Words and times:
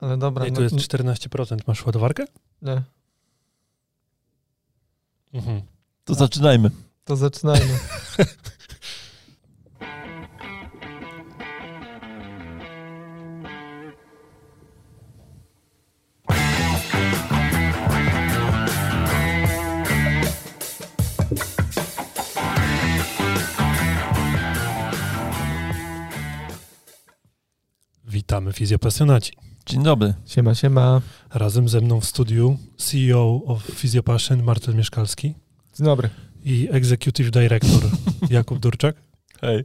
Ale 0.00 0.16
dobra. 0.18 0.46
I 0.46 0.50
no- 0.50 0.56
tu 0.56 0.62
jest 0.62 0.74
14%. 0.76 1.56
Masz 1.66 1.86
ładowarkę? 1.86 2.24
Nie, 2.62 2.82
Mhm. 5.32 5.62
To 6.04 6.14
zaczynajmy. 6.14 6.70
to 7.04 7.16
zaczynajmy. 7.16 7.78
fizjopasjonaci. 28.54 29.32
Dzień 29.66 29.82
dobry. 29.82 30.14
Siema, 30.26 30.54
siema. 30.54 31.00
Razem 31.34 31.68
ze 31.68 31.80
mną 31.80 32.00
w 32.00 32.04
studiu 32.04 32.58
CEO 32.76 33.40
of 33.46 33.62
Physiopassion 33.64 34.42
Marcel 34.42 34.74
Mieszkalski 34.74 35.34
Dzień 35.76 35.84
dobry. 35.84 36.10
i 36.44 36.68
Executive 36.70 37.30
Director 37.30 37.80
Jakub 38.30 38.58
Durczak. 38.58 38.96
Hej. 39.40 39.64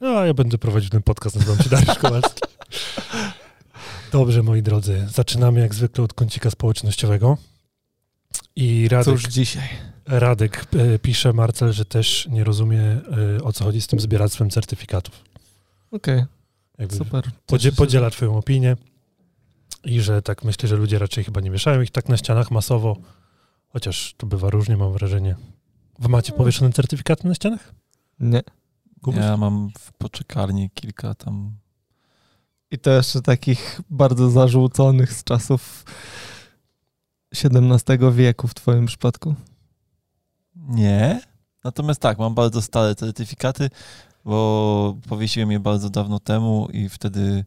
No, 0.00 0.08
a 0.08 0.26
ja 0.26 0.34
będę 0.34 0.58
prowadził 0.58 0.90
ten 0.90 1.02
podcast, 1.02 1.36
nazywam 1.36 1.58
się 1.58 1.70
Dariusz 1.70 1.98
Kowalski. 1.98 2.40
Dobrze, 4.12 4.42
moi 4.42 4.62
drodzy, 4.62 5.06
zaczynamy 5.12 5.60
jak 5.60 5.74
zwykle 5.74 6.04
od 6.04 6.14
kącika 6.14 6.50
społecznościowego. 6.50 7.38
I 8.56 8.88
Radek, 8.88 9.14
Cóż 9.14 9.22
dzisiaj? 9.22 9.68
Radek 10.06 10.66
e, 10.76 10.98
pisze, 10.98 11.32
Marcel, 11.32 11.72
że 11.72 11.84
też 11.84 12.28
nie 12.30 12.44
rozumie, 12.44 12.80
e, 12.80 13.42
o 13.44 13.52
co 13.52 13.64
chodzi 13.64 13.80
z 13.80 13.86
tym 13.86 14.00
zbieractwem 14.00 14.50
certyfikatów. 14.50 15.24
Okej, 15.90 16.16
Jakby 16.18 16.34
super. 16.90 17.30
podzie, 17.46 17.72
podziela 17.72 18.10
twoją 18.10 18.36
opinię 18.38 18.76
i 19.84 20.00
że 20.00 20.22
tak 20.22 20.44
myślę, 20.44 20.68
że 20.68 20.76
ludzie 20.76 20.98
raczej 20.98 21.24
chyba 21.24 21.40
nie 21.40 21.50
wieszają 21.50 21.80
ich 21.80 21.90
tak 21.90 22.08
na 22.08 22.16
ścianach 22.16 22.50
masowo, 22.50 22.96
chociaż 23.68 24.14
to 24.16 24.26
bywa 24.26 24.50
różnie, 24.50 24.76
mam 24.76 24.92
wrażenie. 24.92 25.36
Wy 25.98 26.08
macie 26.08 26.32
powieszone 26.32 26.72
certyfikaty 26.72 27.28
na 27.28 27.34
ścianach? 27.34 27.74
Nie. 28.20 28.42
Kubuś? 29.02 29.20
Ja 29.20 29.36
mam 29.36 29.70
w 29.78 29.92
poczekarni 29.92 30.70
kilka 30.70 31.14
tam. 31.14 31.56
I 32.70 32.78
to 32.78 32.90
jeszcze 32.90 33.22
takich 33.22 33.80
bardzo 33.90 34.30
zarzuconych 34.30 35.12
z 35.12 35.24
czasów 35.24 35.84
XVII 37.32 38.12
wieku 38.12 38.48
w 38.48 38.54
twoim 38.54 38.86
przypadku. 38.86 39.34
Nie. 40.56 41.20
Natomiast 41.64 42.00
tak, 42.00 42.18
mam 42.18 42.34
bardzo 42.34 42.62
stare 42.62 42.94
certyfikaty, 42.94 43.70
bo 44.24 44.96
powiesiłem 45.08 45.50
je 45.50 45.60
bardzo 45.60 45.90
dawno 45.90 46.20
temu 46.20 46.68
i 46.72 46.88
wtedy 46.88 47.44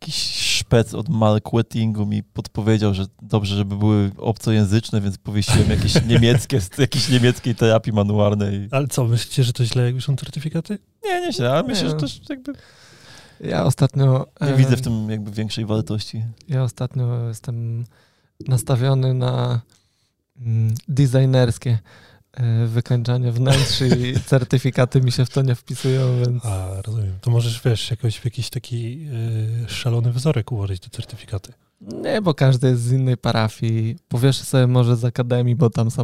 jakiś 0.00 0.16
szpec 0.36 0.94
od 0.94 1.08
marketingu 1.08 2.06
mi 2.06 2.22
podpowiedział, 2.22 2.94
że 2.94 3.04
dobrze, 3.22 3.56
żeby 3.56 3.76
były 3.76 4.10
obcojęzyczne, 4.18 5.00
więc 5.00 5.18
powiesiłem 5.18 5.70
jakieś 5.70 5.94
niemieckie, 6.12 6.60
z 6.60 6.78
jakiejś 6.78 7.08
niemieckiej 7.08 7.54
terapii 7.54 7.92
manualnej. 7.92 8.68
Ale 8.70 8.88
co, 8.88 9.04
myślicie, 9.04 9.44
że 9.44 9.52
to 9.52 9.64
źle, 9.64 9.84
jak 9.84 9.94
już 9.94 10.04
są 10.04 10.16
certyfikaty? 10.16 10.78
Nie, 11.04 11.20
nie 11.20 11.32
źle, 11.32 11.52
ale 11.52 11.62
myślę, 11.62 11.88
że 11.88 11.94
Nie. 11.94 12.00
też 12.00 12.20
jakby 12.28 12.52
Ja 13.40 13.64
ostatnio... 13.64 14.26
nie 14.40 14.46
em, 14.46 14.56
widzę 14.56 14.76
w 14.76 14.80
tym 14.80 15.10
jakby 15.10 15.30
większej 15.30 15.66
wartości. 15.66 16.24
Ja 16.48 16.62
ostatnio 16.62 17.28
jestem 17.28 17.84
nastawiony 18.48 19.14
na 19.14 19.60
mm, 20.40 20.74
designerskie 20.88 21.70
e, 21.70 21.78
wykańczanie 22.66 23.32
wnętrz 23.32 23.80
i 23.80 24.14
certyfikaty 24.30 25.00
mi 25.00 25.12
się 25.12 25.24
w 25.24 25.30
to 25.30 25.42
nie 25.42 25.54
wpisują, 25.54 26.20
więc 26.24 26.44
A, 26.46 26.68
rozumiem. 26.86 27.18
To 27.20 27.30
możesz, 27.30 27.60
wiesz, 27.64 27.90
jakoś 27.90 28.16
w 28.16 28.24
jakiś 28.24 28.50
taki 28.50 29.06
y, 29.66 29.68
szalony 29.68 30.12
wzorek 30.12 30.52
ułożyć 30.52 30.82
te 30.82 30.90
certyfikaty. 30.90 31.52
nie, 31.80 32.22
bo 32.22 32.34
każdy 32.34 32.68
jest 32.68 32.82
z 32.82 32.92
innej 32.92 33.16
parafii. 33.16 33.96
Powieszę 34.08 34.44
sobie 34.44 34.66
może 34.66 34.96
z 34.96 35.04
akademii, 35.04 35.56
bo 35.56 35.70
tam 35.70 35.90
są 35.90 36.02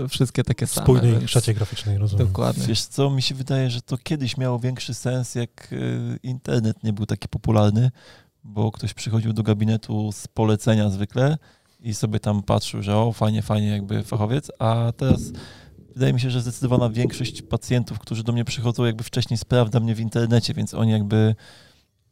e, 0.00 0.08
wszystkie 0.08 0.44
takie 0.44 0.66
same. 0.66 0.84
Spójnej 0.84 1.12
więc- 1.12 1.30
szacie 1.30 1.54
graficznej, 1.54 1.98
rozumiem. 1.98 2.26
Dokładnie. 2.26 2.66
Wiesz 2.66 2.82
co, 2.84 3.10
mi 3.10 3.22
się 3.22 3.34
wydaje, 3.34 3.70
że 3.70 3.82
to 3.82 3.98
kiedyś 3.98 4.36
miało 4.36 4.58
większy 4.58 4.94
sens, 4.94 5.34
jak 5.34 5.74
internet 6.22 6.84
nie 6.84 6.92
był 6.92 7.06
taki 7.06 7.28
popularny, 7.28 7.90
bo 8.44 8.72
ktoś 8.72 8.94
przychodził 8.94 9.32
do 9.32 9.42
gabinetu 9.42 10.12
z 10.12 10.28
polecenia 10.28 10.90
zwykle 10.90 11.38
i 11.80 11.94
sobie 11.94 12.20
tam 12.20 12.42
patrzył, 12.42 12.82
że 12.82 12.96
o, 12.96 13.12
fajnie, 13.12 13.42
fajnie, 13.42 13.68
jakby 13.68 14.02
fachowiec, 14.02 14.50
a 14.58 14.92
teraz 14.96 15.20
wydaje 15.94 16.12
mi 16.12 16.20
się, 16.20 16.30
że 16.30 16.40
zdecydowana 16.40 16.90
większość 16.90 17.42
pacjentów, 17.42 17.98
którzy 17.98 18.24
do 18.24 18.32
mnie 18.32 18.44
przychodzą, 18.44 18.84
jakby 18.84 19.04
wcześniej 19.04 19.38
sprawdza 19.38 19.80
mnie 19.80 19.94
w 19.94 20.00
internecie, 20.00 20.54
więc 20.54 20.74
oni 20.74 20.92
jakby 20.92 21.34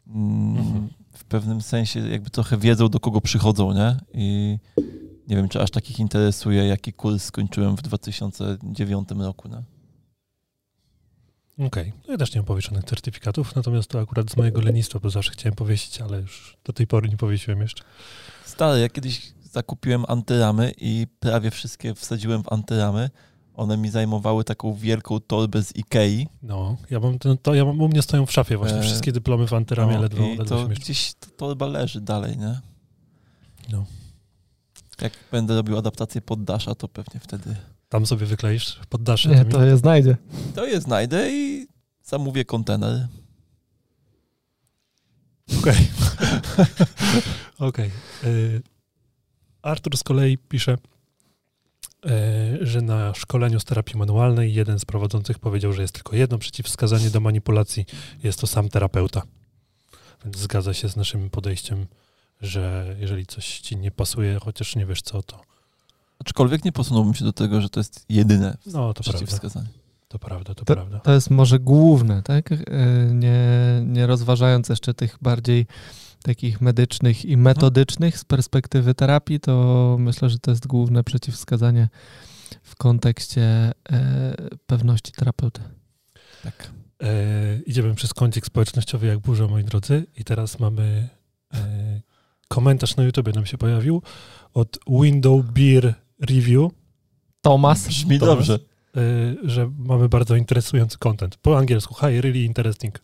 mm, 0.06 0.56
Mhm. 0.56 0.88
w 1.12 1.25
pewnym 1.25 1.62
sensie 1.62 2.09
jakby 2.09 2.31
trochę 2.31 2.59
wiedzą, 2.59 2.88
do 2.88 3.00
kogo 3.00 3.20
przychodzą, 3.20 3.72
nie? 3.72 3.97
I 4.15 4.59
nie 5.28 5.37
wiem, 5.37 5.48
czy 5.48 5.60
aż 5.60 5.70
takich 5.70 5.98
interesuje, 6.00 6.66
jaki 6.66 6.93
kurs 6.93 7.25
skończyłem 7.25 7.76
w 7.76 7.82
2009 7.82 9.09
roku, 9.10 9.48
nie? 9.48 9.62
Okej. 11.66 11.93
No 12.06 12.12
ja 12.12 12.19
też 12.19 12.34
nie 12.34 12.41
mam 12.41 12.47
powieszonych 12.47 12.84
certyfikatów, 12.84 13.56
natomiast 13.56 13.91
to 13.91 14.00
akurat 14.00 14.31
z 14.31 14.37
mojego 14.37 14.60
lenistwa, 14.60 14.99
bo 14.99 15.10
zawsze 15.10 15.32
chciałem 15.32 15.56
powiesić, 15.56 16.00
ale 16.00 16.20
już 16.20 16.56
do 16.64 16.72
tej 16.72 16.87
pory 16.87 17.09
nie 17.09 17.16
powiesiłem 17.16 17.60
jeszcze. 17.60 17.84
Stary, 18.44 18.81
ja 18.81 18.88
kiedyś 18.88 19.32
zakupiłem 19.43 20.04
antyramy 20.09 20.72
i 20.81 21.06
prawie 21.20 21.50
wszystkie 21.50 21.94
wsadziłem 21.94 22.43
w 22.43 22.53
antyramy. 22.53 23.10
One 23.54 23.76
mi 23.76 23.90
zajmowały 23.90 24.44
taką 24.44 24.74
wielką 24.74 25.20
torbę 25.20 25.62
z 25.62 25.76
Ikei. 25.76 26.28
No, 26.42 26.76
ja 26.90 27.00
mam, 27.00 27.18
ten, 27.18 27.38
to 27.38 27.54
ja 27.54 27.64
mam, 27.64 27.80
u 27.80 27.88
mnie 27.88 28.02
stoją 28.02 28.26
w 28.26 28.32
szafie 28.32 28.56
właśnie 28.56 28.78
E, 28.78 28.82
wszystkie 28.82 29.12
dyplomy 29.12 29.46
w 29.46 29.52
antyramie, 29.52 29.94
No, 29.94 30.02
ledwo, 30.02 30.24
I 30.24 30.38
ledwo 30.38 30.56
to 30.62 30.68
gdzieś 30.68 31.14
ta 31.14 31.26
torba 31.36 31.66
leży 31.66 32.00
dalej, 32.00 32.38
nie? 32.38 32.60
No. 33.72 33.84
Jak 35.00 35.12
będę 35.32 35.54
robił 35.56 35.78
adaptację 35.78 36.20
poddasza, 36.20 36.74
to 36.74 36.88
pewnie 36.88 37.20
wtedy 37.20 37.56
Tam 37.88 38.06
sobie 38.06 38.26
wykleisz 38.26 38.80
poddasze. 38.88 39.28
Nie, 39.28 39.44
to 39.44 39.64
je 39.64 39.76
znajdzie. 39.76 40.16
to 40.54 40.66
je 40.66 40.80
znajdę 40.80 41.30
i 41.32 41.66
zamówię 42.02 42.44
kontener. 42.44 43.08
Okej. 45.58 45.88
Okej. 47.69 47.90
Y, 48.24 48.62
Artur 49.62 49.96
z 49.96 50.02
kolei 50.02 50.38
pisze, 50.38 50.72
y, 52.06 52.10
że 52.60 52.82
na 52.82 53.14
szkoleniu 53.14 53.60
z 53.60 53.64
terapii 53.64 53.98
manualnej 53.98 54.54
jeden 54.54 54.78
z 54.78 54.84
prowadzących 54.84 55.38
powiedział, 55.38 55.72
że 55.72 55.82
jest 55.82 55.94
tylko 55.94 56.16
jedno 56.16 56.38
przeciwwskazanie 56.38 57.10
do 57.10 57.20
manipulacji. 57.20 57.86
Jest 58.24 58.40
to 58.40 58.46
sam 58.46 58.68
terapeuta. 58.68 59.22
Więc 60.24 60.38
zgadza 60.38 60.74
się 60.74 60.88
z 60.88 60.96
naszym 60.96 61.30
podejściem, 61.30 61.86
że 62.42 62.96
jeżeli 63.00 63.26
coś 63.26 63.60
ci 63.60 63.76
nie 63.76 63.90
pasuje, 63.90 64.38
chociaż 64.44 64.76
nie 64.76 64.86
wiesz 64.86 65.02
co, 65.02 65.22
to 65.22 65.40
Aczkolwiek 66.18 66.64
nie 66.64 66.72
posunąłbym 66.72 67.14
się 67.14 67.24
do 67.24 67.32
tego, 67.32 67.60
że 67.60 67.68
to 67.68 67.80
jest 67.80 68.04
jedyne 68.08 68.56
no 68.66 68.72
to 68.72 68.80
prawda. 68.94 69.02
przeciwwskazanie. 69.02 69.69
To 70.08 70.19
prawda, 70.19 70.54
to 70.54 70.64
To- 70.64 70.74
prawda. 70.74 71.00
To 71.00 71.12
jest 71.12 71.30
może 71.30 71.58
główne, 71.58 72.22
tak? 72.22 72.52
E, 72.52 72.56
Nie, 73.14 73.38
nie 73.86 74.06
rozważając 74.06 74.69
jeszcze 74.69 74.94
tych 74.94 75.19
bardziej 75.22 75.66
takich 76.22 76.60
medycznych 76.60 77.24
i 77.24 77.36
metodycznych 77.36 78.19
z 78.19 78.24
perspektywy 78.24 78.94
terapii, 78.94 79.40
to 79.40 79.96
myślę, 80.00 80.28
że 80.30 80.38
to 80.38 80.50
jest 80.50 80.66
główne 80.66 81.04
przeciwwskazanie 81.04 81.88
w 82.62 82.76
kontekście 82.76 83.42
e, 83.42 83.72
pewności 84.66 85.12
terapeuty. 85.12 85.60
Tak. 86.42 86.70
E, 87.02 87.58
idziemy 87.66 87.94
przez 87.94 88.14
kącik 88.14 88.46
społecznościowy 88.46 89.06
jak 89.06 89.18
burza, 89.18 89.46
moi 89.46 89.64
drodzy. 89.64 90.06
I 90.16 90.24
teraz 90.24 90.58
mamy 90.60 91.08
e, 91.54 92.00
komentarz 92.48 92.96
na 92.96 93.02
YouTubie 93.04 93.32
nam 93.32 93.46
się 93.46 93.58
pojawił 93.58 94.02
od 94.54 94.78
Window 95.02 95.44
Beer 95.44 95.94
Review, 96.20 96.70
Tomas, 97.40 97.88
Brzmi 97.88 98.18
dobrze. 98.18 98.54
e, 98.96 98.98
że 99.42 99.70
mamy 99.78 100.08
bardzo 100.08 100.36
interesujący 100.36 100.98
content. 100.98 101.36
Po 101.36 101.58
angielsku, 101.58 101.94
hi, 101.94 102.20
really 102.20 102.44
interesting. 102.44 103.00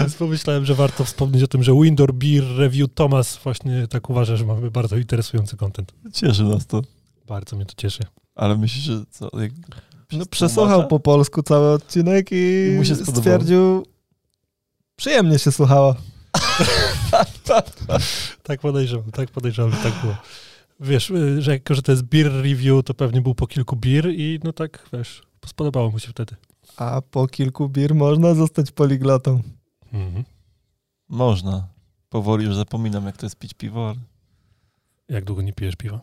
Więc 0.00 0.14
pomyślałem, 0.14 0.64
że 0.64 0.74
warto 0.74 1.04
wspomnieć 1.04 1.42
o 1.42 1.46
tym, 1.46 1.62
że 1.62 1.72
Window 1.72 2.10
Beer 2.12 2.44
Review 2.56 2.94
Thomas 2.94 3.36
właśnie 3.44 3.86
tak 3.88 4.10
uważa, 4.10 4.36
że 4.36 4.44
mamy 4.44 4.70
bardzo 4.70 4.96
interesujący 4.96 5.56
content. 5.56 5.92
Cieszy 6.12 6.44
nas 6.44 6.66
to. 6.66 6.82
Bardzo 7.26 7.56
mnie 7.56 7.66
to 7.66 7.74
cieszy. 7.76 8.02
Ale 8.34 8.56
myślisz, 8.56 8.84
że 8.84 9.04
co? 9.10 9.30
Jak 9.40 9.52
no, 10.12 10.26
przesłuchał 10.26 10.88
po 10.88 11.00
polsku 11.00 11.42
cały 11.42 11.70
odcinek 11.72 12.32
i, 12.32 12.68
I 12.72 12.76
mu 12.76 12.84
się 12.84 12.94
spodobało. 12.94 13.20
stwierdził, 13.20 13.86
przyjemnie 14.96 15.38
się 15.38 15.52
słuchało. 15.52 15.94
Tak 18.42 18.60
podejrzewam, 18.60 19.10
tak 19.10 19.30
podejrzewam, 19.30 19.70
że 19.72 19.76
tak 19.76 20.00
było. 20.02 20.16
Wiesz, 20.80 21.10
y, 21.10 21.42
że 21.42 21.50
jako, 21.52 21.74
że 21.74 21.82
to 21.82 21.92
jest 21.92 22.02
beer 22.02 22.32
review, 22.32 22.84
to 22.84 22.94
pewnie 22.94 23.20
był 23.20 23.34
po 23.34 23.46
kilku 23.46 23.76
beer 23.76 24.10
i 24.10 24.40
no 24.44 24.52
tak, 24.52 24.88
wiesz, 24.92 25.22
spodobało 25.46 25.90
mu 25.90 25.98
się 25.98 26.08
wtedy. 26.08 26.36
A 26.76 27.02
po 27.10 27.26
kilku 27.26 27.68
bir 27.68 27.94
można 27.94 28.34
zostać 28.34 28.70
poliglotą. 28.70 29.42
Mhm. 29.92 30.24
Można. 31.08 31.68
Powoli 32.08 32.44
już 32.44 32.56
zapominam, 32.56 33.06
jak 33.06 33.16
to 33.16 33.26
jest 33.26 33.36
pić 33.36 33.54
piwo, 33.54 33.88
ale... 33.88 33.98
Jak 35.08 35.24
długo 35.24 35.42
nie 35.42 35.52
pijesz 35.52 35.76
piwa? 35.76 36.00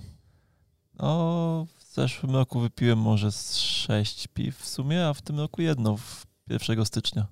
No, 1.00 1.68
w 1.80 1.94
zeszłym 1.94 2.36
roku 2.36 2.60
wypiłem 2.60 3.00
może 3.00 3.31
z 3.31 3.57
sześć 3.57 4.28
piw 4.28 4.57
w 4.57 4.68
sumie, 4.68 5.07
a 5.07 5.13
w 5.13 5.22
tym 5.22 5.40
roku 5.40 5.62
jedno, 5.62 5.98
w 5.98 6.25
1 6.50 6.86
stycznia. 6.86 7.28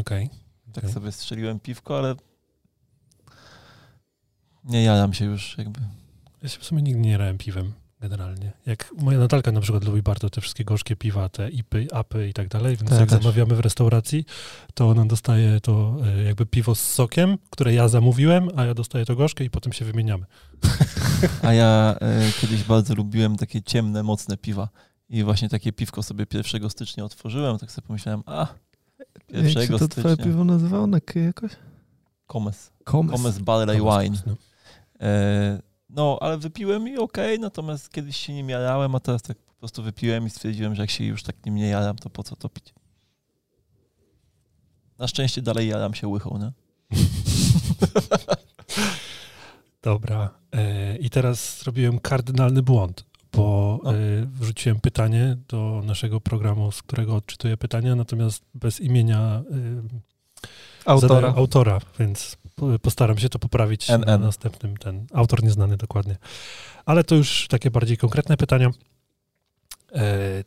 Okej. 0.00 0.30
Tak 0.72 0.84
Okej. 0.84 0.94
sobie 0.94 1.12
strzeliłem 1.12 1.60
piwko, 1.60 1.98
ale 1.98 2.14
nie 4.64 4.82
jaram 4.82 5.14
się 5.14 5.24
już 5.24 5.58
jakby. 5.58 5.80
Ja 6.42 6.48
się 6.48 6.58
w 6.58 6.64
sumie 6.64 6.82
nigdy 6.82 7.00
nie 7.00 7.18
rałem 7.18 7.38
piwem 7.38 7.72
generalnie. 8.00 8.52
Jak 8.66 8.92
moja 8.98 9.18
Natalka 9.18 9.52
na 9.52 9.60
przykład 9.60 9.84
lubi 9.84 10.02
bardzo 10.02 10.30
te 10.30 10.40
wszystkie 10.40 10.64
gorzkie 10.64 10.96
piwa, 10.96 11.28
te 11.28 11.48
ipy, 11.50 11.86
apy 11.92 12.28
i 12.28 12.32
tak 12.32 12.48
dalej, 12.48 12.76
więc 12.76 12.90
ja 12.90 13.00
jak 13.00 13.08
też. 13.08 13.22
zamawiamy 13.22 13.54
w 13.54 13.60
restauracji, 13.60 14.24
to 14.74 14.88
ona 14.88 15.06
dostaje 15.06 15.60
to 15.60 15.96
e, 16.04 16.22
jakby 16.22 16.46
piwo 16.46 16.74
z 16.74 16.80
sokiem, 16.80 17.38
które 17.50 17.74
ja 17.74 17.88
zamówiłem, 17.88 18.48
a 18.56 18.64
ja 18.64 18.74
dostaję 18.74 19.04
to 19.04 19.16
gorzkie 19.16 19.44
i 19.44 19.50
potem 19.50 19.72
się 19.72 19.84
wymieniamy. 19.84 20.26
A 21.42 21.52
ja 21.52 21.96
e, 22.00 22.32
kiedyś 22.40 22.64
bardzo 22.64 22.94
lubiłem 22.94 23.36
takie 23.36 23.62
ciemne, 23.62 24.02
mocne 24.02 24.36
piwa. 24.36 24.68
I 25.08 25.24
właśnie 25.24 25.48
takie 25.48 25.72
piwko 25.72 26.02
sobie 26.02 26.26
1 26.34 26.70
stycznia 26.70 27.04
otworzyłem, 27.04 27.58
tak 27.58 27.70
sobie 27.72 27.86
pomyślałem, 27.86 28.22
a, 28.26 28.46
Jak 29.28 29.48
się 29.50 29.60
1 29.60 29.78
to 29.78 29.88
twoje 29.88 30.06
stycznia. 30.14 30.24
piwo 30.24 30.44
nazywało? 30.44 30.86
Na 30.86 31.00
K 31.00 31.20
jakoś? 31.20 31.52
Komes. 32.26 32.70
Komes. 32.84 33.12
Komes 33.16 33.38
Barley 33.38 33.78
Komes, 33.78 34.02
Wine. 34.04 34.16
no. 34.26 34.34
E, 35.06 35.62
no, 35.90 36.18
ale 36.20 36.38
wypiłem 36.38 36.88
i 36.88 36.96
okej, 36.98 37.38
natomiast 37.40 37.90
kiedyś 37.92 38.16
się 38.16 38.32
nim 38.34 38.48
jarałem, 38.50 38.94
a 38.94 39.00
teraz 39.00 39.22
tak 39.22 39.36
po 39.38 39.54
prostu 39.54 39.82
wypiłem 39.82 40.26
i 40.26 40.30
stwierdziłem, 40.30 40.74
że 40.74 40.82
jak 40.82 40.90
się 40.90 41.04
już 41.04 41.22
tak 41.22 41.46
nim 41.46 41.54
nie 41.54 41.68
jaram, 41.68 41.96
to 41.96 42.10
po 42.10 42.22
co 42.22 42.36
to 42.36 42.48
pić? 42.48 42.74
Na 44.98 45.08
szczęście 45.08 45.42
dalej 45.42 45.68
jaram 45.68 45.94
się 45.94 46.08
łychą, 46.08 46.38
nie? 46.38 46.52
Dobra. 49.82 50.30
E, 50.56 50.96
I 50.96 51.10
teraz 51.10 51.58
zrobiłem 51.62 51.98
kardynalny 51.98 52.62
błąd, 52.62 53.04
bo 53.32 53.80
No. 53.84 53.92
wrzuciłem 54.26 54.80
pytanie 54.80 55.36
do 55.48 55.82
naszego 55.84 56.20
programu, 56.20 56.72
z 56.72 56.82
którego 56.82 57.16
odczytuję 57.16 57.56
pytania, 57.56 57.94
natomiast 57.94 58.42
bez 58.54 58.80
imienia 58.80 59.42
e, 59.50 60.90
Autora. 60.90 61.28
autora, 61.36 61.78
więc 61.98 62.36
po- 62.54 62.78
postaram 62.78 63.18
się 63.18 63.28
to 63.28 63.38
poprawić 63.38 63.88
na 63.88 63.94
NN. 63.94 64.20
następnym. 64.22 64.76
Ten 64.76 65.06
autor 65.12 65.42
nieznany 65.42 65.76
dokładnie. 65.76 66.16
Ale 66.84 67.04
to 67.04 67.14
już 67.14 67.46
takie 67.48 67.70
bardziej 67.70 67.96
konkretne 67.96 68.36
pytania. 68.36 68.70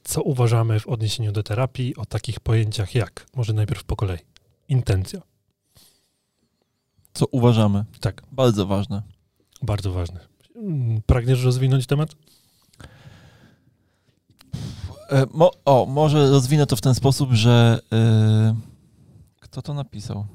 Co 0.03 0.21
uważamy 0.21 0.79
w 0.79 0.87
odniesieniu 0.87 1.31
do 1.31 1.43
terapii 1.43 1.95
o 1.95 2.05
takich 2.05 2.39
pojęciach 2.39 2.95
jak, 2.95 3.25
może 3.35 3.53
najpierw 3.53 3.83
po 3.83 3.95
kolei, 3.95 4.17
intencja. 4.69 5.21
Co 7.13 7.25
uważamy? 7.25 7.85
Tak, 8.01 8.21
Bardzo 8.31 8.65
ważne. 8.65 9.01
Bardzo 9.61 9.91
ważne. 9.93 10.19
Mm, 10.55 11.01
Pragniesz 11.05 11.43
rozwinąć 11.43 11.87
temat? 11.87 12.15
E, 15.09 15.25
mo, 15.33 15.51
o, 15.65 15.85
może 15.85 16.29
rozwinę 16.29 16.65
to 16.65 16.75
w 16.75 16.81
ten 16.81 16.95
sposób, 16.95 17.31
że 17.33 17.79
e, 17.93 18.55
kto 19.39 19.61
to 19.61 19.73
napisał? 19.73 20.25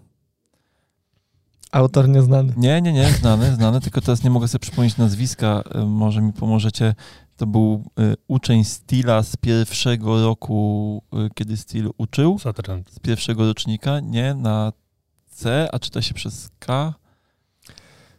Autor 1.73 2.09
nieznany. 2.09 2.55
Nie, 2.57 2.83
nie, 2.83 2.93
nie, 2.93 3.13
znany, 3.13 3.55
znany, 3.57 3.81
tylko 3.81 4.01
teraz 4.01 4.25
nie 4.25 4.31
mogę 4.31 4.49
sobie 4.49 4.61
przypomnieć 4.61 4.97
nazwiska, 4.97 5.63
e, 5.75 5.85
może 5.85 6.23
mi 6.23 6.33
pomożecie. 6.33 6.95
To 7.37 7.47
był 7.47 7.85
e, 7.99 8.15
uczeń 8.29 8.65
Stila 8.65 9.23
z 9.23 9.37
pierwszego 9.37 10.23
roku, 10.23 11.03
e, 11.13 11.29
kiedy 11.35 11.57
Stil 11.57 11.91
uczył, 11.99 12.39
Sutherland. 12.39 12.91
z 12.91 12.99
pierwszego 12.99 13.47
rocznika, 13.47 14.01
nie, 14.01 14.35
na 14.35 14.73
C, 15.29 15.69
a 15.73 15.79
czyta 15.79 16.03
się 16.03 16.15
przez 16.15 16.51
K. 16.59 16.95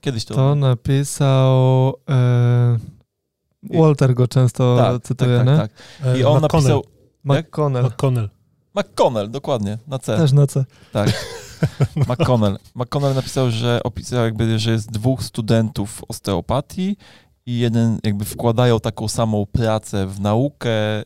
Kiedyś 0.05 0.25
to... 0.25 0.35
To 0.35 0.55
napisał... 0.55 1.93
E, 2.09 2.77
Walter 3.63 4.13
go 4.13 4.27
często 4.27 4.77
tak, 4.77 5.03
cytuje, 5.03 5.37
tak, 5.37 5.47
nie? 5.47 5.57
tak, 5.57 5.71
tak. 6.03 6.17
I 6.17 6.21
E, 6.21 6.27
on 6.27 6.41
McConnell. 6.41 6.41
napisał... 6.41 6.83
McConnell. 7.23 7.85
McConnell. 7.85 8.29
McConnell, 8.75 9.29
dokładnie, 9.31 9.77
na 9.87 9.99
C. 9.99 10.17
Też 10.17 10.31
na 10.31 10.47
C. 10.47 10.65
Tak. 10.91 11.09
McConnell. 12.09 12.57
McConnell 12.75 13.15
napisał, 13.15 13.51
że 13.51 13.83
opisał 13.83 14.23
jakby, 14.23 14.59
że 14.59 14.71
jest 14.71 14.91
dwóch 14.91 15.23
studentów 15.23 16.01
osteopatii 16.07 16.97
i 17.45 17.57
jeden 17.59 17.99
jakby 18.03 18.25
wkładają 18.25 18.79
taką 18.79 19.07
samą 19.07 19.45
pracę 19.45 20.07
w 20.07 20.19
naukę 20.19 20.69
yy, 20.97 21.03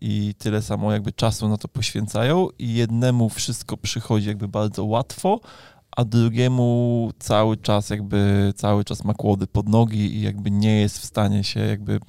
i 0.00 0.34
tyle 0.38 0.62
samo 0.62 0.92
jakby 0.92 1.12
czasu 1.12 1.48
na 1.48 1.56
to 1.56 1.68
poświęcają 1.68 2.48
i 2.58 2.74
jednemu 2.74 3.28
wszystko 3.28 3.76
przychodzi 3.76 4.28
jakby 4.28 4.48
bardzo 4.48 4.84
łatwo, 4.84 5.40
a 5.96 6.04
drugiemu 6.04 7.10
cały 7.18 7.56
czas 7.56 7.90
jakby 7.90 8.52
cały 8.56 8.84
czas 8.84 9.04
ma 9.04 9.14
kłody 9.14 9.46
pod 9.46 9.68
nogi 9.68 10.16
i 10.16 10.22
jakby 10.22 10.50
nie 10.50 10.80
jest 10.80 10.98
w 10.98 11.04
stanie 11.04 11.44
się 11.44 11.60
jakby 11.60 12.00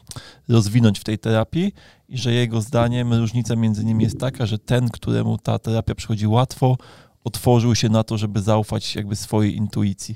rozwinąć 0.50 1.00
w 1.00 1.04
tej 1.04 1.20
terapii 1.20 1.74
i 2.10 2.18
że 2.18 2.34
jego 2.34 2.62
zdaniem 2.62 3.14
różnica 3.14 3.56
między 3.56 3.86
nimi 3.86 4.04
jest 4.04 4.20
taka, 4.20 4.46
że 4.46 4.60
ten, 4.60 4.90
któremu 4.90 5.38
ta 5.38 5.60
terapia 5.60 5.96
przychodzi 5.96 6.28
łatwo, 6.28 6.78
otworzył 7.24 7.76
się 7.76 7.90
na 7.90 8.04
to, 8.04 8.18
żeby 8.18 8.42
zaufać 8.42 8.96
jakby 8.96 9.16
swojej 9.16 9.56
intuicji. 9.56 10.16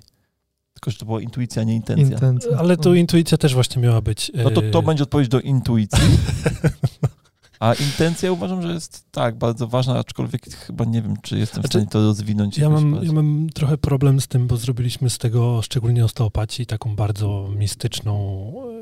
Tylko, 0.74 0.92
że 0.92 0.98
to 0.98 1.06
była 1.06 1.22
intuicja, 1.22 1.64
nie 1.64 1.76
intencja. 1.76 2.06
Intencja. 2.06 2.58
Ale 2.58 2.78
tu 2.78 2.96
intuicja 2.96 3.38
też 3.38 3.54
właśnie 3.54 3.82
miała 3.82 4.02
być. 4.02 4.32
No 4.44 4.50
to, 4.50 4.62
to 4.72 4.80
e, 4.80 4.84
będzie 4.84 5.04
odpowiedź 5.04 5.28
do 5.28 5.40
intuicji. 5.40 6.04
A 7.60 7.74
intencja 7.74 8.32
uważam, 8.32 8.62
że 8.62 8.74
jest 8.74 9.06
tak, 9.12 9.38
bardzo 9.38 9.68
ważna, 9.68 10.00
aczkolwiek 10.00 10.56
chyba 10.56 10.86
nie 10.86 11.02
wiem, 11.02 11.14
czy 11.22 11.38
jestem 11.38 11.62
w 11.62 11.66
Znaczy, 11.66 11.70
stanie 11.78 11.88
to 11.88 12.00
rozwinąć. 12.02 12.58
Ja 12.58 12.70
mam, 12.70 13.00
ja 13.04 13.12
mam 13.12 13.48
trochę 13.54 13.78
problem 13.78 14.22
z 14.22 14.28
tym, 14.28 14.48
bo 14.48 14.58
zrobiliśmy 14.58 15.10
z 15.10 15.18
tego, 15.18 15.62
szczególnie 15.62 16.06
osteopatii, 16.06 16.66
taką 16.66 16.96
bardzo 16.96 17.50
mistyczną, 17.56 18.14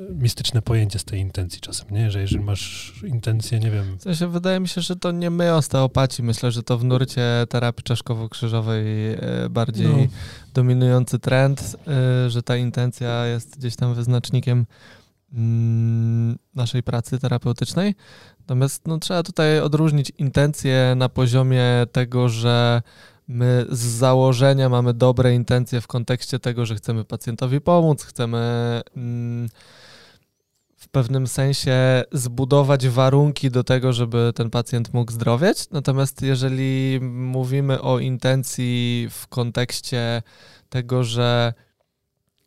e, 0.09 0.13
mistyczne 0.13 0.61
pojęcie 0.61 0.99
z 0.99 1.03
tej 1.03 1.19
intencji 1.19 1.61
czasem, 1.61 1.87
nie? 1.91 2.11
Że 2.11 2.21
jeżeli 2.21 2.43
masz 2.43 2.93
intencję, 3.07 3.59
nie 3.59 3.71
wiem, 3.71 3.97
W 3.99 4.03
sensie 4.03 4.27
wydaje 4.27 4.59
mi 4.59 4.67
się, 4.67 4.81
że 4.81 4.95
to 4.95 5.11
nie 5.11 5.29
my 5.29 5.53
osteopaci. 5.53 6.23
Myślę, 6.23 6.51
że 6.51 6.63
to 6.63 6.77
w 6.77 6.83
nurcie 6.83 7.23
terapii 7.49 7.83
czaszkowo-krzyżowej 7.83 8.85
e, 9.13 9.49
bardziej 9.49 9.87
No. 9.87 10.07
dominujący 10.53 11.19
trend, 11.19 11.75
e, 12.25 12.29
że 12.29 12.43
ta 12.43 12.57
intencja 12.57 13.25
jest 13.25 13.57
gdzieś 13.57 13.75
tam 13.75 13.93
wyznacznikiem 13.93 14.65
mm, 15.33 16.37
naszej 16.55 16.83
pracy 16.83 17.19
terapeutycznej. 17.19 17.95
Natomiast 18.47 18.87
no, 18.87 18.99
trzeba 18.99 19.23
tutaj 19.23 19.59
odróżnić 19.59 20.11
intencje 20.17 20.93
na 20.97 21.09
poziomie 21.09 21.65
tego, 21.91 22.29
że 22.29 22.81
my 23.27 23.65
z 23.69 23.79
założenia 23.79 24.69
mamy 24.69 24.93
dobre 24.93 25.35
intencje 25.35 25.81
w 25.81 25.87
kontekście 25.87 26.39
tego, 26.39 26.65
że 26.65 26.75
chcemy 26.75 27.05
pacjentowi 27.05 27.61
pomóc, 27.61 28.03
chcemy 28.03 28.37
mm, 28.97 29.49
w 30.77 30.87
pewnym 30.87 31.27
sensie 31.27 32.03
zbudować 32.11 32.87
warunki 32.87 33.51
do 33.51 33.63
tego, 33.63 33.93
żeby 33.93 34.31
ten 34.35 34.49
pacjent 34.49 34.93
mógł 34.93 35.11
zdrowieć. 35.11 35.69
Natomiast 35.71 36.21
jeżeli 36.21 36.99
mówimy 37.11 37.81
o 37.81 37.99
intencji 37.99 39.07
w 39.11 39.27
kontekście 39.27 40.21
tego, 40.69 41.03
że 41.03 41.53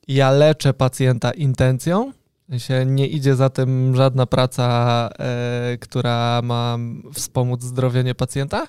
ja 0.08 0.30
leczę 0.30 0.74
pacjenta 0.74 1.30
intencją, 1.30 2.12
sensie 2.50 2.86
nie 2.86 3.06
idzie 3.06 3.36
za 3.36 3.50
tym 3.50 3.96
żadna 3.96 4.26
praca, 4.26 5.08
e, 5.18 5.78
która 5.80 6.40
ma 6.44 6.78
wspomóc 7.12 7.62
zdrowienie 7.62 8.14
pacjenta, 8.14 8.66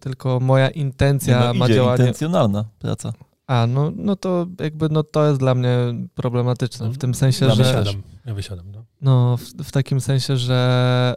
tylko 0.00 0.40
moja 0.40 0.66
Nie, 0.66 0.72
intencja 0.72 1.40
no, 1.40 1.54
ma 1.54 1.64
idzie 1.64 1.74
działanie. 1.74 2.02
intencjonalna 2.04 2.64
praca. 2.78 3.12
A, 3.46 3.66
no, 3.66 3.92
no 3.96 4.16
to 4.16 4.46
jakby 4.60 4.88
no 4.88 5.02
to 5.02 5.26
jest 5.26 5.40
dla 5.40 5.54
mnie 5.54 5.76
problematyczne 6.14 6.90
w 6.90 6.98
tym 6.98 7.14
sensie, 7.14 7.46
ja 7.46 7.54
że 7.54 7.64
wysiadam. 7.64 8.02
Ja 8.26 8.34
wysiadam, 8.34 8.72
no. 8.72 8.84
no 9.02 9.36
w, 9.36 9.42
w 9.42 9.72
takim 9.72 10.00
sensie, 10.00 10.36
że 10.36 11.14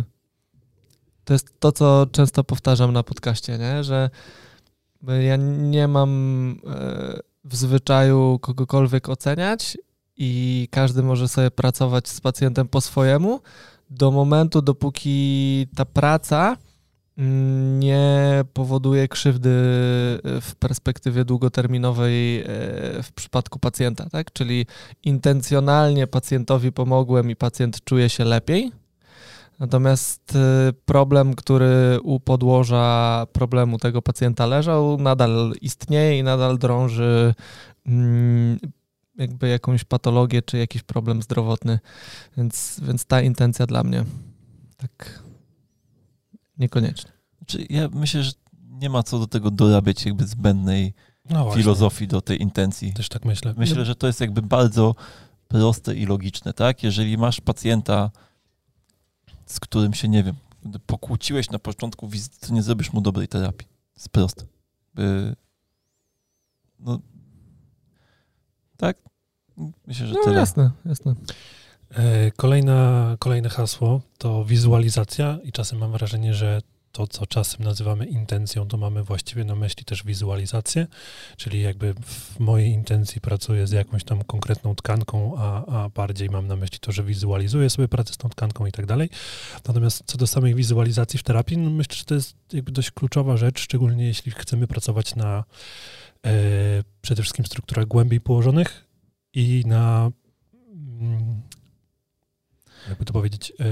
y, 0.00 0.04
to 1.24 1.32
jest 1.32 1.60
to, 1.60 1.72
co 1.72 2.06
często 2.12 2.44
powtarzam 2.44 2.92
na 2.92 3.02
podcaście, 3.02 3.58
nie? 3.58 3.84
że 3.84 4.10
ja 5.20 5.36
nie 5.36 5.88
mam 5.88 6.50
y, 6.50 7.20
w 7.44 7.56
zwyczaju 7.56 8.38
kogokolwiek 8.38 9.08
oceniać 9.08 9.78
i 10.18 10.68
każdy 10.70 11.02
może 11.02 11.28
sobie 11.28 11.50
pracować 11.50 12.08
z 12.08 12.20
pacjentem 12.20 12.68
po 12.68 12.80
swojemu 12.80 13.40
do 13.90 14.10
momentu, 14.10 14.62
dopóki 14.62 15.66
ta 15.76 15.84
praca 15.84 16.56
mm, 17.18 17.80
nie 17.80 18.44
powoduje 18.52 19.08
krzywdy 19.08 19.50
y, 19.50 20.40
w 20.40 20.54
perspektywie 20.58 21.24
długoterminowej 21.24 22.40
y, 22.40 22.44
w 23.02 23.12
przypadku 23.14 23.58
pacjenta, 23.58 24.10
tak? 24.10 24.32
Czyli 24.32 24.66
intencjonalnie 25.04 26.06
pacjentowi 26.06 26.72
pomogłem 26.72 27.30
i 27.30 27.36
pacjent 27.36 27.84
czuje 27.84 28.08
się 28.08 28.24
lepiej. 28.24 28.72
Natomiast 29.58 30.36
y, 30.36 30.72
problem, 30.84 31.34
który 31.34 31.98
u 32.02 32.20
podłoża 32.20 33.26
problemu 33.32 33.78
tego 33.78 34.02
pacjenta 34.02 34.46
leżał, 34.46 34.98
nadal 34.98 35.52
istnieje 35.60 36.18
i 36.18 36.22
nadal 36.22 36.58
drąży 36.58 37.34
mm, 37.86 38.58
jakby 39.18 39.48
jakąś 39.48 39.84
patologię 39.84 40.42
czy 40.42 40.58
jakiś 40.58 40.82
problem 40.82 41.22
zdrowotny. 41.22 41.78
Więc, 42.36 42.80
więc 42.82 43.04
ta 43.04 43.20
intencja 43.20 43.66
dla 43.66 43.84
mnie 43.84 44.04
tak 44.76 45.22
niekoniecznie. 46.58 47.10
Czy 47.46 47.66
ja 47.70 47.88
myślę, 47.92 48.22
że 48.22 48.32
nie 48.68 48.90
ma 48.90 49.02
co 49.02 49.18
do 49.18 49.26
tego 49.26 49.50
dorabiać 49.50 50.06
jakby 50.06 50.26
zbędnej 50.26 50.94
no 51.30 51.50
filozofii 51.50 52.08
do 52.08 52.20
tej 52.20 52.42
intencji. 52.42 52.92
Też 52.92 53.08
tak 53.08 53.24
myślę. 53.24 53.54
Myślę, 53.56 53.84
że 53.84 53.94
to 53.94 54.06
jest 54.06 54.20
jakby 54.20 54.42
bardzo 54.42 54.94
proste 55.48 55.94
i 55.94 56.06
logiczne, 56.06 56.52
tak? 56.52 56.82
Jeżeli 56.82 57.18
masz 57.18 57.40
pacjenta, 57.40 58.10
z 59.46 59.60
którym 59.60 59.94
się, 59.94 60.08
nie 60.08 60.24
wiem, 60.24 60.34
pokłóciłeś 60.86 61.50
na 61.50 61.58
początku 61.58 62.08
wizyty, 62.08 62.46
to 62.46 62.54
nie 62.54 62.62
zrobisz 62.62 62.92
mu 62.92 63.00
dobrej 63.00 63.28
terapii. 63.28 63.68
To 63.68 64.00
jest 64.00 64.08
proste. 64.08 64.44
no 66.80 67.00
tak? 68.76 69.07
Myślę, 69.86 70.06
że 70.06 70.14
No 70.14 70.24
tyle. 70.24 70.36
jasne, 70.36 70.70
jasne. 70.84 71.14
E, 71.90 72.30
Kolejna, 72.30 73.16
kolejne 73.18 73.48
hasło 73.48 74.00
to 74.18 74.44
wizualizacja 74.44 75.38
i 75.44 75.52
czasem 75.52 75.78
mam 75.78 75.92
wrażenie, 75.92 76.34
że 76.34 76.60
to, 76.92 77.06
co 77.06 77.26
czasem 77.26 77.64
nazywamy 77.64 78.06
intencją, 78.06 78.68
to 78.68 78.76
mamy 78.76 79.02
właściwie 79.04 79.44
na 79.44 79.54
myśli 79.54 79.84
też 79.84 80.04
wizualizację, 80.04 80.86
czyli 81.36 81.60
jakby 81.62 81.94
w 81.94 82.40
mojej 82.40 82.70
intencji 82.70 83.20
pracuję 83.20 83.66
z 83.66 83.70
jakąś 83.70 84.04
tam 84.04 84.24
konkretną 84.24 84.74
tkanką, 84.74 85.34
a, 85.38 85.64
a 85.66 85.88
bardziej 85.88 86.30
mam 86.30 86.46
na 86.46 86.56
myśli 86.56 86.78
to, 86.80 86.92
że 86.92 87.04
wizualizuję 87.04 87.70
sobie 87.70 87.88
pracę 87.88 88.12
z 88.12 88.16
tą 88.16 88.28
tkanką 88.28 88.66
i 88.66 88.72
tak 88.72 88.86
dalej. 88.86 89.10
Natomiast 89.66 90.02
co 90.06 90.18
do 90.18 90.26
samej 90.26 90.54
wizualizacji 90.54 91.18
w 91.18 91.22
terapii, 91.22 91.58
no 91.58 91.70
myślę, 91.70 91.96
że 91.96 92.04
to 92.04 92.14
jest 92.14 92.36
jakby 92.52 92.72
dość 92.72 92.90
kluczowa 92.90 93.36
rzecz, 93.36 93.60
szczególnie 93.60 94.06
jeśli 94.06 94.32
chcemy 94.32 94.66
pracować 94.66 95.14
na 95.14 95.44
e, 96.26 96.30
przede 97.02 97.22
wszystkim 97.22 97.46
strukturach 97.46 97.86
głębiej 97.86 98.20
położonych 98.20 98.87
i 99.38 99.64
na 99.66 100.10
mm, 101.00 101.42
jakby 102.88 103.04
to 103.04 103.12
powiedzieć, 103.12 103.52
e, 103.60 103.64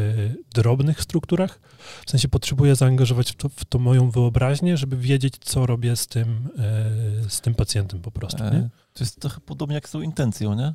drobnych 0.55 1.01
strukturach. 1.01 1.61
W 2.07 2.11
sensie 2.11 2.29
potrzebuję 2.29 2.77
zaangażować 2.77 3.33
w 3.33 3.35
to, 3.35 3.49
w 3.49 3.65
to 3.65 3.79
moją 3.79 4.11
wyobraźnię, 4.11 4.77
żeby 4.77 4.97
wiedzieć, 4.97 5.35
co 5.41 5.67
robię 5.67 5.97
z 5.97 6.07
tym, 6.07 6.49
e, 6.59 7.31
z 7.31 7.41
tym 7.41 7.55
pacjentem 7.55 8.01
po 8.01 8.11
prostu. 8.11 8.45
Nie? 8.45 8.51
E, 8.51 8.71
To 8.93 9.05
jest 9.05 9.21
trochę 9.21 9.41
podobnie 9.41 9.75
jak 9.75 9.89
z 9.89 9.93
tą 9.93 10.01
intencją, 10.01 10.55
nie? 10.55 10.75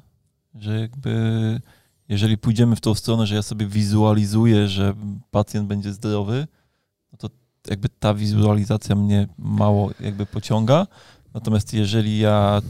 Że 0.56 0.80
jakby 0.80 1.62
jeżeli 2.10 2.38
pójdziemy 2.38 2.76
w 2.76 2.82
tą 2.82 2.96
stronę, 2.96 3.28
że 3.28 3.36
ja 3.36 3.42
sobie 3.42 3.68
wizualizuję, 3.68 4.68
że 4.68 4.94
pacjent 5.32 5.68
będzie 5.68 5.94
zdrowy, 5.94 6.48
no 7.12 7.18
to 7.18 7.30
jakby 7.70 7.90
ta 7.90 8.14
wizualizacja 8.14 8.96
mnie 8.96 9.28
mało 9.38 9.92
jakby 10.00 10.26
pociąga. 10.26 10.88
Natomiast 11.34 11.74
jeżeli 11.74 12.20
ja 12.20 12.62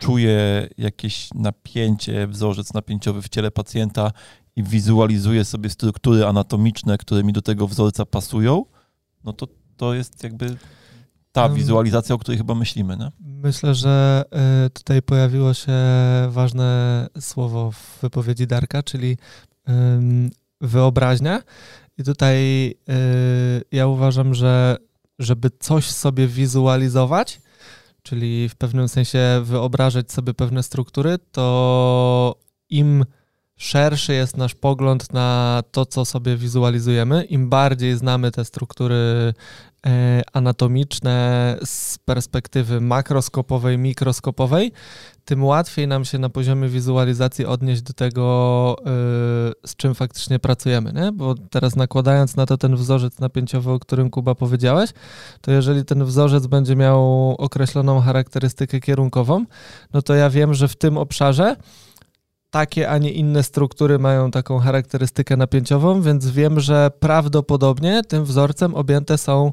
czuję 0.00 0.68
jakieś 0.78 1.28
napięcie, 1.34 2.26
wzorzec 2.26 2.74
napięciowy 2.74 3.22
w 3.22 3.28
ciele 3.28 3.50
pacjenta 3.50 4.12
i 4.56 4.62
wizualizuję 4.62 5.44
sobie 5.44 5.70
struktury 5.70 6.26
anatomiczne, 6.26 6.98
które 6.98 7.24
mi 7.24 7.32
do 7.32 7.42
tego 7.42 7.66
wzorca 7.66 8.06
pasują, 8.06 8.64
no 9.24 9.32
to 9.32 9.46
to 9.76 9.94
jest 9.94 10.24
jakby 10.24 10.56
ta 11.32 11.48
wizualizacja, 11.48 12.14
o 12.14 12.18
której 12.18 12.38
chyba 12.38 12.54
myślimy, 12.54 12.96
nie? 12.96 13.10
Myślę, 13.20 13.74
że 13.74 14.24
y, 14.66 14.70
tutaj 14.70 15.02
pojawiło 15.02 15.54
się 15.54 15.72
ważne 16.28 17.06
słowo 17.20 17.70
w 17.70 17.98
wypowiedzi 18.02 18.46
Darka, 18.46 18.82
czyli 18.82 19.16
wyobraźnia. 20.60 21.42
I 21.98 22.04
tutaj 22.04 22.68
y, 22.70 22.74
ja 23.72 23.86
uważam, 23.86 24.34
że 24.34 24.76
żeby 25.18 25.50
coś 25.60 25.90
sobie 25.90 26.26
wizualizować, 26.26 27.40
czyli 28.02 28.48
w 28.48 28.56
pewnym 28.56 28.88
sensie 28.88 29.40
wyobrażać 29.44 30.12
sobie 30.12 30.34
pewne 30.34 30.62
struktury, 30.62 31.18
to 31.32 32.36
im 32.70 33.04
szerszy 33.56 34.14
jest 34.14 34.36
nasz 34.36 34.54
pogląd 34.54 35.12
na 35.12 35.62
to, 35.70 35.86
co 35.86 36.04
sobie 36.04 36.36
wizualizujemy, 36.36 37.24
im 37.24 37.48
bardziej 37.48 37.96
znamy 37.96 38.30
te 38.30 38.44
struktury 38.44 39.34
anatomiczne 40.32 41.56
z 41.64 41.98
perspektywy 41.98 42.80
makroskopowej, 42.80 43.78
mikroskopowej, 43.78 44.72
tym 45.24 45.44
łatwiej 45.44 45.88
nam 45.88 46.04
się 46.04 46.18
na 46.18 46.28
poziomie 46.28 46.68
wizualizacji 46.68 47.46
odnieść 47.46 47.82
do 47.82 47.92
tego, 47.92 48.76
e, 48.80 48.84
z 49.66 49.76
czym 49.76 49.94
faktycznie 49.94 50.38
pracujemy. 50.38 50.92
Nie? 50.92 51.12
Bo 51.12 51.34
teraz 51.34 51.76
nakładając 51.76 52.36
na 52.36 52.46
to 52.46 52.58
ten 52.58 52.76
wzorzec 52.76 53.18
napięciowy, 53.18 53.70
o 53.70 53.78
którym 53.78 54.10
Kuba 54.10 54.34
powiedziałeś, 54.34 54.90
to 55.40 55.52
jeżeli 55.52 55.84
ten 55.84 56.04
wzorzec 56.04 56.46
będzie 56.46 56.76
miał 56.76 57.30
określoną 57.38 58.00
charakterystykę 58.00 58.80
kierunkową, 58.80 59.44
no 59.92 60.02
to 60.02 60.14
ja 60.14 60.30
wiem, 60.30 60.54
że 60.54 60.68
w 60.68 60.76
tym 60.76 60.98
obszarze 60.98 61.56
takie, 62.50 62.90
a 62.90 62.98
nie 62.98 63.12
inne 63.12 63.42
struktury 63.42 63.98
mają 63.98 64.30
taką 64.30 64.58
charakterystykę 64.58 65.36
napięciową, 65.36 66.02
więc 66.02 66.30
wiem, 66.30 66.60
że 66.60 66.90
prawdopodobnie 67.00 68.02
tym 68.08 68.24
wzorcem 68.24 68.74
objęte 68.74 69.18
są 69.18 69.52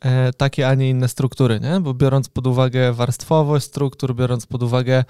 e, 0.00 0.32
takie, 0.32 0.68
a 0.68 0.74
nie 0.74 0.90
inne 0.90 1.08
struktury, 1.08 1.60
nie? 1.60 1.80
Bo 1.80 1.94
biorąc 1.94 2.28
pod 2.28 2.46
uwagę 2.46 2.92
warstwowość 2.92 3.66
struktur, 3.66 4.14
biorąc 4.14 4.46
pod 4.46 4.62
uwagę 4.62 5.04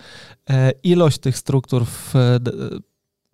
e, 0.51 0.73
ilość 0.83 1.19
tych 1.19 1.39
struktur 1.39 1.87
w 1.87 2.17
e, 2.17 2.41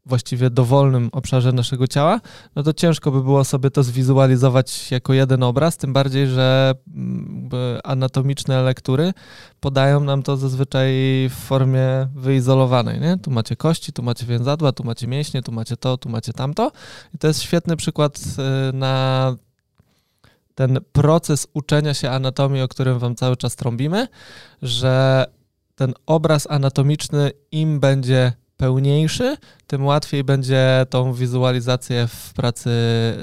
właściwie 0.06 0.50
dowolnym 0.50 1.08
obszarze 1.12 1.52
naszego 1.52 1.86
ciała, 1.86 2.20
no 2.56 2.62
to 2.62 2.72
ciężko 2.72 3.10
by 3.10 3.22
było 3.22 3.44
sobie 3.44 3.70
to 3.70 3.82
zwizualizować 3.82 4.90
jako 4.90 5.12
jeden 5.12 5.42
obraz, 5.42 5.76
tym 5.76 5.92
bardziej, 5.92 6.26
że 6.26 6.74
mm, 6.94 7.48
anatomiczne 7.84 8.62
lektury 8.62 9.12
podają 9.60 10.00
nam 10.00 10.22
to 10.22 10.36
zazwyczaj 10.36 10.92
w 11.30 11.34
formie 11.34 12.08
wyizolowanej. 12.14 13.00
Nie? 13.00 13.18
Tu 13.18 13.30
macie 13.30 13.56
kości, 13.56 13.92
tu 13.92 14.02
macie 14.02 14.26
więzadła, 14.26 14.72
tu 14.72 14.84
macie 14.84 15.06
mięśnie, 15.06 15.42
tu 15.42 15.52
macie 15.52 15.76
to, 15.76 15.96
tu 15.96 16.08
macie 16.08 16.32
tamto. 16.32 16.72
I 17.14 17.18
to 17.18 17.28
jest 17.28 17.42
świetny 17.42 17.76
przykład 17.76 18.18
y, 18.18 18.72
na 18.72 19.36
ten 20.54 20.78
proces 20.92 21.46
uczenia 21.54 21.94
się 21.94 22.10
anatomii, 22.10 22.62
o 22.62 22.68
którym 22.68 22.98
wam 22.98 23.14
cały 23.14 23.36
czas 23.36 23.56
trąbimy, 23.56 24.08
że 24.62 25.26
ten 25.74 25.94
obraz 26.06 26.50
anatomiczny 26.50 27.30
im 27.52 27.80
będzie 27.80 28.32
pełniejszy, 28.62 29.36
tym 29.66 29.84
łatwiej 29.86 30.24
będzie 30.24 30.86
tą 30.90 31.14
wizualizację 31.14 32.06
w 32.06 32.32
pracy 32.32 32.70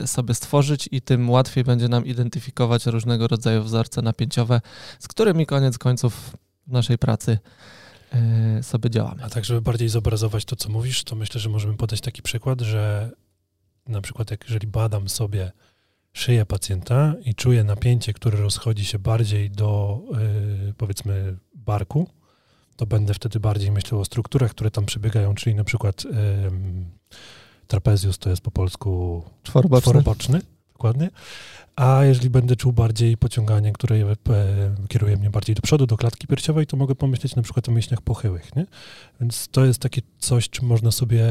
sobie 0.05 0.33
stworzyć 0.33 0.89
i 0.91 1.01
tym 1.01 1.29
łatwiej 1.29 1.63
będzie 1.63 1.87
nam 1.87 2.05
identyfikować 2.05 2.85
różnego 2.85 3.27
rodzaju 3.27 3.63
wzorce 3.63 4.01
napięciowe, 4.01 4.61
z 4.99 5.07
którymi 5.07 5.45
koniec 5.45 5.77
końców 5.77 6.37
w 6.67 6.71
naszej 6.71 6.97
pracy 6.97 7.39
y, 8.59 8.63
sobie 8.63 8.89
działamy. 8.89 9.23
A 9.23 9.29
tak, 9.29 9.45
żeby 9.45 9.61
bardziej 9.61 9.89
zobrazować 9.89 10.45
to, 10.45 10.55
co 10.55 10.69
mówisz, 10.69 11.03
to 11.03 11.15
myślę, 11.15 11.41
że 11.41 11.49
możemy 11.49 11.77
podać 11.77 12.01
taki 12.01 12.21
przykład, 12.21 12.61
że 12.61 13.11
na 13.87 14.01
przykład 14.01 14.31
jak 14.31 14.43
jeżeli 14.43 14.67
badam 14.67 15.09
sobie 15.09 15.51
szyję 16.13 16.45
pacjenta 16.45 17.13
i 17.25 17.35
czuję 17.35 17.63
napięcie, 17.63 18.13
które 18.13 18.37
rozchodzi 18.37 18.85
się 18.85 18.99
bardziej 18.99 19.51
do 19.51 20.01
yy, 20.65 20.73
powiedzmy 20.77 21.37
barku, 21.55 22.09
to 22.79 22.85
będę 22.85 23.13
wtedy 23.13 23.39
bardziej 23.39 23.71
myślał 23.71 24.01
o 24.01 24.05
strukturach, 24.05 24.51
które 24.51 24.71
tam 24.71 24.85
przebiegają, 24.85 25.35
czyli 25.35 25.55
na 25.55 25.63
przykład 25.63 26.03
yy, 26.05 26.11
trapezius 27.67 28.17
to 28.17 28.29
jest 28.29 28.41
po 28.41 28.51
polsku 28.51 29.23
Czworoboczny. 29.43 29.81
czworoboczny, 29.81 30.41
dokładnie. 30.73 31.09
A 31.75 32.05
jeżeli 32.05 32.29
będę 32.29 32.55
czuł 32.55 32.73
bardziej 32.73 33.17
pociąganie, 33.17 33.73
które 33.73 33.95
e, 33.95 34.15
kieruje 34.87 35.17
mnie 35.17 35.29
bardziej 35.29 35.55
do 35.55 35.61
przodu, 35.61 35.87
do 35.87 35.97
klatki 35.97 36.27
piersiowej, 36.27 36.67
to 36.67 36.77
mogę 36.77 36.95
pomyśleć 36.95 37.35
na 37.35 37.41
przykład 37.41 37.69
o 37.69 37.71
mięśniach 37.71 38.01
pochyłych. 38.01 38.55
Nie? 38.55 38.65
Więc 39.21 39.47
to 39.47 39.65
jest 39.65 39.79
takie 39.79 40.01
coś, 40.19 40.49
czym 40.49 40.67
można 40.67 40.91
sobie 40.91 41.25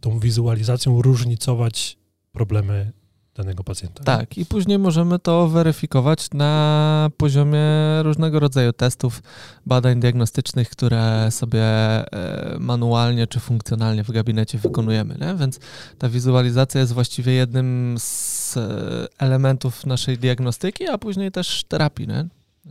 tą 0.00 0.18
wizualizacją 0.18 1.02
różnicować 1.02 1.98
problemy 2.32 2.92
danego 3.38 3.64
pacjenta. 3.64 4.00
nie? 4.00 4.04
Tak, 4.04 4.38
i 4.38 4.46
później 4.46 4.78
możemy 4.78 5.18
to 5.18 5.48
weryfikować 5.48 6.30
na 6.34 7.10
poziomie 7.16 7.62
różnego 8.02 8.40
rodzaju 8.40 8.72
testów, 8.72 9.22
badań 9.66 10.00
diagnostycznych, 10.00 10.70
które 10.70 11.30
sobie 11.30 11.62
e, 11.62 12.56
manualnie 12.58 13.26
czy 13.26 13.40
funkcjonalnie 13.40 14.04
w 14.04 14.10
gabinecie 14.10 14.58
wykonujemy. 14.58 15.16
Nie? 15.20 15.34
Więc 15.34 15.60
ta 15.98 16.08
wizualizacja 16.08 16.80
jest 16.80 16.92
właściwie 16.92 17.32
jednym 17.32 17.96
z 17.98 18.56
e, 18.56 19.06
elementów 19.18 19.86
naszej 19.86 20.18
diagnostyki, 20.18 20.88
a 20.88 20.98
później 20.98 21.32
też 21.32 21.64
terapii. 21.64 22.08
Nie? 22.08 22.28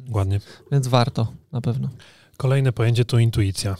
Ładnie. 0.09 0.39
Więc 0.71 0.87
warto 0.87 1.27
na 1.51 1.61
pewno. 1.61 1.89
Kolejne 2.37 2.71
pojęcie 2.71 3.05
to 3.05 3.19
intuicja. 3.19 3.75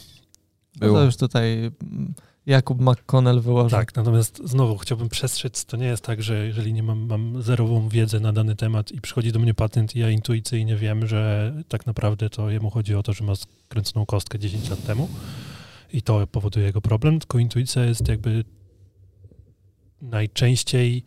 No 0.80 0.92
to 0.92 1.04
już 1.04 1.16
tutaj 1.16 1.70
mm, 1.82 2.14
Jakub 2.48 2.80
McConnell 2.80 3.40
wyłożył. 3.40 3.78
Tak, 3.78 3.96
natomiast 3.96 4.40
znowu 4.44 4.78
chciałbym 4.78 5.08
przestrzec, 5.08 5.64
to 5.64 5.76
nie 5.76 5.86
jest 5.86 6.04
tak, 6.04 6.22
że 6.22 6.46
jeżeli 6.46 6.72
nie 6.72 6.82
mam, 6.82 7.06
mam 7.06 7.42
zerową 7.42 7.88
wiedzę 7.88 8.20
na 8.20 8.32
dany 8.32 8.56
temat 8.56 8.92
i 8.92 9.00
przychodzi 9.00 9.32
do 9.32 9.38
mnie 9.38 9.54
pacjent 9.54 9.96
i 9.96 9.98
ja 9.98 10.10
intuicyjnie 10.10 10.76
wiem, 10.76 11.06
że 11.06 11.52
tak 11.68 11.86
naprawdę 11.86 12.30
to 12.30 12.50
jemu 12.50 12.70
chodzi 12.70 12.94
o 12.94 13.02
to, 13.02 13.12
że 13.12 13.24
ma 13.24 13.34
skręconą 13.36 14.06
kostkę 14.06 14.38
10 14.38 14.70
lat 14.70 14.86
temu 14.86 15.08
i 15.92 16.02
to 16.02 16.26
powoduje 16.26 16.66
jego 16.66 16.80
problem, 16.80 17.18
tylko 17.18 17.38
intuicja 17.38 17.84
jest 17.84 18.08
jakby 18.08 18.44
najczęściej 20.02 21.04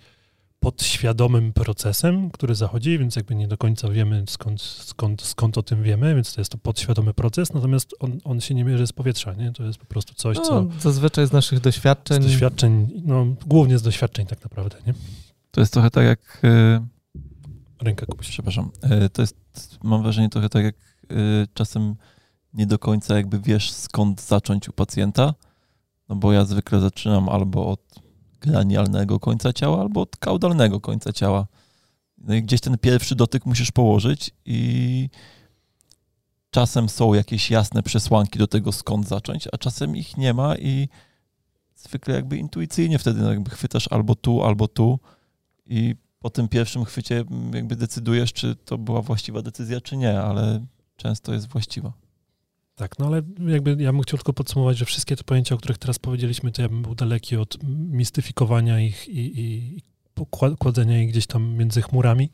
podświadomym 0.62 1.54
procesem, 1.54 2.32
który 2.32 2.56
zachodzi, 2.56 3.00
więc 3.00 3.16
jakby 3.16 3.36
nie 3.36 3.48
do 3.48 3.58
końca 3.58 3.90
wiemy 3.90 4.24
skąd, 4.28 4.62
skąd, 4.62 5.22
skąd 5.22 5.58
o 5.58 5.64
tym 5.64 5.84
wiemy, 5.84 6.16
więc 6.16 6.34
to 6.34 6.42
jest 6.42 6.52
to 6.52 6.58
podświadomy 6.58 7.14
proces, 7.14 7.54
natomiast 7.54 7.96
on, 8.00 8.20
on 8.24 8.42
się 8.42 8.54
nie 8.56 8.64
mierzy 8.64 8.88
z 8.88 8.92
powietrza, 8.94 9.34
nie? 9.34 9.52
To 9.54 9.64
jest 9.64 9.80
po 9.80 9.86
prostu 9.86 10.14
coś, 10.14 10.38
co 10.38 10.62
No, 10.62 10.70
zazwyczaj 10.80 11.28
z 11.28 11.32
naszych 11.32 11.58
z 11.60 11.62
doświadczeń. 11.62 12.24
doświadczeń, 12.24 12.88
no 13.06 13.26
głównie 13.48 13.78
z 13.78 13.82
doświadczeń 13.82 14.26
tak 14.26 14.44
naprawdę, 14.44 14.78
nie? 14.88 14.94
To 15.52 15.62
jest 15.62 15.74
trochę 15.74 15.90
tak 15.92 16.06
jak, 16.06 16.40
e, 16.44 16.86
Ręka 17.82 18.06
kupuś. 18.06 18.30
przepraszam, 18.30 18.72
e, 18.82 19.10
to 19.10 19.22
jest, 19.22 19.36
mam 19.84 20.02
wrażenie 20.04 20.30
trochę 20.30 20.50
tak 20.50 20.64
jak 20.64 20.76
e, 20.76 21.16
czasem 21.54 21.96
nie 22.54 22.66
do 22.66 22.80
końca 22.80 23.16
jakby 23.16 23.40
wiesz 23.40 23.72
skąd 23.72 24.22
zacząć 24.22 24.70
u 24.70 24.74
pacjenta, 24.74 25.34
no 26.10 26.16
bo 26.16 26.34
ja 26.34 26.46
zwykle 26.46 26.80
zaczynam 26.80 27.30
albo 27.30 27.68
od 27.68 27.80
granialnego 28.42 29.20
końca 29.20 29.54
ciała, 29.54 29.82
albo 29.82 30.02
od 30.02 30.18
kaudalnego 30.18 30.80
końca 30.80 31.14
ciała. 31.14 31.48
No 32.18 32.34
i 32.34 32.44
gdzieś 32.44 32.62
ten 32.62 32.78
pierwszy 32.78 33.16
dotyk 33.16 33.46
musisz 33.46 33.72
położyć 33.72 34.32
i 34.46 35.10
czasem 36.50 36.90
są 36.90 37.14
jakieś 37.14 37.52
jasne 37.52 37.84
przesłanki 37.84 38.40
do 38.40 38.48
tego, 38.48 38.72
skąd 38.72 39.08
zacząć, 39.08 39.48
a 39.52 39.58
czasem 39.58 39.96
ich 39.96 40.18
nie 40.18 40.34
ma 40.34 40.56
i 40.56 40.90
zwykle 41.76 42.16
jakby 42.16 42.38
intuicyjnie 42.38 43.00
wtedy 43.00 43.22
no 43.22 43.30
jakby 43.30 43.50
chwytasz 43.50 43.88
albo 43.92 44.16
tu, 44.16 44.44
albo 44.44 44.68
tu 44.68 45.00
i 45.66 45.96
po 46.20 46.30
tym 46.30 46.48
pierwszym 46.48 46.86
chwycie 46.86 47.26
jakby 47.54 47.76
decydujesz, 47.76 48.34
czy 48.34 48.56
to 48.56 48.78
była 48.78 49.02
właściwa 49.02 49.42
decyzja, 49.42 49.82
czy 49.82 49.98
nie, 49.98 50.22
ale 50.22 50.66
często 50.96 51.34
jest 51.34 51.48
właściwa. 51.48 51.94
Tak, 52.82 53.00
no 53.00 53.06
ale 53.06 53.22
jakby 53.48 53.76
ja 53.80 53.92
bym 53.92 54.02
chciał 54.02 54.18
tylko 54.18 54.34
podsumować, 54.34 54.78
że 54.78 54.86
wszystkie 54.86 55.16
te 55.16 55.24
pojęcia, 55.24 55.56
o 55.56 55.58
których 55.58 55.78
teraz 55.78 56.00
powiedzieliśmy, 56.00 56.52
to 56.52 56.62
ja 56.62 56.70
bym 56.70 56.82
był 56.82 56.96
daleki 56.96 57.38
od 57.38 57.58
mistyfikowania 57.92 58.80
ich 58.80 59.08
i, 59.08 59.40
i 59.42 59.82
kładzenia 60.60 61.02
ich 61.02 61.10
gdzieś 61.10 61.28
tam 61.28 61.54
między 61.54 61.82
chmurami, 61.82 62.30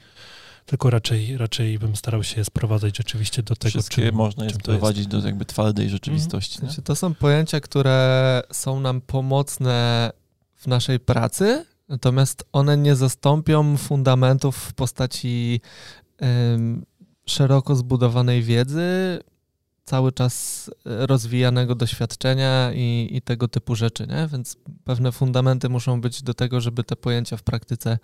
tylko 0.66 0.90
raczej, 0.90 1.38
raczej 1.38 1.80
bym 1.80 1.96
starał 1.96 2.24
się 2.24 2.46
sprowadzać 2.46 2.98
rzeczywiście 2.98 3.44
do 3.44 3.56
tego, 3.56 3.72
Wszystkie 3.72 4.02
czym, 4.02 4.16
można 4.16 4.46
je 4.46 4.50
sprowadzić 4.50 5.08
do 5.08 5.18
jakby 5.20 5.46
twardej 5.46 5.90
rzeczywistości. 5.90 6.60
Mhm. 6.62 6.84
To 6.84 6.96
są 6.96 7.16
pojęcia, 7.16 7.60
które 7.60 8.42
są 8.52 8.80
nam 8.80 9.02
pomocne 9.02 10.12
w 10.56 10.68
naszej 10.68 11.00
pracy, 11.00 11.66
natomiast 11.90 12.44
one 12.54 12.78
nie 12.78 12.96
zastąpią 12.96 13.78
fundamentów 13.78 14.58
w 14.58 14.74
postaci 14.74 15.62
ym, 16.54 16.86
szeroko 17.26 17.76
zbudowanej 17.76 18.44
wiedzy, 18.44 19.20
cały 19.88 20.12
czas 20.12 20.70
rozwijanego 20.86 21.76
doświadczenia 21.76 22.72
i, 22.74 23.10
i, 23.12 23.22
tego 23.22 23.48
typu 23.48 23.76
rzeczy, 23.76 24.08
nie? 24.08 24.28
Więc 24.32 24.58
pewne 24.84 25.12
fundamenty 25.12 25.70
muszą 25.70 26.02
być 26.02 26.24
do 26.24 26.34
tego, 26.34 26.62
żeby 26.62 26.84
te 26.84 26.96
pojęcia 26.96 27.38
w 27.38 27.44
praktyce 27.44 28.00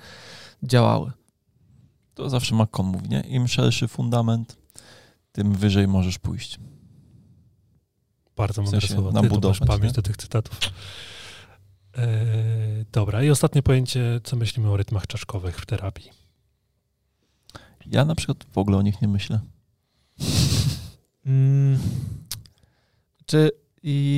działały. 0.63 1.11
To 2.13 2.29
zawsze 2.29 2.55
Macon 2.55 2.85
mówi, 2.85 3.09
nie? 3.09 3.21
Im 3.21 3.47
szerszy 3.47 3.87
fundament, 3.87 4.57
tym 5.31 5.53
wyżej 5.53 5.87
możesz 5.87 6.19
pójść. 6.19 6.59
Bardzo 8.35 8.61
mądre 8.61 8.79
w 8.79 8.81
sensie 8.81 8.95
słowa. 8.95 9.21
Ty 9.21 9.47
masz 9.47 9.59
pamięć 9.59 9.83
nie? 9.83 9.93
do 9.93 10.01
tych 10.01 10.17
cytatów. 10.17 10.59
Eee, 11.97 12.85
dobra, 12.91 13.23
i 13.23 13.29
ostatnie 13.29 13.63
pojęcie, 13.63 14.21
co 14.23 14.35
myślimy 14.35 14.71
o 14.71 14.77
rytmach 14.77 15.07
czaszkowych 15.07 15.59
w 15.59 15.65
terapii? 15.65 16.09
Ja 17.85 18.05
na 18.05 18.15
przykład 18.15 18.45
w 18.51 18.57
ogóle 18.57 18.77
o 18.77 18.81
nich 18.81 19.01
nie 19.01 19.07
myślę. 19.07 19.39
Mm, 21.25 21.77
czy 23.25 23.51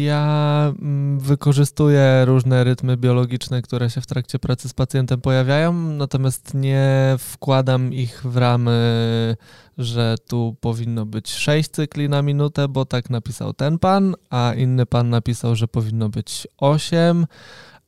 ja 0.05 0.73
mm, 0.79 1.19
wykorzystuję 1.19 2.25
różne 2.25 2.63
rytmy 2.63 2.97
biologiczne, 2.97 3.61
które 3.61 3.89
się 3.89 4.01
w 4.01 4.05
trakcie 4.05 4.39
pracy 4.39 4.69
z 4.69 4.73
pacjentem 4.73 5.21
pojawiają, 5.21 5.73
natomiast 5.73 6.53
nie 6.53 7.15
wkładam 7.19 7.93
ich 7.93 8.21
w 8.25 8.37
ramy, 8.37 9.35
że 9.77 10.15
tu 10.27 10.55
powinno 10.61 11.05
być 11.05 11.33
6 11.33 11.69
cykli 11.69 12.09
na 12.09 12.21
minutę, 12.21 12.67
bo 12.67 12.85
tak 12.85 13.09
napisał 13.09 13.53
ten 13.53 13.79
pan, 13.79 14.15
a 14.29 14.53
inny 14.57 14.85
pan 14.85 15.09
napisał, 15.09 15.55
że 15.55 15.67
powinno 15.67 16.09
być 16.09 16.47
8, 16.57 17.25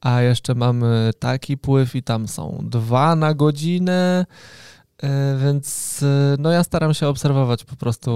a 0.02 0.22
jeszcze 0.22 0.56
mamy 0.56 1.12
taki 1.20 1.58
pływ 1.58 1.96
i 1.96 2.04
tam 2.04 2.28
są 2.28 2.60
dwa 2.64 3.16
na 3.16 3.34
godzinę. 3.34 4.26
E, 5.04 5.38
więc 5.38 6.00
e, 6.04 6.36
no 6.40 6.52
ja 6.52 6.64
staram 6.64 6.94
się 6.94 7.08
obserwować 7.08 7.64
po 7.64 7.76
prostu 7.76 8.12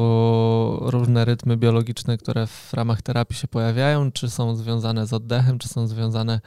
różne 0.82 1.26
rytmy 1.26 1.58
biologiczne, 1.58 2.18
które 2.18 2.48
w 2.48 2.74
ramach 2.74 3.02
terapii 3.02 3.38
się 3.38 3.48
pojawiają, 3.48 4.12
czy 4.12 4.30
są 4.30 4.56
związane 4.56 5.08
z 5.08 5.14
oddechem, 5.14 5.60
czy 5.60 5.68
są 5.68 5.88
związane 5.88 6.42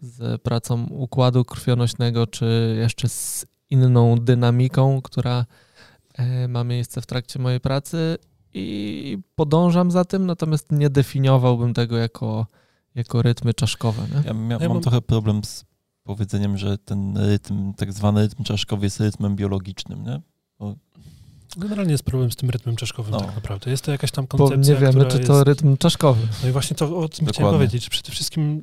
z 0.00 0.42
pracą 0.42 0.86
układu 0.90 1.44
krwionośnego, 1.44 2.26
czy 2.26 2.76
jeszcze 2.80 3.08
z 3.08 3.46
inną 3.70 4.16
dynamiką, 4.16 5.02
która 5.02 5.46
e, 6.14 6.48
ma 6.48 6.64
miejsce 6.64 7.00
w 7.00 7.06
trakcie 7.06 7.38
mojej 7.38 7.60
pracy 7.60 8.18
i 8.54 9.18
podążam 9.34 9.90
za 9.90 10.04
tym, 10.04 10.26
natomiast 10.26 10.72
nie 10.72 10.90
definiowałbym 10.90 11.74
tego 11.74 11.96
jako, 11.96 12.46
jako 12.94 13.22
rytmy 13.22 13.54
czaszkowe. 13.54 14.02
Nie? 14.02 14.22
Ja, 14.26 14.56
ja, 14.56 14.58
ja 14.60 14.68
mam 14.68 14.80
trochę 14.80 15.00
problem 15.00 15.44
z 15.44 15.64
powiedzeniem, 16.08 16.58
że 16.58 16.78
ten 16.78 17.16
rytm, 17.16 17.72
tak 17.74 17.92
zwany 17.92 18.22
rytm 18.22 18.44
czaszkowy 18.44 18.86
jest 18.86 19.00
rytmem 19.00 19.36
biologicznym, 19.36 20.04
nie? 20.04 20.20
Bo... 20.58 20.74
Generalnie 21.56 21.92
jest 21.92 22.04
problem 22.04 22.32
z 22.32 22.36
tym 22.36 22.50
rytmem 22.50 22.76
czaszkowym 22.76 23.12
no. 23.12 23.20
tak 23.20 23.34
naprawdę. 23.34 23.70
Jest 23.70 23.84
to 23.84 23.92
jakaś 23.92 24.10
tam 24.10 24.26
koncepcja, 24.26 24.74
Bo 24.74 24.80
nie 24.80 24.86
wiemy, 24.86 25.06
czy 25.06 25.18
to 25.18 25.32
jest... 25.32 25.46
rytm 25.46 25.76
czaszkowy. 25.76 26.28
No 26.42 26.48
i 26.48 26.52
właśnie 26.52 26.76
to 26.76 26.84
o 26.84 26.88
tym 26.88 26.98
Dokładnie. 26.98 27.32
chciałem 27.32 27.54
powiedzieć, 27.54 27.88
przede 27.88 28.10
wszystkim 28.10 28.62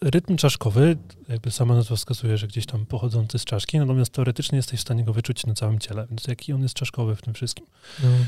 rytm 0.00 0.36
czaszkowy, 0.36 0.96
jakby 1.28 1.50
sama 1.50 1.74
nazwa 1.74 1.96
wskazuje, 1.96 2.38
że 2.38 2.46
gdzieś 2.46 2.66
tam 2.66 2.86
pochodzący 2.86 3.38
z 3.38 3.44
czaszki, 3.44 3.78
natomiast 3.78 4.12
teoretycznie 4.12 4.56
jesteś 4.56 4.80
w 4.80 4.82
stanie 4.82 5.04
go 5.04 5.12
wyczuć 5.12 5.46
na 5.46 5.54
całym 5.54 5.78
ciele, 5.78 6.06
więc 6.10 6.26
jaki 6.26 6.52
on 6.52 6.62
jest 6.62 6.74
czaszkowy 6.74 7.16
w 7.16 7.22
tym 7.22 7.34
wszystkim. 7.34 7.66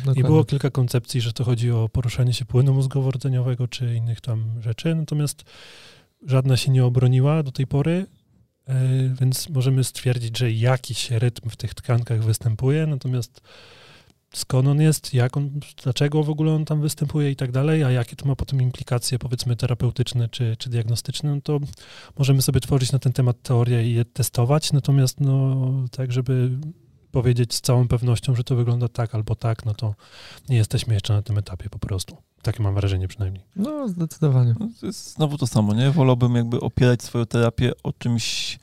No, 0.07 0.13
I 0.15 0.23
było 0.23 0.45
kilka 0.45 0.71
koncepcji, 0.71 1.21
że 1.21 1.33
to 1.33 1.45
chodzi 1.45 1.71
o 1.71 1.89
poruszanie 1.89 2.33
się 2.33 2.45
płynu 2.45 2.75
mózgowo-rdzeniowego, 2.75 3.69
czy 3.69 3.95
innych 3.95 4.21
tam 4.21 4.45
rzeczy, 4.63 4.95
natomiast 4.95 5.45
żadna 6.27 6.57
się 6.57 6.71
nie 6.71 6.85
obroniła 6.85 7.43
do 7.43 7.53
tej 7.53 7.67
pory, 7.67 8.07
e, 8.67 8.75
więc 9.21 9.49
możemy 9.49 9.85
stwierdzić, 9.85 10.39
że 10.39 10.53
jakiś 10.53 11.11
rytm 11.11 11.51
w 11.51 11.57
tych 11.57 11.75
tkankach 11.75 12.23
występuje, 12.23 12.87
natomiast 12.87 13.41
skąd 14.35 14.69
on 14.69 14.81
jest, 14.81 15.15
jak 15.15 15.37
on, 15.37 15.61
dlaczego 15.83 16.23
w 16.23 16.31
ogóle 16.31 16.53
on 16.53 16.65
tam 16.65 16.81
występuje 16.81 17.31
i 17.31 17.37
tak 17.37 17.53
dalej, 17.53 17.85
a 17.85 17.91
jakie 17.91 18.17
to 18.17 18.29
ma 18.29 18.37
potem 18.37 18.63
implikacje 18.63 19.19
powiedzmy 19.19 19.57
terapeutyczne 19.57 20.29
czy, 20.29 20.57
czy 20.59 20.71
diagnostyczne, 20.71 21.35
no 21.35 21.41
to 21.41 21.61
możemy 22.19 22.43
sobie 22.43 22.61
tworzyć 22.61 22.93
na 22.93 22.99
ten 22.99 23.13
temat 23.13 23.43
teorię 23.43 23.89
i 23.89 23.95
je 23.95 24.05
testować, 24.05 24.73
natomiast 24.73 25.21
no 25.21 25.57
tak, 25.91 26.13
żeby 26.13 26.51
powiedzieć 27.11 27.55
z 27.55 27.61
całą 27.61 27.89
pewnością, 27.89 28.35
że 28.35 28.45
to 28.45 28.57
wygląda 28.57 28.89
tak 28.89 29.15
albo 29.15 29.35
tak, 29.35 29.65
no 29.65 29.75
to 29.75 29.95
nie 30.49 30.57
jesteśmy 30.57 30.95
jeszcze 30.95 31.13
na 31.13 31.23
tym 31.23 31.39
etapie 31.39 31.71
po 31.71 31.79
prostu. 31.79 32.17
Takie 32.47 32.63
mam 32.63 32.75
wrażenie 32.75 33.09
przynajmniej. 33.09 33.45
No, 33.57 33.89
zdecydowanie. 33.89 34.55
No, 34.61 34.69
to 34.81 34.87
jest 34.87 35.15
znowu 35.15 35.39
to 35.39 35.47
samo, 35.47 35.75
nie? 35.75 35.91
Wolałbym 35.91 36.35
jakby 36.35 36.61
opierać 36.61 37.03
swoją 37.03 37.27
terapię 37.27 37.73
o 37.83 37.93
czymś, 37.93 38.59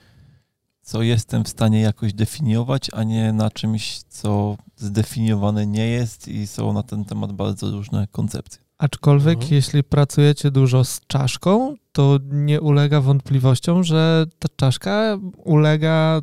co 0.81 1.01
jestem 1.01 1.43
w 1.43 1.49
stanie 1.49 1.81
jakoś 1.81 2.13
definiować, 2.13 2.89
a 2.93 3.03
nie 3.03 3.33
na 3.33 3.51
czymś, 3.51 4.01
co 4.01 4.57
zdefiniowane 4.75 5.67
nie 5.67 5.87
jest 5.87 6.27
i 6.27 6.47
są 6.47 6.73
na 6.73 6.83
ten 6.83 7.05
temat 7.05 7.31
bardzo 7.31 7.71
różne 7.71 8.07
koncepcje. 8.11 8.61
Aczkolwiek, 8.77 9.33
mhm. 9.35 9.53
jeśli 9.53 9.83
pracujecie 9.83 10.51
dużo 10.51 10.83
z 10.83 11.01
czaszką, 11.07 11.75
to 11.91 12.19
nie 12.31 12.61
ulega 12.61 13.01
wątpliwościom, 13.01 13.83
że 13.83 14.25
ta 14.39 14.47
czaszka 14.55 15.17
ulega 15.37 16.21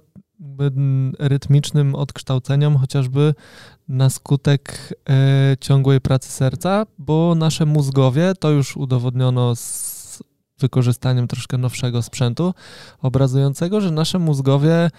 rytmicznym 1.18 1.94
odkształceniom, 1.94 2.76
chociażby 2.76 3.34
na 3.90 4.10
skutek 4.10 4.94
e, 5.08 5.56
ciągłej 5.60 6.00
pracy 6.00 6.30
serca, 6.32 6.86
bo 6.98 7.34
nasze 7.34 7.66
mózgowie, 7.66 8.32
to 8.40 8.50
już 8.50 8.76
udowodniono 8.76 9.56
z 9.56 10.22
wykorzystaniem 10.58 11.28
troszkę 11.28 11.58
nowszego 11.58 12.02
sprzętu 12.02 12.54
obrazującego, 13.02 13.80
że 13.80 13.90
nasze 13.90 14.18
mózgowie 14.18 14.74
e, 14.74 14.90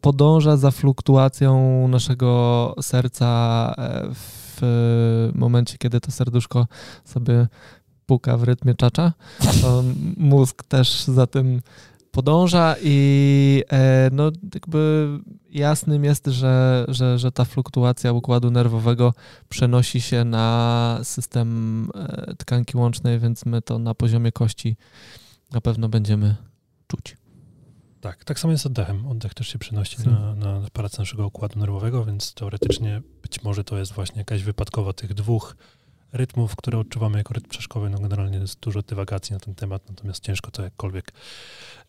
podąża 0.00 0.56
za 0.56 0.70
fluktuacją 0.70 1.88
naszego 1.88 2.74
serca 2.82 3.26
e, 3.78 4.08
w 4.14 5.30
momencie, 5.34 5.78
kiedy 5.78 6.00
to 6.00 6.10
serduszko 6.10 6.66
sobie 7.04 7.46
puka 8.06 8.36
w 8.36 8.42
rytmie 8.42 8.74
czacza, 8.74 9.12
to 9.62 9.84
mózg 10.16 10.62
też 10.62 11.04
za 11.04 11.26
tym 11.26 11.60
podąża 12.18 12.74
i 12.82 13.64
e, 13.70 14.10
no, 14.12 14.30
jakby 14.54 15.08
jasnym 15.50 16.04
jest, 16.04 16.26
że, 16.26 16.84
że, 16.88 17.18
że 17.18 17.32
ta 17.32 17.44
fluktuacja 17.44 18.12
układu 18.12 18.50
nerwowego 18.50 19.14
przenosi 19.48 20.00
się 20.00 20.24
na 20.24 21.00
system 21.02 21.88
e, 21.94 22.34
tkanki 22.34 22.76
łącznej, 22.76 23.18
więc 23.18 23.46
my 23.46 23.62
to 23.62 23.78
na 23.78 23.94
poziomie 23.94 24.32
kości 24.32 24.76
na 25.52 25.60
pewno 25.60 25.88
będziemy 25.88 26.36
czuć. 26.86 27.16
Tak, 28.00 28.24
tak 28.24 28.38
samo 28.38 28.52
jest 28.52 28.62
z 28.62 28.66
oddechem. 28.66 29.06
Oddech 29.06 29.34
też 29.34 29.48
się 29.48 29.58
przenosi 29.58 29.96
na, 30.08 30.34
na 30.34 30.60
pracę 30.72 31.02
naszego 31.02 31.26
układu 31.26 31.58
nerwowego, 31.58 32.04
więc 32.04 32.34
teoretycznie 32.34 33.02
być 33.22 33.42
może 33.42 33.64
to 33.64 33.78
jest 33.78 33.92
właśnie 33.92 34.18
jakaś 34.18 34.42
wypadkowa 34.42 34.92
tych 34.92 35.14
dwóch 35.14 35.56
rytmów, 36.12 36.56
które 36.56 36.78
odczuwamy 36.78 37.18
jako 37.18 37.34
rytm 37.34 37.48
przeszkowy. 37.48 37.90
No 37.90 37.98
generalnie 37.98 38.38
jest 38.38 38.60
dużo 38.60 38.82
dywagacji 38.82 39.32
na 39.34 39.40
ten 39.40 39.54
temat, 39.54 39.88
natomiast 39.88 40.22
ciężko 40.22 40.50
to 40.50 40.62
jakkolwiek 40.62 41.12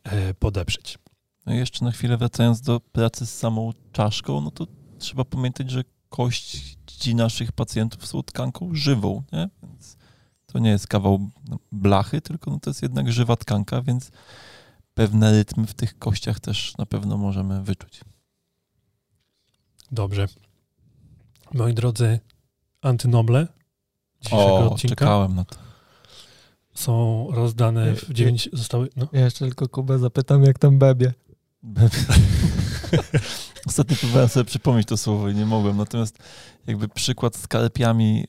e, 0.03 0.33
podeprzeć. 0.33 0.97
No 1.45 1.53
jeszcze 1.53 1.85
na 1.85 1.91
chwilę 1.91 2.17
wracając 2.17 2.61
do 2.61 2.79
pracy 2.79 3.25
z 3.25 3.37
samą 3.37 3.71
czaszką, 3.91 4.41
no 4.41 4.51
to 4.51 4.67
trzeba 4.99 5.25
pamiętać, 5.25 5.71
że 5.71 5.83
kości 6.09 7.15
naszych 7.15 7.51
pacjentów 7.51 8.05
są 8.05 8.23
tkanką 8.23 8.69
żywą, 8.73 9.23
nie? 9.31 9.49
Więc 9.63 9.97
to 10.45 10.59
nie 10.59 10.69
jest 10.69 10.87
kawał 10.87 11.29
no, 11.49 11.59
blachy, 11.71 12.21
tylko 12.21 12.51
no 12.51 12.59
to 12.59 12.69
jest 12.69 12.81
jednak 12.81 13.11
żywa 13.11 13.35
tkanka, 13.35 13.81
więc 13.81 14.11
pewne 14.93 15.31
rytmy 15.31 15.67
w 15.67 15.73
tych 15.73 15.99
kościach 15.99 16.39
też 16.39 16.77
na 16.77 16.85
pewno 16.85 17.17
możemy 17.17 17.63
wyczuć. 17.63 18.01
Dobrze. 19.91 20.27
Moi 21.53 21.73
drodzy, 21.73 22.19
antynoble 22.81 23.47
dzisiejszego 24.21 24.53
o, 24.55 24.71
odcinka. 24.71 24.95
czekałem 24.95 25.35
na 25.35 25.45
to. 25.45 25.55
Są 26.73 27.27
rozdane 27.31 27.95
w 27.95 28.13
dziewięć, 28.13 28.49
zostały, 28.53 28.89
no. 28.95 29.07
Ja 29.13 29.21
jeszcze 29.21 29.45
tylko 29.45 29.67
Kubę 29.69 29.99
zapytam, 29.99 30.43
jak 30.43 30.59
tam 30.59 30.79
bebie. 30.79 31.13
Bebie. 31.63 31.89
Ostatnio 33.67 33.95
próbowałem 33.97 34.29
sobie 34.29 34.45
przypomnieć 34.45 34.87
to 34.87 34.97
słowo 34.97 35.29
i 35.29 35.35
nie 35.35 35.45
mogłem. 35.45 35.77
Natomiast 35.77 36.17
jakby 36.67 36.87
przykład 36.87 37.35
z 37.35 37.47
karpiami, 37.47 38.19
yy, 38.19 38.25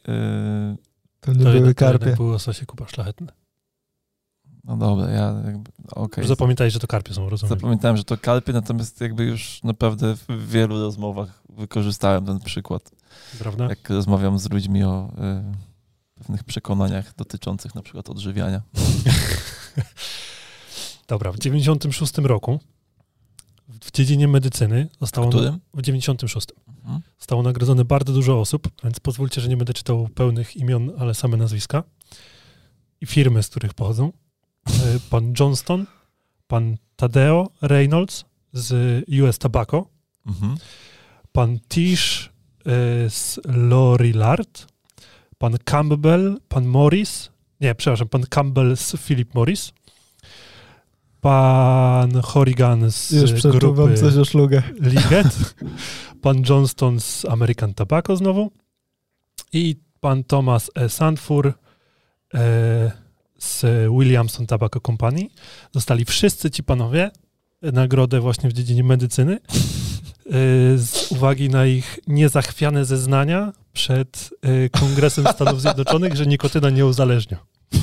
To 1.20 1.32
nie 1.32 1.44
To 1.44 1.52
były 1.52 1.74
to 1.74 1.78
karpie. 1.78 2.04
jednak 2.04 2.16
były 2.16 2.30
łososie 2.32 2.66
kupa 2.66 2.88
szlachetne. 2.88 3.32
no 4.64 4.76
dobra, 4.76 5.10
ja 5.10 5.34
jakby, 5.46 5.70
okej. 5.90 6.26
Zapamiętaj, 6.26 6.70
że 6.70 6.78
to 6.78 6.86
karpie 6.86 7.14
są, 7.14 7.28
rozumiem. 7.28 7.56
Zapamiętałem, 7.58 7.96
że 7.96 8.04
to 8.04 8.16
karpie, 8.18 8.52
natomiast 8.52 9.00
jakby 9.00 9.24
już 9.24 9.62
naprawdę 9.62 10.14
w 10.16 10.48
wielu 10.48 10.80
rozmowach 10.80 11.42
wykorzystałem 11.48 12.26
ten 12.26 12.38
przykład. 12.40 12.90
Prawda? 13.38 13.68
Jak 13.68 13.90
rozmawiam 13.90 14.38
z 14.38 14.50
ludźmi 14.50 14.84
o 14.84 15.08
y, 15.08 15.69
pewnych 16.20 16.44
przekonaniach 16.44 17.14
dotyczących 17.16 17.74
na 17.74 17.82
przykład 17.82 18.10
odżywiania. 18.10 18.62
Dobra, 21.08 21.32
w 21.32 21.38
96 21.38 22.18
roku 22.18 22.60
w 23.68 23.90
dziedzinie 23.92 24.28
medycyny 24.28 24.88
zostało... 25.00 25.26
W 25.26 25.30
którym? 25.30 25.60
W 25.74 25.82
96. 25.82 26.46
Mhm. 26.78 27.00
Zostało 27.18 27.42
nagrodzone 27.42 27.84
bardzo 27.84 28.12
dużo 28.12 28.40
osób, 28.40 28.68
więc 28.84 29.00
pozwólcie, 29.00 29.40
że 29.40 29.48
nie 29.48 29.56
będę 29.56 29.74
czytał 29.74 30.08
pełnych 30.08 30.56
imion, 30.56 30.90
ale 30.98 31.14
same 31.14 31.36
nazwiska 31.36 31.82
i 33.00 33.06
firmy, 33.06 33.42
z 33.42 33.48
których 33.48 33.74
pochodzą. 33.74 34.12
E, 34.68 34.72
Pan 35.10 35.32
Johnston, 35.40 35.86
pan 36.46 36.76
Tadeo 36.96 37.50
Reynolds 37.62 38.24
z 38.52 39.04
US 39.22 39.38
Tobacco, 39.38 39.86
Mhm. 40.26 40.56
pan 41.32 41.58
Tish 41.68 42.30
e, 42.66 43.10
z 43.10 43.40
Lorillard, 43.44 44.66
pan 45.40 45.56
Campbell, 45.64 46.40
pan 46.48 46.66
Morris, 46.66 47.30
nie, 47.60 47.74
przepraszam, 47.74 48.08
pan 48.08 48.22
Campbell 48.22 48.76
z 48.76 48.96
Philip 48.96 49.34
Morris, 49.34 49.72
pan 51.20 52.20
Horrigan 52.22 52.90
z 52.90 53.10
Już 53.10 53.42
grupy 53.42 53.94
coś 53.94 54.16
o 54.16 54.24
szlugach. 54.24 54.64
Liget, 54.80 55.54
pan 56.22 56.42
Johnston 56.48 57.00
z 57.00 57.24
American 57.24 57.74
Tobacco 57.74 58.16
znowu 58.16 58.50
i 59.52 59.76
pan 60.00 60.24
Thomas 60.24 60.70
E. 60.74 60.88
Sandfur 60.88 61.46
e, 61.46 61.52
z 63.38 63.64
Williamson 63.98 64.46
Tobacco 64.46 64.80
Company. 64.80 65.28
Dostali 65.72 66.04
wszyscy 66.04 66.50
ci 66.50 66.62
panowie 66.62 67.10
nagrodę 67.62 68.20
właśnie 68.20 68.50
w 68.50 68.52
dziedzinie 68.52 68.84
medycyny 68.84 69.34
e, 69.34 69.89
z 70.76 71.06
uwagi 71.12 71.48
na 71.48 71.66
ich 71.66 71.98
niezachwiane 72.06 72.84
zeznania 72.84 73.52
przed 73.72 74.30
e, 74.42 74.68
Kongresem 74.68 75.24
Stanów 75.34 75.60
Zjednoczonych, 75.60 76.16
że 76.16 76.26
nikotyna 76.26 76.70
nie 76.70 76.86
uzależnia. 76.86 77.38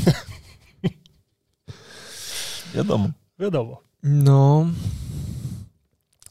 Wiadomo. 2.76 3.10
Wiadomo. 3.40 3.82
No, 4.04 4.68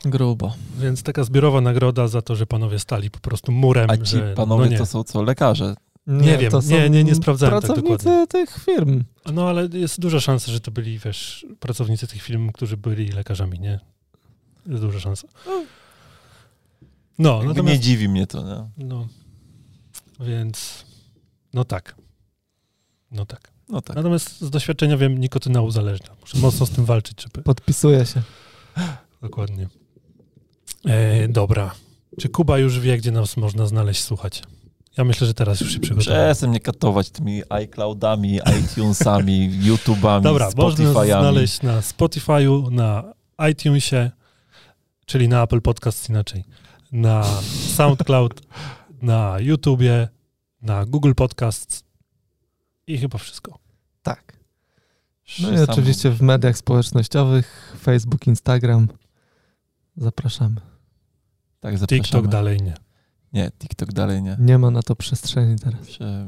grubo. 0.05 0.55
Więc 0.79 1.03
taka 1.03 1.25
zbiorowa 1.25 1.61
nagroda 1.61 2.09
za 2.09 2.23
to, 2.23 2.37
że 2.37 2.47
panowie 2.47 2.79
stali 2.79 3.11
po 3.11 3.21
prostu 3.21 3.53
murem, 3.53 3.91
A 3.91 3.97
ci 3.97 4.17
że 4.17 4.35
panowie 4.35 4.65
no 4.65 4.71
nie. 4.71 4.79
to 4.79 4.87
są 4.87 5.05
co? 5.05 5.23
Lekarze. 5.23 5.75
Nie 6.07 6.39
wiem, 6.39 6.51
to 6.51 6.63
są 6.63 6.71
nie, 6.71 6.91
nie, 6.91 7.05
nie 7.05 7.15
sprawdzałem 7.15 7.61
tak 7.61 7.73
Pracownicy 7.73 8.27
tych 8.29 8.59
firm. 8.65 9.05
No 9.33 9.49
ale 9.49 9.69
jest 9.73 10.01
duża 10.01 10.21
szansa, 10.21 10.53
że 10.53 10.61
to 10.61 10.71
byli, 10.71 10.99
wiesz, 10.99 11.47
pracownicy 11.61 12.07
tych 12.07 12.23
filmów, 12.23 12.53
którzy 12.53 12.77
byli 12.77 13.09
lekarzami, 13.09 13.61
nie? 13.61 13.81
Jest 14.67 14.83
duża 14.83 15.01
szansa. 15.01 15.29
No, 15.47 15.65
Nie 17.19 17.49
natomiast... 17.49 17.81
dziwi 17.81 18.09
mnie 18.09 18.27
to, 18.27 18.43
nie? 18.43 18.87
No, 18.87 19.09
więc... 20.21 20.85
No 21.55 21.65
tak. 21.65 21.97
No 23.11 23.27
tak. 23.27 23.53
No 23.69 23.83
tak. 23.83 23.97
Natomiast 23.97 24.41
z 24.41 24.51
doświadczenia 24.51 24.97
wiem, 24.97 25.19
nikotyna 25.19 25.63
uzależnia. 25.63 26.09
Muszę 26.21 26.39
mocno 26.39 26.67
z 26.67 26.71
tym 26.71 26.85
walczyć, 26.85 27.23
żeby... 27.23 27.43
Podpisuję 27.43 28.07
się. 28.07 28.23
Dokładnie. 29.23 29.69
E, 30.85 31.29
dobra. 31.29 31.75
Czy 32.21 32.29
Kuba 32.29 32.59
już 32.59 32.81
wie, 32.81 32.99
gdzie 32.99 33.11
nas 33.11 33.37
można 33.37 33.67
znaleźć, 33.67 34.03
słuchać? 34.03 34.43
Ja 34.97 35.05
myślę, 35.05 35.27
że 35.27 35.35
teraz 35.35 35.61
już 35.61 35.73
się 35.73 35.81
przygotowałem. 35.81 36.27
Przestań 36.27 36.51
mnie 36.51 36.61
katować 36.61 37.11
tymi 37.11 37.43
iCloudami, 37.49 38.41
iTunesami, 38.61 39.51
YouTubami, 39.69 40.25
Dobra, 40.25 40.51
można 40.57 40.93
znaleźć 41.05 41.63
na 41.63 41.81
Spotify'u, 41.81 42.73
na 42.73 43.15
iTunesie, 43.51 44.11
czyli 45.07 45.29
na 45.29 45.43
Apple 45.43 45.61
Podcasts 45.61 46.09
inaczej, 46.09 46.45
na 46.93 47.25
SoundCloud, 47.75 48.41
na 49.03 49.37
YouTubie, 49.41 50.09
na 50.63 50.87
Google 50.87 51.13
Podcasts 51.15 51.85
i 52.87 52.99
chyba 52.99 53.19
wszystko. 53.19 53.59
Tak. 54.03 54.37
No 55.43 55.53
i 55.53 55.59
oczywiście 55.59 56.11
w 56.11 56.23
mediach 56.23 56.57
społecznościowych, 56.59 57.77
Facebook, 57.83 58.27
Instagram. 58.27 58.89
Zapraszamy. 59.97 60.61
Tak, 61.61 61.79
zapraszamy. 61.79 62.03
TikTok 62.03 62.29
dalej 62.29 62.63
nie. 62.63 62.75
Nie, 63.33 63.51
TikTok 63.59 63.93
dalej 63.93 64.23
nie. 64.23 64.37
Nie 64.41 64.59
ma 64.59 64.71
na 64.71 64.83
to 64.83 64.97
przestrzeni 64.97 65.59
teraz. 65.59 65.87
Prze, 65.87 66.27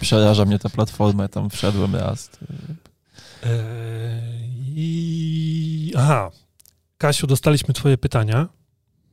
przeraża 0.00 0.44
mnie 0.44 0.58
ta 0.58 0.68
platforma, 0.68 1.28
tam 1.28 1.50
wszedłem 1.50 1.96
raz. 1.96 2.30
Eee, 3.42 3.52
I... 4.76 5.92
Aha. 5.96 6.30
Kasiu, 6.98 7.26
dostaliśmy 7.26 7.74
twoje 7.74 7.98
pytania, 7.98 8.48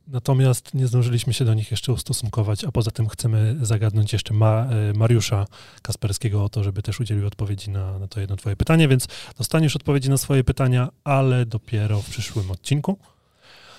natomiast 0.06 0.74
nie 0.74 0.86
zdążyliśmy 0.86 1.32
się 1.32 1.44
do 1.44 1.54
nich 1.54 1.70
jeszcze 1.70 1.92
ustosunkować, 1.92 2.64
a 2.64 2.72
poza 2.72 2.90
tym 2.90 3.08
chcemy 3.08 3.56
zagadnąć 3.62 4.12
jeszcze 4.12 4.34
Ma, 4.34 4.66
e, 4.66 4.92
Mariusza 4.92 5.46
Kasperskiego 5.82 6.44
o 6.44 6.48
to, 6.48 6.64
żeby 6.64 6.82
też 6.82 7.00
udzielił 7.00 7.26
odpowiedzi 7.26 7.70
na, 7.70 7.98
na 7.98 8.08
to 8.08 8.20
jedno 8.20 8.36
twoje 8.36 8.56
pytanie, 8.56 8.88
więc 8.88 9.06
dostaniesz 9.38 9.76
odpowiedzi 9.76 10.10
na 10.10 10.16
swoje 10.16 10.44
pytania, 10.44 10.88
ale 11.04 11.46
dopiero 11.46 12.02
w 12.02 12.10
przyszłym 12.10 12.50
odcinku. 12.50 12.98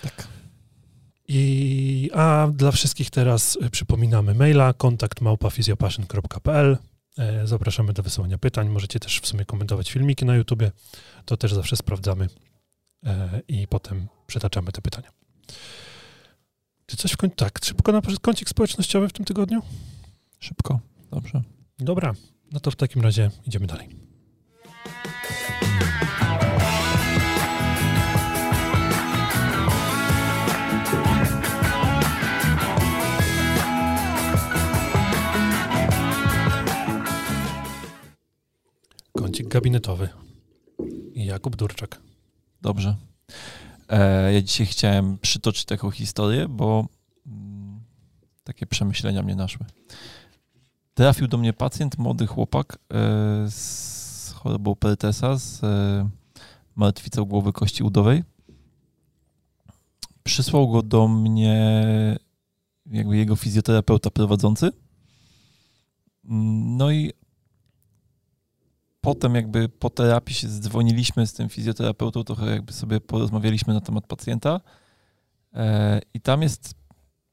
Tak. 0.02 0.28
I, 1.28 2.10
a 2.14 2.48
dla 2.54 2.72
wszystkich 2.72 3.10
teraz 3.10 3.58
e, 3.62 3.70
przypominamy 3.70 4.34
maila 4.34 4.74
kontakt 4.74 5.22
małpafizjopassion.pl 5.22 6.78
E, 7.18 7.48
Zapraszamy 7.48 7.94
do 7.94 8.04
wysyłania 8.04 8.38
pytań. 8.38 8.70
Możecie 8.70 9.00
też 9.00 9.20
w 9.20 9.28
sumie 9.28 9.46
komentować 9.46 9.92
filmiki 9.92 10.26
na 10.26 10.36
YouTubie. 10.36 10.72
To 11.26 11.38
też 11.38 11.54
zawsze 11.54 11.76
sprawdzamy 11.76 12.28
i 13.48 13.68
potem 13.68 14.08
przetaczamy 14.28 14.72
te 14.72 14.82
pytania. 14.82 15.10
Czy 16.92 16.98
coś 16.98 17.12
w 17.12 17.18
końcu? 17.18 17.36
Tak, 17.36 17.60
szybko 17.66 17.92
na 17.92 18.02
kącik 18.22 18.50
społecznościowy 18.50 19.08
w 19.08 19.14
tym 19.14 19.26
tygodniu? 19.26 19.62
Szybko. 20.40 20.80
Dobrze. 21.12 21.42
Dobra, 21.80 22.14
no 22.52 22.60
to 22.60 22.72
w 22.72 22.76
takim 22.76 23.02
razie 23.02 23.32
idziemy 23.48 23.68
dalej. 23.68 23.90
Kącik 39.12 39.48
gabinetowy. 39.48 40.10
Jakub 41.14 41.56
Durczak. 41.56 42.02
Dobrze. 42.62 43.11
E, 43.92 44.34
ja 44.34 44.42
dzisiaj 44.42 44.68
chciałem 44.68 45.18
przytoczyć 45.18 45.66
taką 45.66 45.92
historię, 45.92 46.48
bo 46.48 46.88
mm, 47.28 47.80
takie 48.44 48.66
przemyślenia 48.66 49.24
mnie 49.24 49.36
naszły. 49.36 49.66
Trafił 50.94 51.28
do 51.28 51.38
mnie 51.38 51.54
pacjent, 51.54 51.98
młody 51.98 52.28
chłopak 52.28 52.78
e, 52.94 52.98
z 53.52 54.34
chorobą 54.36 54.76
Pertesa, 54.76 55.38
z 55.38 55.64
e, 55.64 56.10
martwicą 56.76 57.26
głowy 57.26 57.54
kości 57.54 57.84
udowej. 57.84 58.24
Przysłał 60.24 60.70
go 60.70 60.82
do 60.82 61.08
mnie 61.08 61.86
jakby 62.86 63.18
jego 63.18 63.36
fizjoterapeuta 63.36 64.10
prowadzący. 64.10 64.66
Mm, 66.26 66.78
No 66.78 66.92
i 66.92 67.14
potem 69.02 69.36
jakby 69.36 69.70
po 69.70 69.90
terapii 69.90 70.36
się 70.36 70.48
zdzwoniliśmy 70.48 71.28
z 71.28 71.34
tym 71.34 71.50
fizjoterapeutą, 71.50 72.24
trochę 72.24 72.52
jakby 72.52 72.74
sobie 72.74 73.00
porozmawialiśmy 73.00 73.74
na 73.74 73.82
temat 73.82 74.08
pacjenta 74.08 74.62
e, 75.54 76.02
i 76.14 76.22
tam 76.22 76.42
jest 76.42 76.76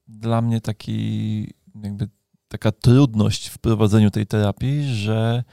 dla 0.08 0.42
mnie 0.42 0.60
taki 0.60 1.54
jakby 1.82 2.08
taka 2.48 2.72
trudność 2.72 3.48
w 3.48 3.58
prowadzeniu 3.58 4.10
tej 4.10 4.26
terapii, 4.26 4.94
że 4.94 5.44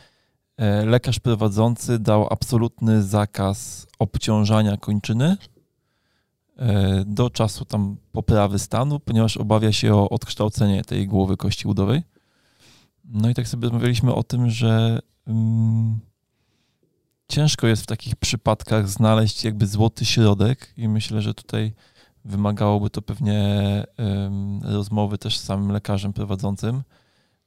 e, 0.58 0.86
lekarz 0.86 1.20
prowadzący 1.20 2.00
dał 2.00 2.28
absolutny 2.34 3.04
zakaz 3.04 3.88
obciążania 4.00 4.78
kończyny 4.78 5.38
e, 6.58 7.04
do 7.06 7.30
czasu 7.30 7.66
tam 7.66 7.98
poprawy 8.12 8.60
stanu, 8.60 9.00
ponieważ 9.00 9.38
obawia 9.38 9.72
się 9.72 9.96
o 9.96 10.10
odkształcenie 10.10 10.84
tej 10.84 11.08
głowy 11.08 11.38
kości 11.38 11.68
udowej. 11.68 12.04
No 13.08 13.30
i 13.30 13.34
tak 13.34 13.48
sobie 13.48 13.64
rozmawialiśmy 13.64 14.14
o 14.14 14.24
tym, 14.24 14.50
że 14.50 15.00
mm, 15.28 16.00
ciężko 17.28 17.68
jest 17.68 17.84
w 17.84 17.88
takich 17.88 18.16
przypadkach 18.16 18.90
znaleźć 18.90 19.44
jakby 19.44 19.68
złoty 19.68 20.06
środek 20.06 20.74
i 20.78 20.88
myślę, 20.88 21.22
że 21.22 21.34
tutaj 21.34 21.74
wymagałoby 22.26 22.90
to 22.90 23.02
pewnie 23.02 23.44
em, 23.98 24.60
rozmowy 24.64 25.18
też 25.18 25.38
z 25.38 25.44
samym 25.44 25.72
lekarzem 25.72 26.14
prowadzącym, 26.14 26.84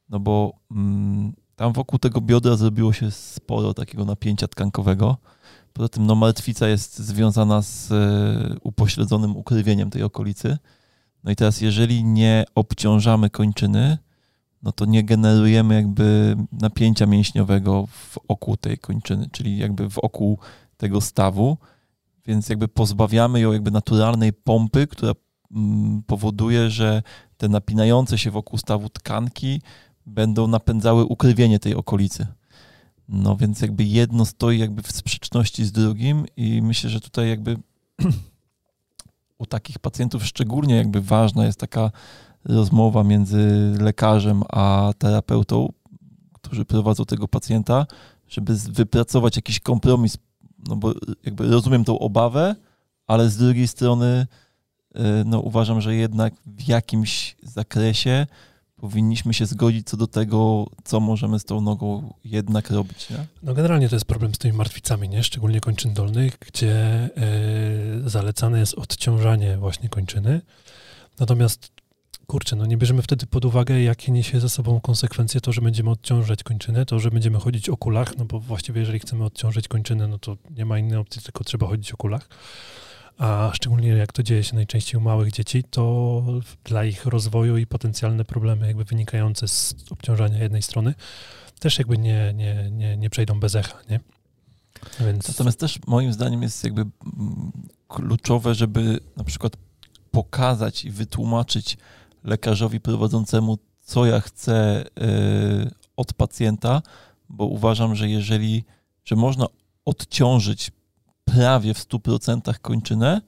no 0.09 0.21
bo 0.21 0.53
mm, 0.71 1.33
tam 1.57 1.73
wokół 1.73 1.99
tego 1.99 2.21
biodra 2.21 2.57
zrobiło 2.57 2.93
się 2.93 3.11
sporo 3.11 3.75
takiego 3.75 4.05
napięcia 4.05 4.49
tkankowego. 4.49 5.17
Poza 5.73 5.89
tym 5.89 6.07
no, 6.07 6.15
martwica 6.15 6.69
jest 6.69 6.99
związana 6.99 7.63
z 7.63 7.93
e, 7.93 8.57
upośledzonym 8.63 9.37
ukrwieniem 9.37 9.91
tej 9.91 10.03
okolicy. 10.03 10.59
No 11.25 11.31
i 11.31 11.37
teraz, 11.37 11.61
jeżeli 11.61 12.05
nie 12.05 12.45
obciążamy 12.55 13.31
kończyny, 13.31 13.99
no 14.63 14.73
to 14.73 14.85
nie 14.85 15.05
generujemy 15.05 15.75
jakby 15.75 16.37
napięcia 16.53 17.07
mięśniowego 17.07 17.87
w 17.87 18.19
oku 18.29 18.57
tej 18.57 18.79
kończyny, 18.79 19.29
czyli 19.33 19.59
jakby 19.59 19.91
w 19.91 19.99
oku 19.99 20.39
tego 20.77 21.01
stawu, 21.01 21.59
więc 22.27 22.49
jakby 22.49 22.69
pozbawiamy 22.69 23.41
ją 23.41 23.53
jakby 23.53 23.71
naturalnej 23.71 24.33
pompy, 24.33 24.87
która 24.87 25.13
mm, 25.53 26.03
powoduje, 26.07 26.71
że 26.71 27.03
te 27.37 27.49
napinające 27.49 28.19
się 28.19 28.31
wokół 28.31 28.59
stawu 28.59 28.89
tkanki 28.89 29.61
będą 30.07 30.47
napędzały 30.47 31.05
ukrwienie 31.05 31.59
tej 31.59 31.75
okolicy. 31.75 32.27
No 33.09 33.37
więc 33.37 33.61
jakby 33.61 33.85
jedno 33.85 34.25
stoi 34.25 34.59
jakby 34.59 34.83
w 34.83 34.93
sprzeczności 34.93 35.65
z 35.65 35.73
drugim 35.73 36.27
i 36.37 36.63
myślę, 36.63 36.91
że 36.91 37.01
tutaj 37.01 37.29
jakby 37.29 37.57
u 39.39 39.47
takich 39.47 39.79
pacjentów 39.79 40.25
szczególnie 40.27 40.77
jakby 40.77 41.01
ważna 41.01 41.47
jest 41.47 41.61
taka 41.61 41.91
rozmowa 42.45 43.05
między 43.05 43.73
lekarzem 43.81 44.43
a 44.49 44.93
terapeutą, 44.99 45.73
którzy 46.33 46.65
prowadzą 46.65 47.05
tego 47.05 47.29
pacjenta, 47.29 47.87
żeby 48.29 48.55
wypracować 48.55 49.37
jakiś 49.37 49.61
kompromis, 49.61 50.19
no 50.69 50.77
bo 50.77 50.95
jakby 51.25 51.49
rozumiem 51.49 51.85
tą 51.85 51.99
obawę, 51.99 52.57
ale 53.07 53.31
z 53.31 53.37
drugiej 53.37 53.69
strony 53.69 54.27
y, 54.97 55.01
no 55.25 55.41
uważam, 55.41 55.81
że 55.81 55.95
jednak 55.95 56.35
w 56.47 56.69
jakimś 56.69 57.37
zakresie 57.43 58.27
powinniśmy 58.77 59.35
się 59.35 59.47
zgodzić 59.47 59.89
co 59.89 59.97
do 59.97 60.07
tego, 60.07 60.67
co 60.85 61.01
możemy 61.01 61.39
z 61.39 61.45
tą 61.45 61.61
nogą 61.61 62.15
jednak 62.25 62.71
robić. 62.71 63.11
Nie? 63.11 63.27
No 63.43 63.55
generalnie 63.55 63.89
to 63.89 63.97
jest 63.97 64.07
problem 64.07 64.35
z 64.35 64.39
tymi 64.39 64.57
martwicami, 64.57 65.09
nie? 65.09 65.25
szczególnie 65.25 65.61
kończyn 65.61 65.95
dolnych, 65.95 66.39
gdzie 66.39 67.09
yy, 68.03 68.11
zalecane 68.11 68.59
jest 68.59 68.75
odciążanie 68.75 69.57
właśnie 69.57 69.89
kończyny. 69.89 70.41
Natomiast 71.21 71.78
kurczę, 72.31 72.57
no 72.57 72.67
nie 72.67 72.77
bierzemy 72.77 73.03
wtedy 73.03 73.27
pod 73.27 73.45
uwagę, 73.45 73.83
jakie 73.83 74.13
niesie 74.13 74.41
ze 74.41 74.49
sobą 74.49 74.81
konsekwencje 74.81 75.41
to, 75.41 75.53
że 75.53 75.61
będziemy 75.61 75.91
odciążać 75.91 76.43
kończynę, 76.43 76.87
to, 76.87 76.99
że 76.99 77.11
będziemy 77.11 77.39
chodzić 77.39 77.69
o 77.69 77.77
kulach, 77.77 78.17
no 78.19 78.25
bo 78.25 78.41
właściwie 78.41 78.81
jeżeli 78.81 78.99
chcemy 78.99 79.25
odciążyć 79.25 79.69
kończynę, 79.69 80.09
no 80.09 80.19
to 80.19 80.37
nie 80.51 80.65
ma 80.65 80.79
innej 80.79 80.99
opcji, 80.99 81.23
tylko 81.23 81.45
trzeba 81.45 81.67
chodzić 81.67 81.93
o 81.93 81.97
kulach 81.97 82.29
a 83.19 83.51
szczególnie 83.55 83.89
jak 83.89 84.13
to 84.13 84.23
dzieje 84.23 84.45
się 84.45 84.55
najczęściej 84.55 85.01
u 85.01 85.05
małych 85.05 85.33
dzieci, 85.33 85.65
to 85.71 86.23
dla 86.65 86.85
ich 86.85 87.07
rozwoju 87.07 87.57
i 87.57 87.67
potencjalne 87.67 88.25
problemy 88.25 88.67
jakby 88.67 88.85
wynikające 88.85 89.49
z 89.49 89.75
obciążania 89.91 90.39
jednej 90.39 90.63
strony 90.63 90.95
też 91.61 91.79
jakby 91.79 91.99
nie, 91.99 92.33
nie, 92.35 92.71
nie, 92.71 92.97
nie 92.97 93.11
przejdą 93.11 93.41
bez 93.41 93.55
echa, 93.55 93.79
nie? 93.91 94.01
Więc... 95.01 95.29
Natomiast 95.29 95.61
też 95.61 95.79
moim 95.87 96.13
zdaniem 96.13 96.43
jest 96.43 96.65
jakby 96.65 96.85
kluczowe, 97.89 98.55
żeby 98.55 99.01
na 99.17 99.25
przykład 99.25 99.53
pokazać 100.11 100.85
i 100.85 100.91
wytłumaczyć 100.91 101.77
lekarzowi 102.29 102.81
prowadzącemu, 102.81 103.59
co 103.81 104.07
ja 104.07 104.21
chcę 104.21 104.85
yy, 104.97 105.71
od 105.97 106.13
pacjenta, 106.13 106.83
bo 107.29 107.45
uważam, 107.45 107.95
że 107.95 108.09
jeżeli, 108.09 108.65
że 109.05 109.17
można 109.17 109.47
odciążyć 109.85 110.71
prawie 111.25 111.75
w 111.75 111.79
100% 111.79 112.55
kończynę, 112.59 113.21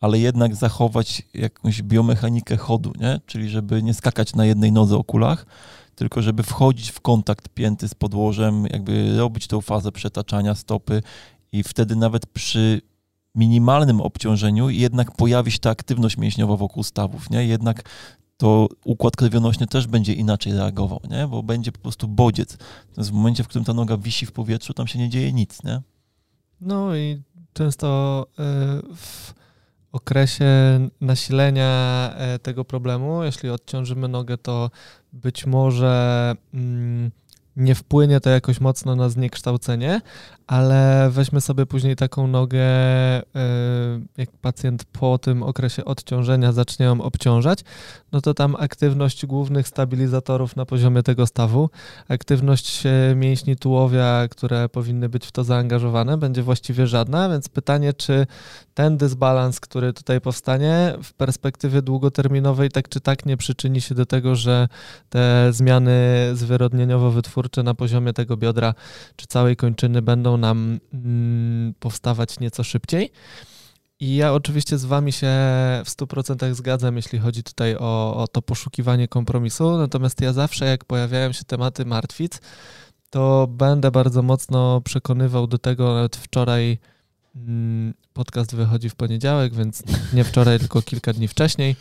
ale 0.00 0.18
jednak 0.18 0.56
zachować 0.56 1.22
jakąś 1.34 1.82
biomechanikę 1.82 2.56
chodu, 2.56 2.92
nie? 3.00 3.20
czyli 3.26 3.48
żeby 3.48 3.82
nie 3.82 3.94
skakać 3.94 4.34
na 4.34 4.44
jednej 4.44 4.72
nodze 4.72 4.96
o 4.96 5.04
kulach, 5.04 5.46
tylko 5.94 6.22
żeby 6.22 6.42
wchodzić 6.42 6.90
w 6.90 7.00
kontakt 7.00 7.48
pięty 7.48 7.88
z 7.88 7.94
podłożem, 7.94 8.66
jakby 8.70 9.16
robić 9.16 9.46
tą 9.46 9.60
fazę 9.60 9.92
przetaczania 9.92 10.54
stopy 10.54 11.02
i 11.52 11.62
wtedy 11.62 11.96
nawet 11.96 12.26
przy 12.26 12.80
minimalnym 13.34 14.00
obciążeniu 14.00 14.70
jednak 14.70 15.12
pojawi 15.12 15.52
się 15.52 15.58
ta 15.58 15.70
aktywność 15.70 16.16
mięśniowa 16.16 16.56
wokół 16.56 16.82
stawów, 16.82 17.30
nie? 17.30 17.46
Jednak 17.46 17.82
to 18.36 18.68
układ 18.84 19.16
krwionośny 19.16 19.66
też 19.66 19.86
będzie 19.86 20.12
inaczej 20.12 20.52
reagował, 20.52 21.00
nie? 21.10 21.26
Bo 21.28 21.42
będzie 21.42 21.72
po 21.72 21.78
prostu 21.78 22.08
bodziec. 22.08 22.58
Natomiast 22.88 23.10
w 23.10 23.14
momencie, 23.14 23.44
w 23.44 23.48
którym 23.48 23.64
ta 23.64 23.74
noga 23.74 23.96
wisi 23.96 24.26
w 24.26 24.32
powietrzu, 24.32 24.74
tam 24.74 24.86
się 24.86 24.98
nie 24.98 25.08
dzieje 25.08 25.32
nic, 25.32 25.64
nie? 25.64 25.82
No 26.60 26.96
i 26.96 27.22
często 27.52 28.26
e, 28.38 28.42
w 28.96 29.34
okresie 29.92 30.46
nasilenia 31.00 32.10
e, 32.16 32.38
tego 32.38 32.64
problemu, 32.64 33.24
jeśli 33.24 33.50
odciążymy 33.50 34.08
nogę, 34.08 34.38
to 34.38 34.70
być 35.12 35.46
może 35.46 36.34
mm, 36.54 37.10
nie 37.56 37.74
wpłynie 37.74 38.20
to 38.20 38.30
jakoś 38.30 38.60
mocno 38.60 38.96
na 38.96 39.08
zniekształcenie, 39.08 40.00
ale 40.46 41.08
weźmy 41.10 41.40
sobie 41.40 41.66
później 41.66 41.96
taką 41.96 42.26
nogę, 42.26 42.60
e, 42.60 43.22
jak 44.16 44.30
pacjent 44.30 44.84
po 44.84 45.18
tym 45.18 45.42
okresie 45.42 45.84
odciążenia 45.84 46.52
zacznie 46.52 46.86
ją 46.86 47.02
obciążać, 47.02 47.58
no 48.12 48.20
to 48.20 48.34
tam 48.34 48.56
aktywność 48.58 49.26
głównych 49.26 49.68
stabilizatorów 49.68 50.56
na 50.56 50.66
poziomie 50.66 51.02
tego 51.02 51.26
stawu, 51.26 51.70
aktywność 52.08 52.82
mięśni 53.16 53.56
tułowia, 53.56 54.28
które 54.30 54.68
powinny 54.68 55.08
być 55.08 55.26
w 55.26 55.32
to 55.32 55.44
zaangażowane, 55.44 56.18
będzie 56.18 56.42
właściwie 56.42 56.86
żadna, 56.86 57.28
więc 57.28 57.48
pytanie, 57.48 57.92
czy 57.92 58.26
ten 58.74 58.96
dysbalans, 58.96 59.60
który 59.60 59.92
tutaj 59.92 60.20
powstanie 60.20 60.94
w 61.02 61.12
perspektywie 61.12 61.82
długoterminowej 61.82 62.70
tak 62.70 62.88
czy 62.88 63.00
tak 63.00 63.26
nie 63.26 63.36
przyczyni 63.36 63.80
się 63.80 63.94
do 63.94 64.06
tego, 64.06 64.36
że 64.36 64.68
te 65.08 65.52
zmiany 65.52 66.30
zwyrodnieniowo-wytwórcze 66.32 67.62
na 67.62 67.74
poziomie 67.74 68.12
tego 68.12 68.36
biodra 68.36 68.74
czy 69.16 69.26
całej 69.26 69.56
kończyny 69.56 70.02
będą 70.02 70.33
nam 70.36 70.80
mm, 70.94 71.74
powstawać 71.80 72.40
nieco 72.40 72.64
szybciej. 72.64 73.10
I 74.00 74.16
ja 74.16 74.32
oczywiście 74.32 74.78
z 74.78 74.84
Wami 74.84 75.12
się 75.12 75.26
w 75.84 75.88
100% 75.88 76.54
zgadzam, 76.54 76.96
jeśli 76.96 77.18
chodzi 77.18 77.42
tutaj 77.42 77.76
o, 77.76 78.16
o 78.16 78.28
to 78.28 78.42
poszukiwanie 78.42 79.08
kompromisu. 79.08 79.78
Natomiast 79.78 80.20
ja 80.20 80.32
zawsze, 80.32 80.64
jak 80.64 80.84
pojawiają 80.84 81.32
się 81.32 81.44
tematy 81.44 81.84
martwic, 81.84 82.40
to 83.10 83.46
będę 83.50 83.90
bardzo 83.90 84.22
mocno 84.22 84.80
przekonywał 84.80 85.46
do 85.46 85.58
tego, 85.58 85.94
nawet 85.94 86.16
wczoraj 86.16 86.78
mm, 87.36 87.94
podcast 88.12 88.54
wychodzi 88.54 88.90
w 88.90 88.94
poniedziałek, 88.94 89.54
więc 89.54 89.82
nie 90.12 90.24
wczoraj, 90.24 90.58
tylko 90.58 90.82
kilka 90.82 91.12
dni 91.12 91.28
wcześniej. 91.28 91.76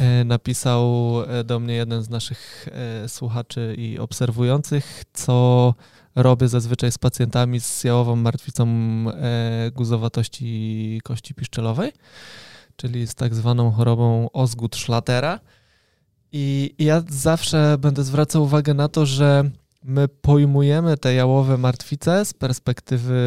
E, 0.00 0.24
napisał 0.24 1.14
e, 1.26 1.44
do 1.44 1.60
mnie 1.60 1.74
jeden 1.74 2.02
z 2.02 2.10
naszych 2.10 2.68
e, 2.72 3.08
słuchaczy 3.08 3.74
i 3.78 3.98
obserwujących, 3.98 5.04
co 5.12 5.74
robię 6.14 6.48
zazwyczaj 6.48 6.92
z 6.92 6.98
pacjentami 6.98 7.60
z 7.60 7.84
jałową 7.84 8.16
martwicą 8.16 8.66
e, 8.66 9.70
guzowatości 9.74 11.00
kości 11.04 11.34
piszczelowej, 11.34 11.92
czyli 12.76 13.06
z 13.06 13.14
tak 13.14 13.34
zwaną 13.34 13.70
chorobą 13.70 14.28
Osgood-Schlatera. 14.32 15.38
I 16.32 16.74
ja 16.78 17.02
zawsze 17.08 17.76
będę 17.78 18.04
zwracał 18.04 18.42
uwagę 18.42 18.74
na 18.74 18.88
to, 18.88 19.06
że 19.06 19.50
my 19.84 20.08
pojmujemy 20.08 20.96
te 20.96 21.14
jałowe 21.14 21.58
martwice 21.58 22.24
z 22.24 22.34
perspektywy 22.34 23.20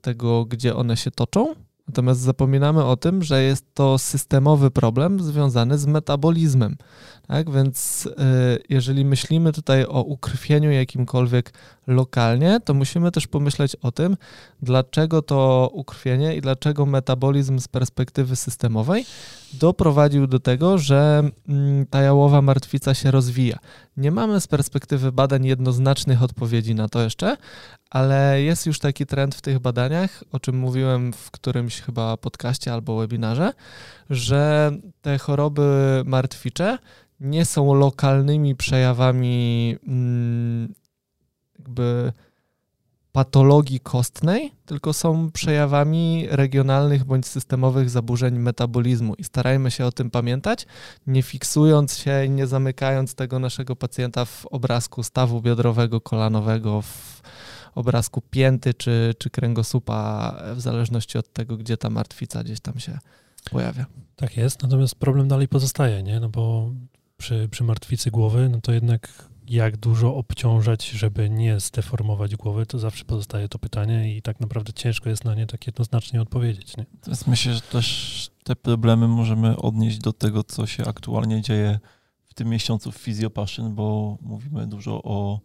tego, 0.00 0.44
gdzie 0.44 0.76
one 0.76 0.96
się 0.96 1.10
toczą, 1.10 1.54
natomiast 1.94 2.20
zapominamy 2.20 2.84
o 2.84 2.96
tym, 2.96 3.22
że 3.22 3.42
jest 3.42 3.74
to 3.74 3.98
systemowy 3.98 4.70
problem 4.70 5.22
związany 5.22 5.78
z 5.78 5.86
metabolizmem. 5.86 6.76
Tak 7.26 7.50
więc 7.50 8.06
y, 8.06 8.10
jeżeli 8.68 9.04
myślimy 9.04 9.52
tutaj 9.52 9.84
o 9.84 10.02
ukrwieniu 10.02 10.70
jakimkolwiek 10.70 11.52
lokalnie, 11.86 12.60
to 12.64 12.74
musimy 12.74 13.10
też 13.10 13.26
pomyśleć 13.26 13.76
o 13.76 13.92
tym, 13.92 14.16
dlaczego 14.62 15.22
to 15.22 15.70
ukrwienie 15.72 16.36
i 16.36 16.40
dlaczego 16.40 16.86
metabolizm 16.86 17.58
z 17.58 17.68
perspektywy 17.68 18.36
systemowej 18.36 19.04
doprowadził 19.52 20.26
do 20.26 20.40
tego, 20.40 20.78
że 20.78 21.30
mm, 21.48 21.86
ta 21.86 22.00
jałowa 22.02 22.42
martwica 22.42 22.94
się 22.94 23.10
rozwija. 23.10 23.58
Nie 23.96 24.10
mamy 24.10 24.40
z 24.40 24.46
perspektywy 24.46 25.12
badań 25.12 25.46
jednoznacznych 25.46 26.22
odpowiedzi 26.22 26.74
na 26.74 26.88
to 26.88 27.02
jeszcze, 27.02 27.36
ale 27.90 28.42
jest 28.42 28.66
już 28.66 28.78
taki 28.78 29.06
trend 29.06 29.34
w 29.34 29.40
tych 29.40 29.58
badaniach, 29.58 30.24
o 30.32 30.40
czym 30.40 30.58
mówiłem 30.58 31.12
w 31.12 31.30
którymś 31.30 31.80
chyba 31.86 32.16
podcaście 32.16 32.72
albo 32.72 32.96
webinarze, 32.96 33.52
że 34.10 34.72
te 35.02 35.18
choroby 35.18 36.02
martwicze 36.06 36.78
nie 37.20 37.44
są 37.44 37.74
lokalnymi 37.74 38.54
przejawami 38.54 39.76
mm, 39.86 40.74
jakby 41.58 42.12
patologii 43.14 43.80
kostnej, 43.80 44.52
tylko 44.66 44.92
są 44.92 45.30
przejawami 45.30 46.26
regionalnych 46.30 47.04
bądź 47.04 47.26
systemowych 47.26 47.90
zaburzeń 47.90 48.38
metabolizmu. 48.38 49.14
I 49.14 49.24
starajmy 49.24 49.70
się 49.70 49.86
o 49.86 49.92
tym 49.92 50.10
pamiętać, 50.10 50.66
nie 51.06 51.22
fiksując 51.22 51.96
się 51.96 52.24
i 52.24 52.30
nie 52.30 52.46
zamykając 52.46 53.14
tego 53.14 53.38
naszego 53.38 53.76
pacjenta 53.76 54.24
w 54.24 54.46
obrazku 54.46 55.02
stawu 55.02 55.40
biodrowego, 55.40 56.00
kolanowego, 56.00 56.82
w 56.82 57.22
obrazku 57.74 58.20
pięty 58.20 58.74
czy, 58.74 59.14
czy 59.18 59.30
kręgosłupa, 59.30 60.36
w 60.54 60.60
zależności 60.60 61.18
od 61.18 61.32
tego, 61.32 61.56
gdzie 61.56 61.76
ta 61.76 61.90
martwica 61.90 62.44
gdzieś 62.44 62.60
tam 62.60 62.78
się 62.78 62.98
pojawia. 63.50 63.86
Tak 64.16 64.36
jest, 64.36 64.62
natomiast 64.62 64.94
problem 64.94 65.28
dalej 65.28 65.48
pozostaje, 65.48 66.02
nie? 66.02 66.20
No 66.20 66.28
bo 66.28 66.70
przy, 67.16 67.48
przy 67.50 67.64
martwicy 67.64 68.10
głowy, 68.10 68.48
no 68.48 68.60
to 68.60 68.72
jednak 68.72 69.28
jak 69.48 69.76
dużo 69.76 70.14
obciążać, 70.14 70.90
żeby 70.90 71.30
nie 71.30 71.60
zdeformować 71.60 72.36
głowy, 72.36 72.66
to 72.66 72.78
zawsze 72.78 73.04
pozostaje 73.04 73.48
to 73.48 73.58
pytanie 73.58 74.16
i 74.16 74.22
tak 74.22 74.40
naprawdę 74.40 74.72
ciężko 74.72 75.10
jest 75.10 75.24
na 75.24 75.34
nie 75.34 75.46
tak 75.46 75.66
jednoznacznie 75.66 76.22
odpowiedzieć. 76.22 76.76
Nie? 76.76 76.86
Myślę, 77.26 77.54
że 77.54 77.60
też 77.60 78.30
te 78.44 78.56
problemy 78.56 79.08
możemy 79.08 79.56
odnieść 79.56 79.98
do 79.98 80.12
tego, 80.12 80.44
co 80.44 80.66
się 80.66 80.84
aktualnie 80.84 81.42
dzieje 81.42 81.78
w 82.24 82.34
tym 82.34 82.48
miesiącu 82.48 82.92
w 82.92 82.98
Physiopassion, 82.98 83.74
bo 83.74 84.18
mówimy 84.20 84.66
dużo 84.66 85.02
o, 85.02 85.40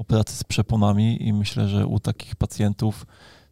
o 0.00 0.04
pracy 0.04 0.36
z 0.36 0.44
przeponami 0.44 1.28
i 1.28 1.32
myślę, 1.32 1.68
że 1.68 1.86
u 1.86 2.00
takich 2.00 2.36
pacjentów 2.36 3.06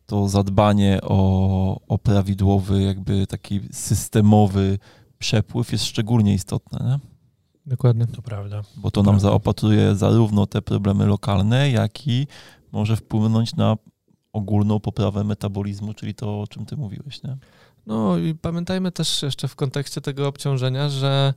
to 0.06 0.28
zadbanie 0.28 0.98
o, 1.02 1.80
o 1.88 1.98
prawidłowy, 1.98 2.82
jakby 2.82 3.26
taki 3.26 3.60
systemowy 3.72 4.78
przepływ 5.18 5.72
jest 5.72 5.84
szczególnie 5.84 6.34
istotne. 6.34 6.78
Nie? 6.88 6.98
Dokładnie. 7.66 8.06
To 8.06 8.22
prawda. 8.22 8.62
Bo 8.76 8.90
to 8.90 9.00
nam 9.02 9.14
Prawda. 9.14 9.28
zaopatruje 9.28 9.94
zarówno 9.94 10.46
te 10.46 10.62
problemy 10.62 11.06
lokalne, 11.06 11.70
jak 11.70 12.06
i 12.06 12.26
może 12.72 12.96
wpłynąć 12.96 13.56
na 13.56 13.76
ogólną 14.32 14.80
poprawę 14.80 15.24
metabolizmu, 15.24 15.94
czyli 15.94 16.14
to, 16.14 16.40
o 16.40 16.46
czym 16.46 16.66
ty 16.66 16.76
mówiłeś. 16.76 17.22
Nie? 17.22 17.36
No 17.86 18.18
i 18.18 18.34
pamiętajmy 18.34 18.92
też 18.92 19.22
jeszcze 19.22 19.48
w 19.48 19.56
kontekście 19.56 20.00
tego 20.00 20.28
obciążenia, 20.28 20.88
że 20.88 21.34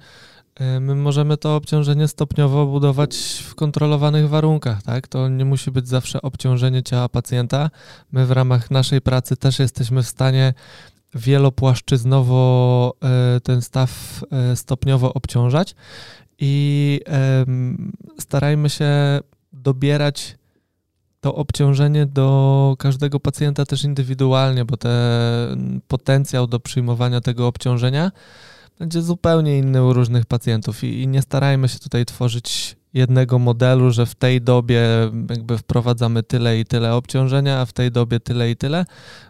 my 0.60 0.96
możemy 0.96 1.38
to 1.38 1.56
obciążenie 1.56 2.08
stopniowo 2.08 2.66
budować 2.66 3.44
w 3.48 3.56
kontrolowanych 3.56 4.30
warunkach, 4.30 4.84
tak? 4.84 5.08
To 5.08 5.30
nie 5.30 5.46
musi 5.46 5.72
być 5.72 5.88
zawsze 5.88 6.22
obciążenie 6.22 6.84
ciała 6.84 7.10
pacjenta. 7.10 7.70
My 8.12 8.26
w 8.26 8.32
ramach 8.32 8.72
naszej 8.72 9.02
pracy 9.02 9.38
też 9.38 9.60
jesteśmy 9.60 10.04
w 10.04 10.08
stanie 10.08 10.54
wielopłaszczyznowo 11.16 12.94
y, 13.38 13.42
ten 13.42 13.62
staw 13.62 14.24
y, 14.54 14.56
stopniowo 14.56 15.14
obciążać 15.14 15.76
i 16.40 17.00
starajmy 18.20 18.70
się 18.70 19.20
dobierać 19.54 20.38
to 21.22 21.36
obciążenie 21.36 22.06
do 22.06 22.76
każdego 22.80 23.20
pacjenta 23.20 23.66
też 23.66 23.84
indywidualnie, 23.84 24.66
bo 24.66 24.78
ten 24.78 25.82
potencjał 25.88 26.48
do 26.48 26.60
przyjmowania 26.60 27.22
tego 27.22 27.48
obciążenia 27.48 28.12
będzie 28.80 29.02
zupełnie 29.02 29.58
inny 29.58 29.84
u 29.84 29.94
różnych 29.94 30.26
pacjentów 30.26 30.84
i, 30.84 31.02
i 31.02 31.08
nie 31.08 31.22
starajmy 31.22 31.70
się 31.70 31.80
tutaj 31.80 32.06
tworzyć 32.06 32.78
jednego 32.94 33.40
modelu, 33.40 33.92
że 33.92 34.06
w 34.06 34.16
tej 34.16 34.42
dobie 34.42 34.82
jakby 35.30 35.58
wprowadzamy 35.58 36.24
tyle 36.24 36.60
i 36.60 36.66
tyle 36.66 36.96
obciążenia, 36.96 37.60
a 37.60 37.66
w 37.66 37.74
tej 37.74 37.92
dobie 37.92 38.20
tyle 38.20 38.52
i 38.52 38.56
tyle, 38.56 38.86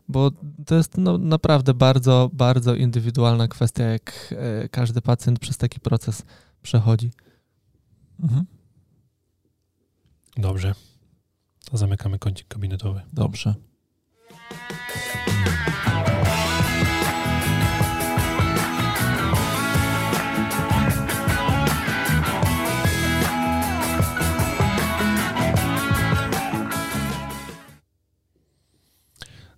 bo 0.08 0.32
to 0.66 0.76
jest 0.76 0.98
no, 0.98 1.18
naprawdę 1.18 1.74
bardzo, 1.74 2.30
bardzo 2.34 2.76
indywidualna 2.76 3.48
kwestia, 3.48 3.84
jak 3.84 4.36
e, 4.38 4.70
każdy 4.70 5.02
pacjent 5.02 5.40
przez 5.40 5.58
taki 5.58 5.80
proces 5.80 6.24
przechodzi. 6.62 7.12
Mhm. 8.24 8.46
Dobrze. 10.38 10.76
To 11.72 11.78
zamykamy 11.78 12.20
kącik 12.20 12.48
gabinetowy. 12.48 13.02
Dobrze. 13.14 13.56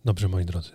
Dobrze, 0.06 0.28
moi 0.28 0.46
drodzy. 0.46 0.72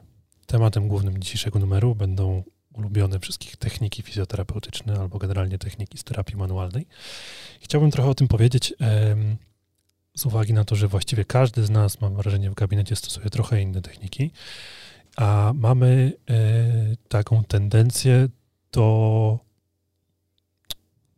Tematem 0.47 0.89
głównym 0.89 1.19
dzisiejszego 1.19 1.59
numeru 1.59 1.95
będą 1.95 2.43
ulubione 2.73 3.21
wszystkich 3.21 3.57
techniki 3.57 4.03
fizjoterapeutyczne 4.03 5.01
albo 5.01 5.19
generalnie 5.19 5.59
techniki 5.59 5.99
z 5.99 6.05
terapii 6.05 6.37
manualnej. 6.37 6.87
Chciałbym 7.61 7.91
trochę 7.91 8.11
o 8.11 8.15
tym 8.15 8.29
powiedzieć 8.29 8.75
z 10.17 10.27
uwagi 10.27 10.53
na 10.53 10.65
to, 10.65 10.77
że 10.77 10.89
właściwie 10.89 11.25
każdy 11.25 11.65
z 11.65 11.71
nas, 11.71 12.01
mam 12.01 12.17
wrażenie, 12.17 12.51
w 12.51 12.55
gabinecie 12.55 12.97
stosuje 12.97 13.31
trochę 13.31 13.63
inne 13.63 13.83
techniki, 13.83 14.31
a 15.17 15.53
mamy 15.55 16.13
e, 16.31 16.97
taką 17.09 17.45
tendencję 17.45 18.29
do 18.73 19.39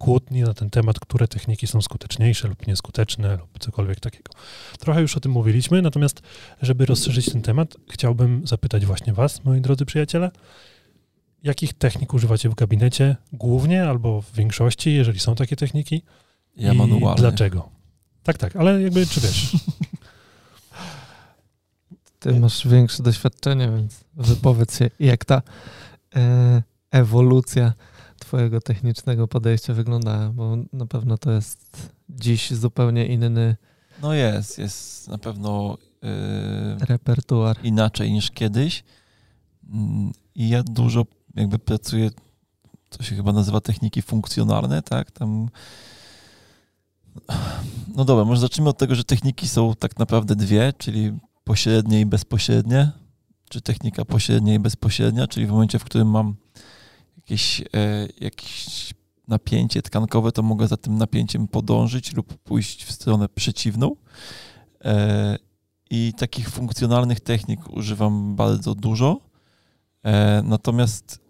kłótni 0.01 0.43
na 0.43 0.55
ten 0.55 0.71
temat, 0.71 1.01
które 1.01 1.29
techniki 1.29 1.67
są 1.67 1.83
skuteczniejsze 1.83 2.49
lub 2.49 2.67
nieskuteczne 2.67 3.37
lub 3.37 3.59
cokolwiek 3.59 4.01
takiego. 4.01 4.33
Trochę 4.79 5.01
już 5.01 5.17
o 5.17 5.21
tym 5.21 5.33
mówiliśmy, 5.33 5.83
natomiast 5.83 6.23
żeby 6.63 6.87
rozszerzyć 6.87 7.33
ten 7.33 7.43
temat, 7.43 7.77
chciałbym 7.91 8.47
zapytać 8.47 8.87
właśnie 8.87 9.13
Was, 9.13 9.45
moi 9.45 9.61
drodzy 9.61 9.85
przyjaciele, 9.85 10.31
jakich 11.43 11.73
technik 11.73 12.15
używacie 12.15 12.49
w 12.49 12.55
gabinecie 12.55 13.17
głównie 13.33 13.85
albo 13.89 14.23
w 14.23 14.33
większości, 14.33 14.95
jeżeli 14.95 15.21
są 15.21 15.35
takie 15.35 15.57
techniki? 15.57 16.03
Ja 16.57 16.73
i 16.73 16.77
manualny. 16.77 17.21
dlaczego? 17.21 17.69
Tak, 18.23 18.39
tak, 18.39 18.57
ale 18.57 18.83
jakby 18.83 19.07
czy 19.07 19.21
wiesz, 19.21 19.57
Ty 22.21 22.41
masz 22.41 22.69
większe 22.69 23.03
doświadczenie, 23.03 23.71
więc 23.77 24.05
wypowiedz 24.17 24.79
się, 24.79 24.91
jak 25.01 25.25
ta 25.25 25.43
e, 26.17 26.63
ewolucja 26.91 27.73
twojego 28.21 28.61
technicznego 28.61 29.29
podejścia 29.29 29.75
wygląda, 29.75 30.29
bo 30.35 30.57
na 30.73 30.87
pewno 30.87 31.19
to 31.19 31.31
jest 31.31 31.91
dziś 32.09 32.51
zupełnie 32.51 33.07
inny 33.07 33.57
No 34.03 34.13
jest, 34.15 34.59
jest 34.59 35.09
na 35.09 35.19
pewno 35.19 35.79
yy, 36.03 36.87
repertuar. 36.87 37.57
inaczej 37.63 38.13
niż 38.13 38.31
kiedyś. 38.31 38.85
Mm, 39.73 40.13
I 40.35 40.49
ja 40.49 40.63
dużo 40.63 41.05
jakby 41.35 41.59
pracuję, 41.59 42.11
to 42.89 43.03
się 43.03 43.17
chyba 43.17 43.33
nazywa 43.33 43.61
techniki 43.61 44.03
funkcjonalne, 44.03 44.83
tak? 44.83 45.11
Tam. 45.11 45.49
No 47.97 48.05
dobra, 48.05 48.25
może 48.25 48.41
zacznijmy 48.41 48.71
od 48.71 48.79
tego, 48.79 48.95
że 48.95 49.05
techniki 49.05 49.49
są 49.49 49.75
tak 49.75 49.99
naprawdę 49.99 50.37
dwie, 50.37 50.73
czyli 50.79 51.13
pośrednie 51.45 52.01
i 52.01 52.07
bezpośrednie, 52.07 52.91
czy 53.49 53.61
technika 53.61 54.05
pośrednia 54.05 54.55
i 54.55 54.59
bezpośrednia, 54.59 55.27
czyli 55.27 55.47
w 55.47 55.51
momencie, 55.51 55.79
w 55.79 55.85
którym 55.85 56.09
mam 56.09 56.35
jakieś, 57.31 57.61
e, 57.61 58.09
jakieś 58.21 58.95
napięcie 59.29 59.83
tkankowe, 59.83 60.33
to 60.33 60.43
mogę 60.43 60.69
za 60.69 60.77
tym 60.77 60.99
napięciem 60.99 61.49
podążyć 61.49 62.13
lub 62.13 62.39
pójść 62.39 62.85
w 62.85 62.93
stronę 62.93 63.29
przeciwną. 63.29 63.97
E, 64.85 65.39
I 65.91 66.13
takich 66.17 66.51
funkcjonalnych 66.51 67.21
technik 67.21 67.71
używam 67.71 68.37
bardzo 68.37 68.75
dużo. 68.75 69.21
E, 70.03 70.43
natomiast 70.45 71.21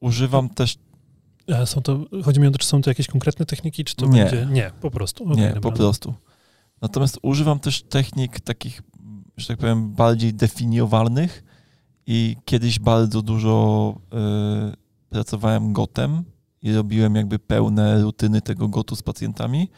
używam 0.00 0.48
też, 0.48 0.78
a 1.54 1.66
są 1.66 1.82
to, 1.82 2.04
chodzi 2.24 2.40
mi 2.40 2.46
o 2.46 2.50
to, 2.50 2.58
czy 2.58 2.66
są 2.66 2.82
to 2.82 2.90
jakieś 2.90 3.06
konkretne 3.06 3.46
techniki, 3.46 3.84
czy 3.84 3.96
to 3.96 4.06
Nie. 4.06 4.24
będzie... 4.24 4.46
Nie, 4.50 4.70
po 4.80 4.90
prostu. 4.90 5.28
Nie, 5.28 5.46
dobra. 5.46 5.60
po 5.60 5.72
prostu. 5.72 6.14
Natomiast 6.82 7.18
używam 7.22 7.60
też 7.60 7.82
technik 7.82 8.40
takich, 8.40 8.82
że 9.36 9.46
tak 9.46 9.58
powiem, 9.58 9.92
bardziej 9.92 10.34
definiowalnych 10.34 11.44
i 12.06 12.36
kiedyś 12.44 12.78
bardzo 12.78 13.22
dużo 13.22 13.94
pracowałem 15.10 15.72
gotem 15.72 16.22
i 16.62 16.72
robiłem 16.72 17.14
jakby 17.14 17.38
pełne 17.38 18.02
rutyny 18.02 18.40
tego 18.40 18.68
gotu 18.68 18.96
z 18.96 19.02
pacjentami. 19.02 19.68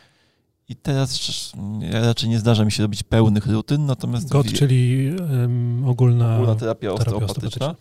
I 0.69 0.77
teraz 0.77 1.53
raczej 1.91 2.29
nie 2.29 2.39
zdarza 2.39 2.65
mi 2.65 2.73
się 2.73 2.83
robić 2.83 3.03
pełnych 3.03 3.47
rutyn, 3.47 3.87
natomiast 3.87 4.29
GOT, 4.29 4.47
wie- 4.47 4.59
czyli 4.59 5.11
um, 5.21 5.85
ogólna... 5.87 6.35
ogólna 6.35 6.55
terapia 6.55 6.89
terapia 6.95 7.17
osteopatyczna. 7.17 7.67
osteopatyczna. 7.67 7.75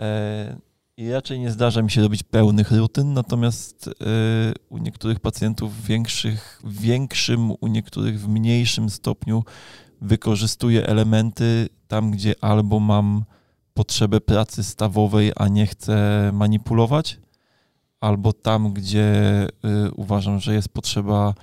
E, 0.00 0.56
I 0.96 1.10
raczej 1.10 1.38
nie 1.40 1.50
zdarza 1.50 1.82
mi 1.82 1.90
się 1.90 2.02
robić 2.02 2.22
pełnych 2.22 2.72
rutyn, 2.72 3.12
natomiast 3.12 3.88
e, 3.88 3.92
u 4.68 4.78
niektórych 4.78 5.20
pacjentów 5.20 5.76
w 5.76 5.86
większych, 5.86 6.60
w 6.64 6.80
większym, 6.80 7.50
u 7.50 7.66
niektórych 7.66 8.20
w 8.20 8.28
mniejszym 8.28 8.90
stopniu 8.90 9.44
wykorzystuję 10.00 10.86
elementy 10.86 11.68
tam, 11.88 12.10
gdzie 12.10 12.34
albo 12.40 12.80
mam 12.80 13.24
potrzebę 13.78 14.20
pracy 14.20 14.64
stawowej, 14.64 15.32
a 15.36 15.48
nie 15.48 15.66
chcę 15.66 16.30
manipulować, 16.32 17.18
albo 18.00 18.32
tam, 18.32 18.72
gdzie 18.72 19.46
y, 19.86 19.90
uważam, 19.92 20.40
że 20.40 20.54
jest 20.54 20.68
potrzeba 20.68 21.34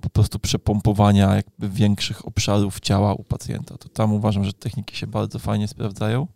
po 0.00 0.10
prostu 0.10 0.38
przepompowania 0.38 1.34
jakby 1.34 1.68
większych 1.68 2.26
obszarów 2.26 2.80
ciała 2.80 3.14
u 3.14 3.24
pacjenta. 3.24 3.78
To 3.78 3.88
tam 3.88 4.12
uważam, 4.12 4.44
że 4.44 4.52
techniki 4.52 4.96
się 4.96 5.06
bardzo 5.06 5.38
fajnie 5.38 5.68
sprawdzają. 5.68 6.26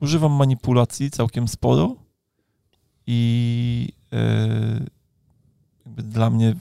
Używam 0.00 0.32
manipulacji 0.32 1.10
całkiem 1.10 1.48
sporo 1.48 1.96
i 3.06 3.88
jakby 5.86 6.02
dla 6.02 6.30
mnie, 6.30 6.54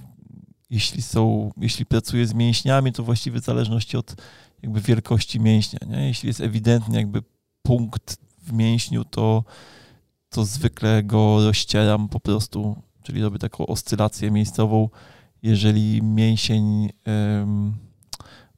jeśli 0.70 1.02
są, 1.02 1.52
jeśli 1.58 1.86
pracuję 1.86 2.28
z 2.28 2.34
mięśniami, 2.34 2.94
to 2.94 3.04
właściwie 3.04 3.42
w 3.42 3.46
zależności 3.46 3.98
od 3.98 4.16
jakby 4.64 4.82
wielkości 4.82 5.40
mięśnia. 5.40 5.80
Nie? 5.88 6.08
Jeśli 6.08 6.28
jest 6.28 6.42
ewidentnie 6.42 6.98
jakby 6.98 7.37
punkt 7.68 8.18
w 8.42 8.54
mięśniu, 8.54 9.06
to, 9.06 9.44
to 10.30 10.46
zwykle 10.46 11.04
go 11.04 11.46
rozcieram 11.46 12.10
po 12.10 12.20
prostu, 12.20 12.76
czyli 13.04 13.22
robię 13.22 13.40
taką 13.40 13.68
oscylację 13.68 14.32
miejscową. 14.32 14.90
Jeżeli 15.44 16.04
mięsień 16.04 16.90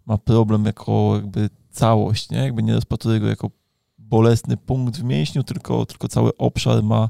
ma 0.05 0.18
problem 0.18 0.66
jako 0.66 1.12
jakby 1.16 1.49
całość, 1.72 2.30
nie? 2.30 2.38
jakby 2.38 2.64
nie 2.64 2.74
rozpatruję 2.74 3.20
go 3.20 3.28
jako 3.28 3.49
bolesny 3.97 4.57
punkt 4.57 4.97
w 4.97 5.03
mięśniu, 5.03 5.43
tylko, 5.43 5.86
tylko 5.86 6.07
cały 6.07 6.38
obszar 6.38 6.84
ma 6.84 7.10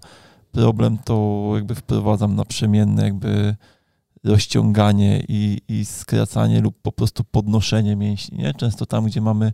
problem, 0.52 0.97
to 0.97 1.45
jakby 1.56 1.76
wprowadzam 1.76 2.36
naprzemienne 2.36 3.04
jakby 3.04 3.56
rozciąganie 4.24 5.24
i, 5.28 5.62
i 5.68 5.86
skracanie 5.86 6.62
lub 6.62 6.82
po 6.82 6.91
prostu 6.91 7.24
podnoszenie 7.24 7.95
mięśni. 7.95 8.38
Nie? 8.38 8.54
Często 8.54 8.86
tam, 8.86 9.06
gdzie 9.06 9.22
mamy 9.22 9.52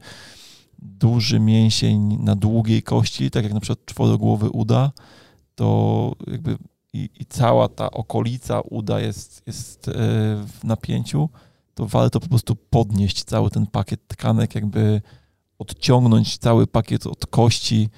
duży 0.80 1.40
mięsień 1.40 2.18
na 2.20 2.36
długiej 2.36 2.84
kości, 2.84 3.32
tak 3.32 3.44
jak 3.44 3.54
na 3.54 3.60
przykład 3.60 3.86
czworogłowy 3.86 4.50
uda, 4.50 4.92
to 5.56 6.12
jakby 6.28 6.58
i, 6.94 7.10
i 7.20 7.26
cała 7.26 7.70
ta 7.70 7.92
okolica 7.92 8.62
uda 8.62 9.00
jest, 9.00 9.44
jest 9.48 9.88
e, 9.88 9.92
w 10.46 10.64
napięciu, 10.64 11.30
to 11.74 11.86
warto 11.86 12.20
po 12.20 12.28
prostu 12.28 12.56
podnieść 12.56 13.24
cały 13.24 13.50
ten 13.50 13.68
pakiet 13.68 14.08
tkanek, 14.08 14.56
jakby 14.56 15.02
odciągnąć 15.60 16.38
cały 16.38 16.68
pakiet 16.68 17.08
od 17.08 17.26
kości. 17.26 17.90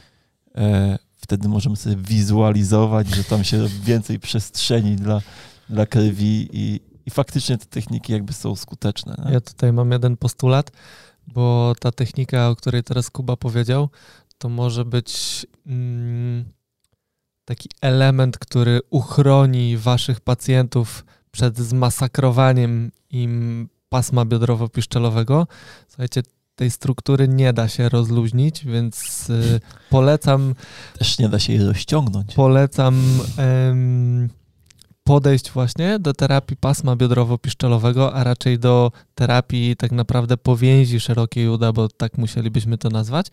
E, 0.56 0.98
wtedy 1.16 1.48
możemy 1.48 1.76
sobie 1.76 1.96
wizualizować, 1.96 3.08
że 3.08 3.24
tam 3.24 3.44
się 3.44 3.68
więcej 3.90 4.20
przestrzeni 4.20 4.96
dla, 4.96 5.22
dla 5.70 5.86
krwi 5.86 6.50
i, 6.54 6.80
i 7.06 7.10
faktycznie 7.10 7.58
te 7.58 7.66
techniki 7.66 8.14
jakby 8.14 8.34
są 8.34 8.56
skuteczne. 8.56 9.16
Nie? 9.26 9.34
Ja 9.34 9.42
tutaj 9.42 9.74
mam 9.74 9.92
jeden 9.92 10.18
postulat, 10.18 10.72
bo 11.28 11.76
ta 11.80 11.92
technika, 11.92 12.50
o 12.50 12.56
której 12.56 12.84
teraz 12.84 13.10
Kuba 13.10 13.36
powiedział, 13.38 13.90
to 14.38 14.50
może 14.50 14.86
być 14.86 15.46
mm, 15.66 16.46
taki 17.46 17.70
element, 17.82 18.38
który 18.38 18.80
uchroni 18.90 19.78
waszych 19.78 20.20
pacjentów 20.20 21.06
przed 21.32 21.58
zmasakrowaniem 21.58 22.92
im 23.10 23.70
pasma 23.90 24.26
biodrowo-piszczelowego. 24.26 25.48
Słuchajcie, 25.88 26.24
tej 26.56 26.72
struktury 26.72 27.28
nie 27.28 27.54
da 27.54 27.68
się 27.68 27.90
rozluźnić, 27.90 28.66
więc 28.66 29.30
y, 29.30 29.60
polecam. 29.90 30.56
Też 31.00 31.20
nie 31.20 31.30
da 31.30 31.40
się 31.40 31.54
jej 31.54 31.64
rozciągnąć. 31.64 32.34
Polecam 32.34 32.96
podejść 35.08 35.52
właśnie 35.52 36.00
do 36.00 36.14
terapii 36.14 36.58
pasma 36.58 36.96
biodrowo-piszczelowego, 36.96 38.14
a 38.14 38.24
raczej 38.24 38.60
do 38.60 38.92
terapii 39.16 39.76
tak 39.76 39.92
naprawdę 39.92 40.38
powięzi 40.38 41.00
szerokiej 41.00 41.48
uda, 41.48 41.74
bo 41.74 41.88
tak 41.88 42.18
musielibyśmy 42.18 42.78
to 42.78 42.90
nazwać, 42.90 43.28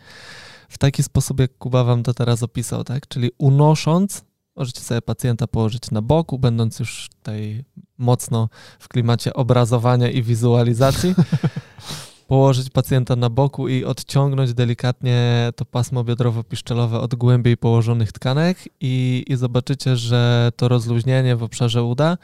w 0.68 0.79
taki 0.79 1.03
sposób, 1.03 1.41
jak 1.41 1.59
Kuba 1.59 1.85
wam 1.85 2.03
to 2.03 2.14
teraz 2.14 2.43
opisał, 2.43 2.85
tak? 2.85 3.09
Czyli 3.09 3.31
unosząc, 3.39 4.25
możecie 4.57 4.81
sobie 4.81 5.03
pacjenta 5.03 5.47
położyć 5.47 5.91
na 5.91 6.03
boku, 6.03 6.39
będąc 6.39 6.79
już 6.79 7.09
tutaj 7.18 7.64
mocno 7.99 8.49
w 8.79 8.89
klimacie 8.89 9.35
obrazowania 9.35 10.11
i 10.11 10.22
wizualizacji, 10.22 11.14
położyć 12.27 12.70
pacjenta 12.70 13.16
na 13.16 13.31
boku 13.31 13.68
i 13.68 13.85
odciągnąć 13.85 14.55
delikatnie 14.55 15.51
to 15.57 15.64
pasmo 15.64 16.05
biodrowo-piszczelowe 16.05 17.01
od 17.01 17.14
głębiej 17.14 17.57
położonych 17.57 18.12
tkanek 18.12 18.59
i, 18.81 19.25
i 19.29 19.37
zobaczycie, 19.37 19.97
że 19.97 20.53
to 20.57 20.68
rozluźnienie 20.68 21.37
w 21.37 21.43
obszarze 21.43 21.83
uda 21.83 22.18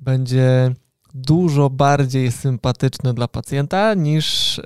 będzie 0.00 0.74
dużo 1.14 1.70
bardziej 1.70 2.32
sympatyczne 2.32 3.14
dla 3.14 3.28
pacjenta 3.28 3.94
niż 3.94 4.60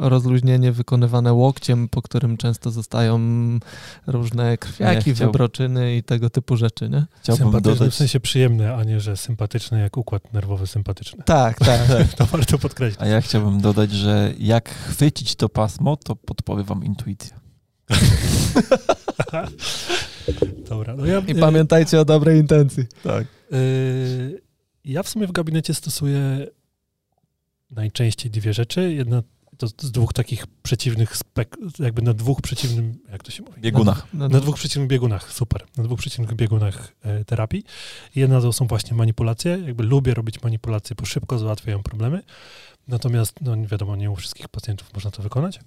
rozluźnienie 0.00 0.72
wykonywane 0.72 1.32
łokciem, 1.32 1.88
po 1.88 2.02
którym 2.02 2.36
często 2.36 2.70
zostają 2.70 3.20
różne 4.06 4.58
krwiaki, 4.58 5.10
ja 5.10 5.14
chciał... 5.14 5.26
wybroczyny 5.26 5.96
i 5.96 6.02
tego 6.02 6.30
typu 6.30 6.56
rzeczy. 6.56 6.88
Nie? 6.88 7.06
Chciałbym 7.20 7.46
sympatyczny 7.46 7.78
dodać... 7.78 7.94
w 7.94 7.96
sensie 7.96 8.20
przyjemny, 8.20 8.74
a 8.74 8.84
nie, 8.84 9.00
że 9.00 9.16
sympatyczny 9.16 9.80
jak 9.80 9.96
układ 9.96 10.32
nerwowy 10.32 10.66
sympatyczny. 10.66 11.22
Tak, 11.24 11.58
tak. 11.66 12.14
to 12.16 12.26
warto 12.26 12.58
podkreślić. 12.58 13.02
A 13.02 13.06
ja 13.06 13.20
chciałbym 13.20 13.60
dodać, 13.60 13.92
że 13.92 14.32
jak 14.38 14.68
chwycić 14.68 15.34
to 15.34 15.48
pasmo, 15.48 15.96
to 15.96 16.16
podpowie 16.16 16.62
wam 16.62 16.84
intuicja. 16.84 17.42
Dobra. 20.68 20.96
No 20.96 21.06
ja, 21.06 21.18
I 21.18 21.34
pamiętajcie 21.34 22.00
o 22.00 22.04
dobrej 22.04 22.40
intencji. 22.40 22.84
Tak. 23.02 23.26
Y 23.52 24.41
ja 24.84 25.02
w 25.02 25.08
sumie 25.08 25.26
w 25.26 25.32
gabinecie 25.32 25.74
stosuję 25.74 26.46
najczęściej 27.70 28.30
dwie 28.30 28.54
rzeczy. 28.54 28.92
Jedna 28.92 29.22
to 29.56 29.68
z 29.68 29.90
dwóch 29.90 30.12
takich 30.12 30.46
przeciwnych 30.46 31.16
spek, 31.16 31.56
jakby 31.78 32.02
na 32.02 32.14
dwóch 32.14 32.40
przeciwnym, 32.40 32.98
jak 33.12 33.22
to 33.22 33.30
się 33.30 33.42
mówi? 33.42 33.60
Biegunach. 33.60 34.14
Na, 34.14 34.18
na, 34.18 34.28
na 34.28 34.40
dwóch 34.40 34.56
przeciwnych 34.56 34.88
biegunach, 34.88 35.32
super. 35.32 35.66
Na 35.76 35.84
dwóch 35.84 35.98
przeciwnych 35.98 36.34
biegunach 36.34 36.92
e, 37.02 37.24
terapii. 37.24 37.64
Jedna 38.14 38.40
to 38.40 38.52
są 38.52 38.66
właśnie 38.66 38.96
manipulacje. 38.96 39.58
Jakby 39.66 39.82
lubię 39.82 40.14
robić 40.14 40.42
manipulacje, 40.42 40.96
bo 40.96 41.04
szybko 41.04 41.38
załatwiają 41.38 41.82
problemy. 41.82 42.22
Natomiast, 42.88 43.40
no 43.40 43.56
wiadomo, 43.66 43.96
nie 43.96 44.10
u 44.10 44.16
wszystkich 44.16 44.48
pacjentów 44.48 44.94
można 44.94 45.10
to 45.10 45.22
wykonać. 45.22 45.60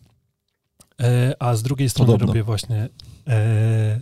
E, 1.02 1.36
a 1.40 1.56
z 1.56 1.64
drugiej 1.64 1.90
strony 1.90 2.12
Podobno. 2.12 2.28
robię 2.28 2.44
właśnie 2.44 2.90
e, 3.28 4.00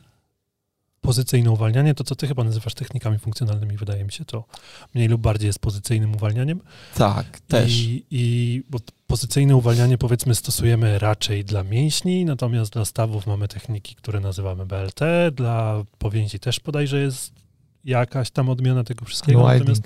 pozycyjne 1.04 1.52
uwalnianie, 1.52 1.94
to 1.94 2.04
co 2.04 2.16
ty 2.16 2.28
chyba 2.28 2.44
nazywasz 2.44 2.74
technikami 2.74 3.20
funkcjonalnymi, 3.20 3.78
wydaje 3.78 4.04
mi 4.04 4.12
się, 4.12 4.26
to 4.26 4.46
mniej 4.94 5.08
lub 5.08 5.22
bardziej 5.22 5.48
jest 5.48 5.60
pozycyjnym 5.60 6.16
uwalnianiem. 6.16 6.62
Tak, 6.96 7.40
też. 7.40 7.72
I, 7.72 8.06
i 8.12 8.64
bo 8.70 8.80
pozycyjne 9.08 9.56
uwalnianie 9.56 9.98
powiedzmy 9.98 10.36
stosujemy 10.36 11.00
raczej 11.00 11.46
dla 11.46 11.64
mięśni, 11.64 12.26
natomiast 12.26 12.74
dla 12.74 12.86
stawów 12.86 13.28
mamy 13.28 13.48
techniki, 13.48 13.96
które 13.96 14.20
nazywamy 14.20 14.66
BLT, 14.66 15.00
dla 15.36 15.84
powięzi 15.98 16.40
też 16.40 16.60
bodajże 16.60 17.00
jest 17.00 17.43
jakaś 17.84 18.32
tam 18.32 18.50
odmiana 18.50 18.84
tego 18.84 19.06
wszystkiego. 19.06 19.40
No, 19.40 19.48
Natomiast 19.48 19.84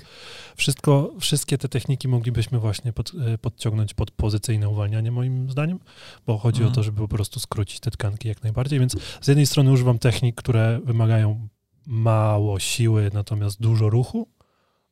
wszystko, 0.56 1.14
wszystkie 1.20 1.58
te 1.58 1.68
techniki 1.68 2.08
moglibyśmy 2.08 2.58
właśnie 2.58 2.92
pod, 2.92 3.12
e, 3.34 3.38
podciągnąć 3.38 3.94
pod 3.94 4.10
pozycyjne 4.10 4.68
uwalnianie, 4.68 5.10
moim 5.10 5.50
zdaniem, 5.50 5.78
bo 6.26 6.38
chodzi 6.38 6.58
mhm. 6.58 6.72
o 6.72 6.74
to, 6.74 6.82
żeby 6.82 6.98
po 6.98 7.08
prostu 7.08 7.40
skrócić 7.40 7.80
te 7.80 7.90
tkanki 7.90 8.28
jak 8.28 8.42
najbardziej. 8.42 8.78
Więc 8.78 8.96
z 9.20 9.28
jednej 9.28 9.46
strony 9.46 9.72
używam 9.72 9.98
technik, 9.98 10.36
które 10.36 10.80
wymagają 10.84 11.48
mało 11.86 12.58
siły, 12.58 13.10
natomiast 13.14 13.60
dużo 13.60 13.90
ruchu, 13.90 14.28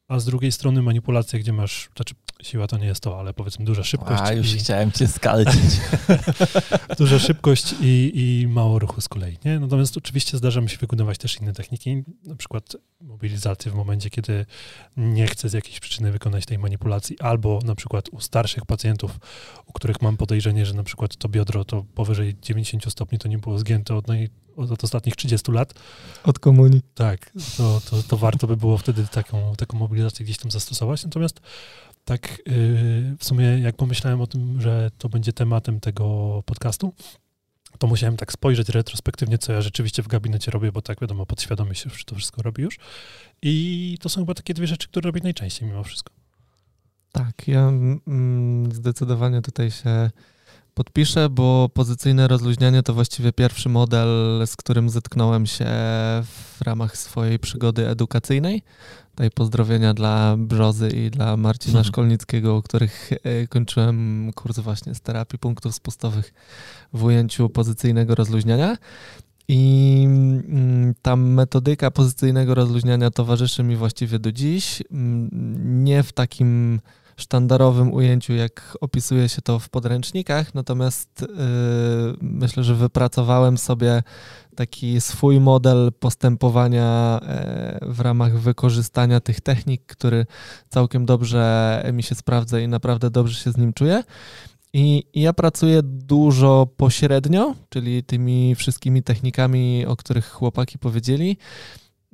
a 0.08 0.18
z 0.18 0.24
drugiej 0.24 0.52
strony 0.52 0.82
manipulacja, 0.82 1.38
gdzie 1.38 1.52
masz, 1.52 1.88
znaczy 1.96 2.14
siła 2.42 2.66
to 2.66 2.78
nie 2.78 2.86
jest 2.86 3.00
to, 3.00 3.20
ale 3.20 3.34
powiedzmy 3.34 3.64
duża 3.64 3.84
szybkość. 3.84 4.22
A, 4.24 4.32
już 4.32 4.54
i... 4.54 4.58
chciałem 4.58 4.92
cię 4.92 5.06
skalcić. 5.06 5.80
duża 6.98 7.18
szybkość 7.18 7.74
i, 7.80 8.12
i 8.14 8.48
mało 8.48 8.78
ruchu 8.78 9.00
z 9.00 9.08
kolei. 9.08 9.38
Nie? 9.44 9.60
Natomiast 9.60 9.96
oczywiście 9.96 10.38
zdarza 10.38 10.60
mi 10.60 10.70
się 10.70 10.76
wykonywać 10.76 11.18
też 11.18 11.40
inne 11.40 11.52
techniki, 11.52 12.02
na 12.24 12.36
przykład 12.36 12.76
mobilizację 13.00 13.72
w 13.72 13.74
momencie, 13.74 14.10
kiedy 14.10 14.46
nie 14.96 15.26
chcę 15.26 15.48
z 15.48 15.52
jakiejś 15.52 15.80
przyczyny 15.80 16.12
wykonać 16.12 16.46
tej 16.46 16.58
manipulacji, 16.58 17.20
albo 17.20 17.60
na 17.64 17.74
przykład 17.74 18.08
u 18.08 18.20
starszych 18.20 18.66
pacjentów, 18.66 19.18
u 19.66 19.72
których 19.72 20.02
mam 20.02 20.16
podejrzenie, 20.16 20.66
że 20.66 20.74
na 20.74 20.82
przykład 20.82 21.16
to 21.16 21.28
biodro 21.28 21.64
to 21.64 21.84
powyżej 21.94 22.36
90 22.42 22.92
stopni 22.92 23.18
to 23.18 23.28
nie 23.28 23.38
było 23.38 23.58
zgięte 23.58 23.94
od, 23.94 24.08
naj, 24.08 24.28
od 24.56 24.84
ostatnich 24.84 25.16
30 25.16 25.52
lat. 25.52 25.74
Od 26.24 26.38
komunii. 26.38 26.82
Tak, 26.94 27.30
to, 27.56 27.80
to, 27.90 28.02
to 28.02 28.16
warto 28.16 28.46
by 28.46 28.56
było 28.56 28.78
wtedy 28.78 29.06
taką, 29.06 29.56
taką 29.56 29.78
mobilizację 29.78 30.24
gdzieś 30.24 30.38
tam 30.38 30.50
zastosować. 30.50 31.04
Natomiast 31.04 31.40
tak 32.06 32.42
yy, 32.46 33.16
w 33.18 33.24
sumie 33.24 33.44
jak 33.44 33.76
pomyślałem 33.76 34.20
o 34.20 34.26
tym, 34.26 34.60
że 34.60 34.90
to 34.98 35.08
będzie 35.08 35.32
tematem 35.32 35.80
tego 35.80 36.42
podcastu, 36.46 36.92
to 37.78 37.86
musiałem 37.86 38.16
tak 38.16 38.32
spojrzeć 38.32 38.68
retrospektywnie, 38.68 39.38
co 39.38 39.52
ja 39.52 39.62
rzeczywiście 39.62 40.02
w 40.02 40.08
gabinecie 40.08 40.50
robię, 40.50 40.72
bo 40.72 40.82
tak 40.82 41.00
wiadomo, 41.00 41.26
podświadomie 41.26 41.74
się 41.74 41.90
to 42.06 42.14
wszystko 42.14 42.42
robi 42.42 42.62
już. 42.62 42.78
I 43.42 43.98
to 44.00 44.08
są 44.08 44.20
chyba 44.20 44.34
takie 44.34 44.54
dwie 44.54 44.66
rzeczy, 44.66 44.88
które 44.88 45.06
robię 45.06 45.20
najczęściej 45.24 45.68
mimo 45.68 45.84
wszystko. 45.84 46.12
Tak, 47.12 47.48
ja 47.48 47.68
mm, 47.68 48.72
zdecydowanie 48.72 49.42
tutaj 49.42 49.70
się 49.70 50.10
podpiszę, 50.74 51.28
bo 51.30 51.68
pozycyjne 51.74 52.28
rozluźnianie 52.28 52.82
to 52.82 52.94
właściwie 52.94 53.32
pierwszy 53.32 53.68
model, 53.68 54.08
z 54.46 54.56
którym 54.56 54.90
zetknąłem 54.90 55.46
się 55.46 55.64
w 56.22 56.58
ramach 56.60 56.96
swojej 56.96 57.38
przygody 57.38 57.88
edukacyjnej. 57.88 58.62
Tutaj 59.16 59.30
pozdrowienia 59.30 59.94
dla 59.94 60.36
Brzozy 60.38 60.88
i 60.88 61.10
dla 61.10 61.36
Marcina 61.36 61.72
hmm. 61.72 61.84
Szkolnickiego, 61.84 62.56
u 62.56 62.62
których 62.62 63.10
e, 63.12 63.46
kończyłem 63.46 64.30
kurs 64.34 64.58
właśnie 64.58 64.94
z 64.94 65.00
terapii 65.00 65.38
punktów 65.38 65.74
spustowych 65.74 66.34
w 66.92 67.04
ujęciu 67.04 67.48
pozycyjnego 67.48 68.14
rozluźniania. 68.14 68.76
I 69.48 70.02
mm, 70.06 70.94
ta 71.02 71.16
metodyka 71.16 71.90
pozycyjnego 71.90 72.54
rozluźniania 72.54 73.10
towarzyszy 73.10 73.62
mi 73.62 73.76
właściwie 73.76 74.18
do 74.18 74.32
dziś. 74.32 74.82
Mm, 74.90 75.84
nie 75.84 76.02
w 76.02 76.12
takim 76.12 76.80
sztandarowym 77.16 77.92
ujęciu, 77.92 78.32
jak 78.32 78.78
opisuje 78.80 79.28
się 79.28 79.42
to 79.42 79.58
w 79.58 79.68
podręcznikach, 79.68 80.54
natomiast 80.54 81.20
yy, 81.20 81.26
myślę, 82.20 82.64
że 82.64 82.74
wypracowałem 82.74 83.58
sobie 83.58 84.02
taki 84.56 85.00
swój 85.00 85.40
model 85.40 85.92
postępowania 86.00 87.20
e, 87.22 87.78
w 87.82 88.00
ramach 88.00 88.38
wykorzystania 88.38 89.20
tych 89.20 89.40
technik, 89.40 89.86
który 89.86 90.26
całkiem 90.68 91.06
dobrze 91.06 91.82
mi 91.92 92.02
się 92.02 92.14
sprawdza 92.14 92.60
i 92.60 92.68
naprawdę 92.68 93.10
dobrze 93.10 93.40
się 93.40 93.52
z 93.52 93.56
nim 93.56 93.72
czuję. 93.72 94.02
I 94.72 95.04
ja 95.14 95.32
pracuję 95.32 95.80
dużo 95.82 96.68
pośrednio, 96.76 97.54
czyli 97.68 98.04
tymi 98.04 98.54
wszystkimi 98.54 99.02
technikami, 99.02 99.86
o 99.86 99.96
których 99.96 100.28
chłopaki 100.28 100.78
powiedzieli. 100.78 101.36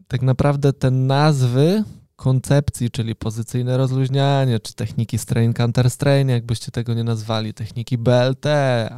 Tak 0.08 0.22
naprawdę 0.22 0.72
te 0.72 0.90
nazwy 0.90 1.84
koncepcji, 2.22 2.90
czyli 2.90 3.14
pozycyjne 3.14 3.76
rozluźnianie, 3.76 4.60
czy 4.60 4.74
techniki 4.74 5.18
strain 5.18 5.52
counter 5.52 5.90
strain, 5.90 6.28
jakbyście 6.28 6.70
tego 6.70 6.94
nie 6.94 7.04
nazwali, 7.04 7.54
techniki 7.54 7.98
BLT, 7.98 8.46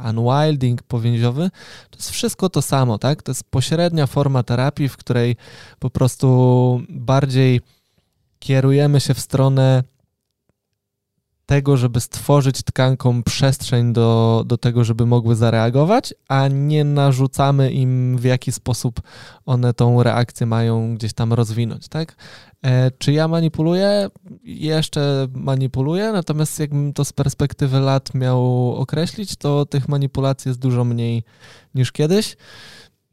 unwilding 0.09 0.83
powięziowy, 0.83 1.49
to 1.89 1.97
jest 1.97 2.09
wszystko 2.09 2.49
to 2.49 2.61
samo, 2.61 2.97
tak? 2.97 3.23
To 3.23 3.31
jest 3.31 3.43
pośrednia 3.43 4.07
forma 4.07 4.43
terapii, 4.43 4.89
w 4.89 4.97
której 4.97 5.35
po 5.79 5.89
prostu 5.89 6.81
bardziej 6.89 7.61
kierujemy 8.39 8.99
się 8.99 9.13
w 9.13 9.19
stronę 9.19 9.83
tego, 11.45 11.77
żeby 11.77 11.99
stworzyć 11.99 12.63
tkankom 12.63 13.23
przestrzeń 13.23 13.93
do, 13.93 14.43
do 14.47 14.57
tego, 14.57 14.83
żeby 14.83 15.05
mogły 15.05 15.35
zareagować, 15.35 16.13
a 16.27 16.47
nie 16.47 16.83
narzucamy 16.83 17.71
im, 17.71 18.17
w 18.17 18.23
jaki 18.23 18.51
sposób 18.51 19.01
one 19.45 19.73
tą 19.73 20.03
reakcję 20.03 20.45
mają 20.47 20.95
gdzieś 20.95 21.13
tam 21.13 21.33
rozwinąć, 21.33 21.87
tak? 21.87 22.15
E, 22.65 22.91
czy 22.91 23.13
ja 23.13 23.27
manipuluję? 23.27 24.09
Jeszcze 24.43 25.27
manipuluję, 25.33 26.11
natomiast 26.11 26.59
jakbym 26.59 26.93
to 26.93 27.05
z 27.05 27.13
perspektywy 27.13 27.79
lat 27.79 28.13
miał 28.13 28.71
określić, 28.75 29.35
to 29.35 29.65
tych 29.65 29.89
manipulacji 29.89 30.49
jest 30.49 30.59
dużo 30.59 30.83
mniej 30.83 31.23
niż 31.75 31.91
kiedyś. 31.91 32.37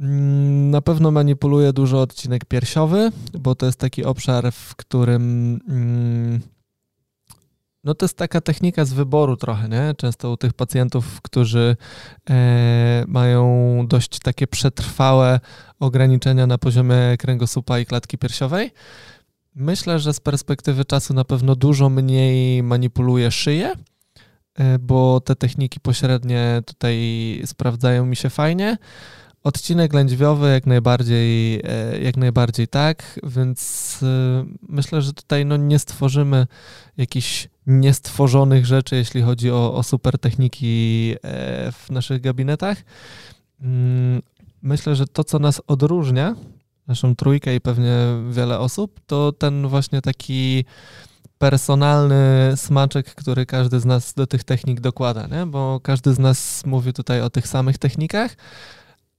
Mm, 0.01 0.71
na 0.71 0.81
pewno 0.81 1.11
manipuluję 1.11 1.73
dużo 1.73 2.01
odcinek 2.01 2.45
piersiowy, 2.45 3.13
bo 3.41 3.55
to 3.55 3.67
jest 3.67 3.79
taki 3.79 4.05
obszar, 4.05 4.53
w 4.53 4.77
którym 4.77 5.61
mm, 5.69 6.41
no 7.85 7.95
to 7.95 8.05
jest 8.05 8.17
taka 8.17 8.41
technika 8.41 8.85
z 8.85 8.93
wyboru 8.93 9.37
trochę, 9.37 9.69
nie? 9.69 9.95
Często 9.97 10.31
u 10.31 10.37
tych 10.37 10.53
pacjentów, 10.53 11.21
którzy 11.23 11.77
e, 12.31 13.05
mają 13.09 13.87
dość 13.89 14.19
takie 14.19 14.47
przetrwałe 14.47 15.41
ograniczenia 15.81 16.47
na 16.47 16.59
poziomie 16.59 16.97
kręgosłupa 17.19 17.79
i 17.79 17.87
klatki 17.87 18.19
piersiowej. 18.19 18.71
Myślę, 19.55 19.99
że 19.99 20.15
z 20.15 20.21
perspektywy 20.21 20.85
czasu 20.85 21.15
na 21.15 21.25
pewno 21.25 21.57
dużo 21.57 21.89
mniej 21.89 22.63
manipuluję 22.63 23.31
szyję, 23.31 23.73
e, 24.55 24.79
bo 24.79 25.21
te 25.21 25.37
techniki 25.37 25.81
pośrednie 25.81 26.63
tutaj 26.67 26.97
sprawdzają 27.47 28.07
mi 28.07 28.17
się 28.17 28.31
fajnie. 28.31 28.79
Odcinek 29.45 29.93
lędźwiowy 29.93 30.51
jak 30.51 30.67
najbardziej, 30.67 31.61
e, 31.65 31.99
jak 32.03 32.17
najbardziej 32.17 32.69
tak, 32.69 33.21
więc 33.23 33.99
e, 34.03 34.45
myślę, 34.69 35.03
że 35.03 35.13
tutaj 35.13 35.47
no 35.47 35.57
nie 35.57 35.79
stworzymy 35.79 36.47
jakichś 36.97 37.49
niestworzonych 37.67 38.67
rzeczy, 38.67 38.97
jeśli 38.97 39.23
chodzi 39.23 39.51
o, 39.51 39.75
o 39.75 39.83
super 39.83 40.19
techniki 40.19 41.15
e, 41.23 41.73
w 41.73 41.91
naszych 41.91 42.21
gabinetach. 42.21 42.79
Mm, 43.61 44.23
myślę, 44.63 44.97
że 44.97 45.07
to, 45.07 45.25
co 45.25 45.39
nas 45.39 45.63
odróżnia, 45.67 46.35
naszą 46.87 47.17
trójkę 47.17 47.55
i 47.55 47.61
pewnie 47.61 47.97
wiele 48.31 48.59
osób, 48.59 49.01
to 49.07 49.33
ten 49.33 49.69
właśnie 49.69 50.03
taki 50.03 50.65
personalny 51.39 52.53
smaczek, 52.57 53.15
który 53.15 53.47
każdy 53.47 53.81
z 53.81 53.85
nas 53.85 54.15
do 54.15 54.27
tych 54.27 54.45
technik 54.45 54.81
dokłada, 54.81 55.27
nie? 55.27 55.47
bo 55.47 55.81
każdy 55.83 56.15
z 56.15 56.19
nas 56.19 56.67
mówi 56.67 56.93
tutaj 56.93 57.21
o 57.21 57.31
tych 57.31 57.49
samych 57.49 57.79
technikach, 57.79 58.37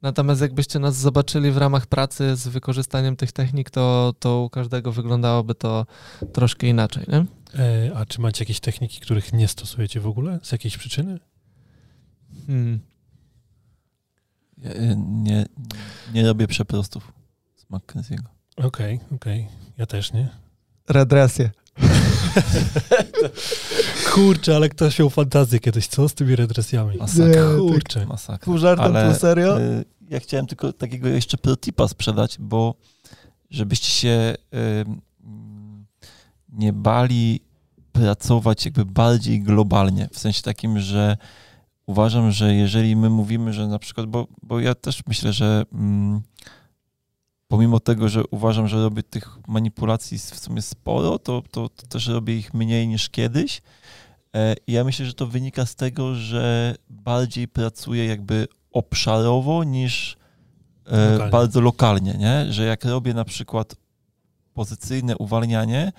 Natomiast 0.04 0.41
jakbyście 0.41 0.80
nas 0.80 0.95
zobaczyli 0.95 1.51
w 1.51 1.58
ramach 1.58 1.88
pracy 1.88 2.36
z 2.36 2.47
wykorzystaniem 2.47 3.16
tych 3.16 3.32
technik, 3.32 3.70
to, 3.70 4.14
to 4.20 4.41
u 4.41 4.49
każdego 4.49 4.91
wyglądałoby 4.91 5.56
to 5.56 5.86
troszkę 6.34 6.68
inaczej. 6.68 7.06
Nie? 7.08 7.26
E, 7.60 7.95
a 7.95 8.06
czy 8.06 8.22
macie 8.22 8.43
jakieś 8.43 8.60
techniki, 8.60 8.99
których 8.99 9.34
nie 9.34 9.47
stosujecie 9.47 9.99
w 9.99 10.08
ogóle? 10.08 10.39
Z 10.43 10.51
jakiejś 10.51 10.78
przyczyny? 10.78 11.20
Hmm. 12.47 12.80
Ja, 14.58 14.72
nie, 14.97 15.45
nie 16.14 16.28
robię 16.28 16.47
przeprostów 16.47 17.14
z 17.56 17.66
McKenzie'ego. 17.66 18.28
Okej, 18.58 18.95
okay, 18.95 19.16
okej. 19.16 19.41
Okay. 19.41 19.74
Ja 19.78 19.86
też 19.86 20.14
nie. 20.14 20.30
Redresję. 20.89 21.51
Kurczę, 24.13 24.55
ale 24.55 24.69
ktoś 24.69 24.99
miał 24.99 25.09
fantazję 25.09 25.59
kiedyś, 25.59 25.88
co 25.88 26.09
z 26.09 26.13
tymi 26.13 26.36
redresjami? 26.36 26.97
Masakra. 26.97 27.43
Kurczę. 27.57 28.05
Masakra. 28.05 28.45
Pół 28.45 28.57
żartem, 28.57 28.86
ale, 28.86 29.09
pół 29.09 29.19
serio? 29.19 29.61
Y, 29.61 29.86
ja 30.09 30.19
chciałem 30.19 30.47
tylko 30.47 30.74
takiego 30.74 31.07
jeszcze 31.07 31.38
protipa 31.38 31.88
sprzedać, 31.88 32.38
bo 32.39 32.76
żebyście 33.49 33.89
się 33.89 34.36
y, 34.53 34.86
nie 36.49 36.74
bali 36.74 37.39
pracować 37.91 38.65
jakby 38.65 38.86
bardziej 38.86 39.41
globalnie, 39.41 40.09
w 40.11 40.19
sensie 40.19 40.41
takim, 40.41 40.80
że 40.80 41.17
uważam, 41.86 42.32
że 42.32 42.55
jeżeli 42.55 42.95
my 42.95 43.09
mówimy, 43.09 43.53
że 43.53 43.67
na 43.67 43.80
przykład, 43.80 44.05
bo, 44.05 44.28
bo 44.43 44.59
ja 44.59 44.76
też 44.76 45.01
myślę, 45.07 45.34
że 45.34 45.63
mm, 45.74 46.21
pomimo 47.54 47.80
tego, 47.80 48.10
że 48.10 48.24
uważam, 48.32 48.68
że 48.68 48.84
robię 48.84 49.04
tych 49.04 49.38
manipulacji 49.47 50.18
w 50.18 50.39
sumie 50.39 50.62
sporo, 50.62 51.20
to, 51.20 51.43
to, 51.51 51.70
to 51.70 51.88
też 51.88 52.08
robię 52.08 52.38
ich 52.38 52.54
mniej 52.54 52.88
niż 52.88 53.10
kiedyś. 53.10 53.62
E, 54.36 54.56
I 54.68 54.72
ja 54.72 54.84
myślę, 54.84 55.06
że 55.06 55.14
to 55.14 55.28
wynika 55.28 55.66
z 55.66 55.76
tego, 55.76 56.16
że 56.16 56.76
bardziej 56.89 57.47
pracuję 57.47 58.06
jakby 58.06 58.47
obszarowo 58.72 59.64
niż 59.64 60.18
e, 60.86 61.12
lokalnie. 61.12 61.32
bardzo 61.32 61.62
lokalnie, 61.62 62.14
nie? 62.14 62.54
Że 62.54 62.64
jak 62.64 62.86
robię 62.86 63.14
na 63.14 63.26
przykład 63.26 63.76
pozycyjne 64.54 65.18
uwalnianie, 65.18 65.91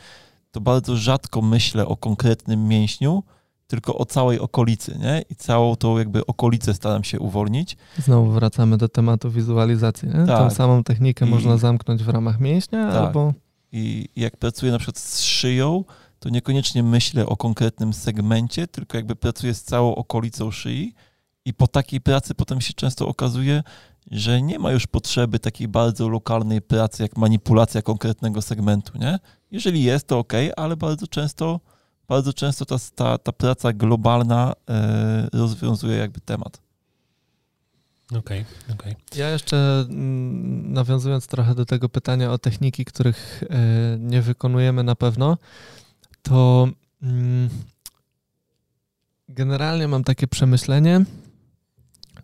to 0.50 0.60
bardzo 0.60 0.96
rzadko 0.96 1.42
myślę 1.42 1.86
o 1.86 1.96
konkretnym 1.96 2.68
mięśniu, 2.68 3.22
tylko 3.66 3.98
o 3.98 4.04
całej 4.04 4.38
okolicy, 4.40 4.98
nie? 4.98 5.22
I 5.30 5.36
całą 5.36 5.76
tą 5.76 5.98
jakby 5.98 6.26
okolicę 6.26 6.74
staram 6.74 7.04
się 7.04 7.20
uwolnić. 7.20 7.76
Znowu 7.98 8.30
wracamy 8.30 8.76
do 8.78 8.88
tematu 8.88 9.30
wizualizacji, 9.30 10.08
nie? 10.08 10.26
Tak. 10.26 10.38
Tą 10.38 10.50
samą 10.50 10.84
technikę 10.84 11.26
I... 11.26 11.30
można 11.30 11.56
zamknąć 11.56 12.02
w 12.02 12.08
ramach 12.08 12.40
mięśnia 12.40 12.92
tak. 12.92 12.96
albo... 12.96 13.32
I 13.72 14.08
jak 14.16 14.36
pracuję 14.36 14.72
na 14.72 14.78
przykład 14.78 14.98
z 14.98 15.22
szyją, 15.22 15.84
to 16.18 16.28
niekoniecznie 16.28 16.82
myślę 16.82 17.26
o 17.26 17.36
konkretnym 17.36 17.92
segmencie, 17.92 18.66
tylko 18.66 18.96
jakby 18.96 19.16
pracuję 19.16 19.54
z 19.54 19.62
całą 19.62 19.94
okolicą 19.94 20.50
szyi 20.50 20.94
i 21.44 21.54
po 21.54 21.66
takiej 21.66 22.00
pracy 22.00 22.34
potem 22.34 22.60
się 22.60 22.72
często 22.72 23.08
okazuje, 23.08 23.62
że 24.10 24.42
nie 24.42 24.58
ma 24.58 24.72
już 24.72 24.86
potrzeby 24.86 25.38
takiej 25.38 25.68
bardzo 25.68 26.08
lokalnej 26.08 26.62
pracy, 26.62 27.02
jak 27.02 27.16
manipulacja 27.16 27.82
konkretnego 27.82 28.42
segmentu, 28.42 28.98
nie? 28.98 29.18
Jeżeli 29.50 29.82
jest, 29.82 30.06
to 30.06 30.18
ok, 30.18 30.32
ale 30.56 30.76
bardzo 30.76 31.06
często, 31.06 31.60
bardzo 32.08 32.32
często 32.32 32.64
ta, 32.64 32.76
ta, 32.94 33.18
ta 33.18 33.32
praca 33.32 33.72
globalna 33.72 34.52
e, 34.68 35.28
rozwiązuje 35.32 35.96
jakby 35.96 36.20
temat. 36.20 36.64
Okej, 38.18 38.20
okay, 38.20 38.74
okej. 38.74 38.92
Okay. 38.92 39.18
Ja 39.18 39.30
jeszcze 39.30 39.86
mm, 39.88 40.72
nawiązując 40.72 41.26
trochę 41.26 41.54
do 41.54 41.66
tego 41.66 41.88
pytania 41.88 42.32
o 42.32 42.38
techniki, 42.38 42.84
których 42.84 43.42
e, 43.50 43.98
nie 43.98 44.22
wykonujemy 44.22 44.82
na 44.82 44.94
pewno, 44.94 45.38
to 46.22 46.68
mm, 47.02 47.48
generalnie 49.28 49.88
mam 49.88 50.04
takie 50.04 50.26
przemyślenie, 50.26 51.04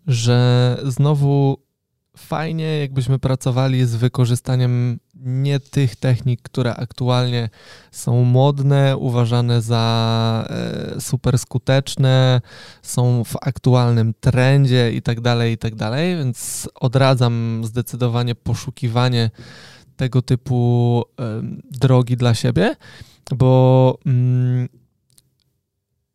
że 0.06 0.76
znowu 0.84 1.58
fajnie, 2.16 2.78
jakbyśmy 2.78 3.18
pracowali 3.18 3.86
z 3.86 3.94
wykorzystaniem 3.96 4.98
nie 5.20 5.60
tych 5.60 5.96
technik, 5.96 6.42
które 6.42 6.76
aktualnie 6.76 7.48
są 7.90 8.24
modne, 8.24 8.96
uważane 8.96 9.62
za 9.62 10.46
e, 10.50 11.00
super 11.00 11.38
skuteczne, 11.38 12.40
są 12.82 13.24
w 13.24 13.36
aktualnym 13.40 14.14
trendzie 14.20 14.92
i 14.92 15.02
tak 15.02 15.20
dalej, 15.20 15.52
i 15.52 15.58
tak 15.58 15.74
więc 16.16 16.68
odradzam 16.74 17.62
zdecydowanie 17.64 18.34
poszukiwanie 18.34 19.30
tego 19.96 20.22
typu 20.22 21.04
drogi 21.70 22.16
dla 22.16 22.34
siebie, 22.34 22.76
bo 23.34 23.98
mm, 24.06 24.68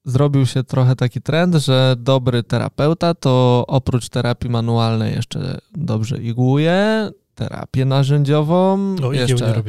zrobił 0.06 0.46
się 0.46 0.64
trochę 0.64 0.96
taki 0.96 1.22
trend, 1.22 1.56
że 1.56 1.96
dobry 2.00 2.44
terapeuta 2.44 3.14
to 3.14 3.66
oprócz 3.68 4.10
terapii 4.10 4.50
manualnej 4.50 5.16
jeszcze 5.16 5.60
dobrze 5.74 6.18
igłuje, 6.18 7.10
terapię 7.36 7.86
narzędziową, 7.86 8.78
no, 8.78 9.14
jeszcze, 9.14 9.64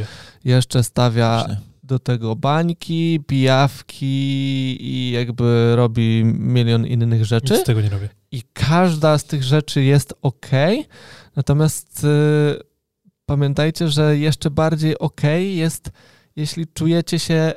jeszcze 0.44 0.84
stawia 0.84 1.36
Właśnie. 1.38 1.56
do 1.82 1.98
tego 1.98 2.36
bańki, 2.36 3.20
pijawki 3.26 4.06
i 4.80 5.10
jakby 5.10 5.72
robi 5.76 6.24
milion 6.24 6.86
innych 6.86 7.24
rzeczy. 7.24 7.52
Nic 7.52 7.62
z 7.62 7.66
tego 7.66 7.80
nie 7.80 7.88
robię. 7.88 8.08
I 8.32 8.42
każda 8.52 9.18
z 9.18 9.24
tych 9.24 9.42
rzeczy 9.42 9.82
jest 9.82 10.14
ok, 10.22 10.50
natomiast 11.36 12.04
y, 12.04 12.08
pamiętajcie, 13.26 13.88
że 13.88 14.18
jeszcze 14.18 14.50
bardziej 14.50 14.98
ok 14.98 15.22
jest, 15.38 15.90
jeśli 16.36 16.66
czujecie 16.66 17.18
się 17.18 17.52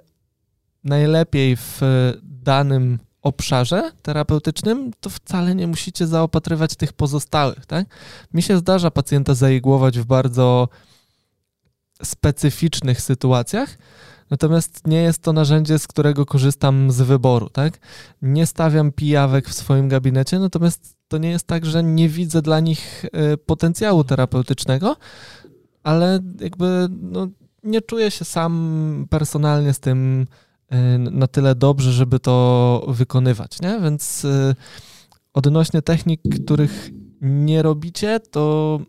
najlepiej 0.83 1.55
w 1.55 1.81
danym 2.21 2.99
obszarze 3.29 3.91
terapeutycznym, 4.01 4.91
to 4.99 5.09
wcale 5.09 5.55
nie 5.55 5.67
musicie 5.67 6.07
zaopatrywać 6.07 6.75
tych 6.75 6.93
pozostałych. 6.93 7.65
Tak? 7.65 7.87
Mi 8.33 8.41
się 8.41 8.57
zdarza 8.57 8.91
pacjenta 8.91 9.33
zaigłować 9.33 9.99
w 9.99 10.05
bardzo 10.05 10.69
specyficznych 12.03 13.01
sytuacjach, 13.01 13.77
natomiast 14.29 14.87
nie 14.87 15.01
jest 15.01 15.21
to 15.23 15.33
narzędzie, 15.33 15.79
z 15.79 15.87
którego 15.87 16.25
korzystam 16.25 16.91
z 16.91 17.01
wyboru. 17.01 17.49
Tak? 17.49 17.79
Nie 18.21 18.45
stawiam 18.45 18.91
pijawek 18.91 19.49
w 19.49 19.53
swoim 19.53 19.89
gabinecie, 19.89 20.39
natomiast 20.39 20.95
to 21.07 21.17
nie 21.17 21.29
jest 21.29 21.47
tak, 21.47 21.65
że 21.65 21.83
nie 21.83 22.09
widzę 22.09 22.41
dla 22.41 22.59
nich 22.59 23.05
e, 23.05 23.37
potencjału 23.37 24.03
terapeutycznego, 24.03 24.95
ale 25.83 26.19
jakby 26.39 26.87
no, 26.89 27.27
nie 27.63 27.81
czuję 27.81 28.11
się 28.11 28.25
sam 28.25 29.07
personalnie 29.09 29.73
z 29.73 29.79
tym 29.79 30.27
Y, 30.27 30.48
na 30.97 31.27
tyle 31.27 31.55
dobrze, 31.55 31.91
żeby 31.91 32.19
to 32.19 32.85
wykonywać, 32.87 33.61
nie? 33.61 33.79
Więc 33.79 34.25
y, 34.25 34.55
odnośnie 35.33 35.81
technik, 35.81 36.21
których 36.43 36.89
nie 37.21 37.61
robicie, 37.61 38.19
to 38.19 38.79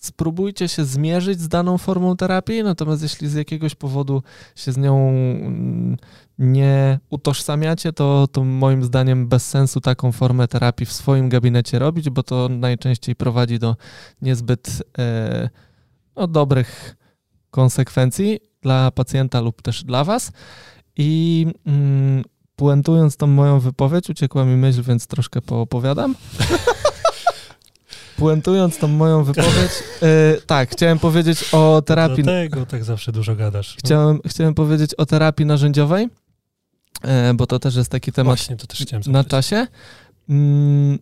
spróbujcie 0.00 0.68
się 0.68 0.84
zmierzyć 0.84 1.40
z 1.40 1.48
daną 1.48 1.78
formą 1.78 2.16
terapii, 2.16 2.62
natomiast 2.62 3.02
jeśli 3.02 3.28
z 3.28 3.34
jakiegoś 3.34 3.74
powodu 3.74 4.22
się 4.56 4.72
z 4.72 4.76
nią 4.76 5.08
mm, 5.08 5.96
nie 6.38 6.98
utożsamiacie, 7.10 7.92
to, 7.92 8.28
to 8.32 8.44
moim 8.44 8.84
zdaniem 8.84 9.28
bez 9.28 9.48
sensu 9.48 9.80
taką 9.80 10.12
formę 10.12 10.48
terapii 10.48 10.86
w 10.86 10.92
swoim 10.92 11.28
gabinecie 11.28 11.78
robić, 11.78 12.10
bo 12.10 12.22
to 12.22 12.48
najczęściej 12.48 13.16
prowadzi 13.16 13.58
do 13.58 13.76
niezbyt 14.22 14.82
e, 14.98 15.50
no, 16.16 16.26
dobrych 16.26 16.96
konsekwencji 17.50 18.40
dla 18.62 18.90
pacjenta 18.90 19.40
lub 19.40 19.62
też 19.62 19.84
dla 19.84 20.04
Was. 20.04 20.32
I 21.02 21.46
mm, 21.66 22.24
puentując 22.56 23.16
tą 23.16 23.26
moją 23.26 23.60
wypowiedź, 23.60 24.10
uciekła 24.10 24.44
mi 24.44 24.56
myśl, 24.56 24.82
więc 24.82 25.06
troszkę 25.06 25.42
poopowiadam. 25.42 26.14
puentując 28.16 28.78
tą 28.78 28.88
moją 28.88 29.24
wypowiedź, 29.24 29.70
e, 30.02 30.36
tak, 30.46 30.70
chciałem 30.70 30.98
powiedzieć 30.98 31.44
o 31.52 31.82
terapii. 31.82 32.24
Dlatego 32.24 32.66
tak 32.66 32.84
zawsze 32.84 33.12
dużo 33.12 33.36
gadasz. 33.36 33.74
No. 33.74 33.78
Chciałem, 33.78 34.20
chciałem 34.26 34.54
powiedzieć 34.54 34.94
o 34.94 35.06
terapii 35.06 35.46
narzędziowej, 35.46 36.08
e, 37.02 37.34
bo 37.34 37.46
to 37.46 37.58
też 37.58 37.76
jest 37.76 37.90
taki 37.90 38.12
temat 38.12 38.38
Właśnie, 38.38 38.56
na 39.06 39.24
czasie. 39.24 39.66
Mm, 40.28 40.98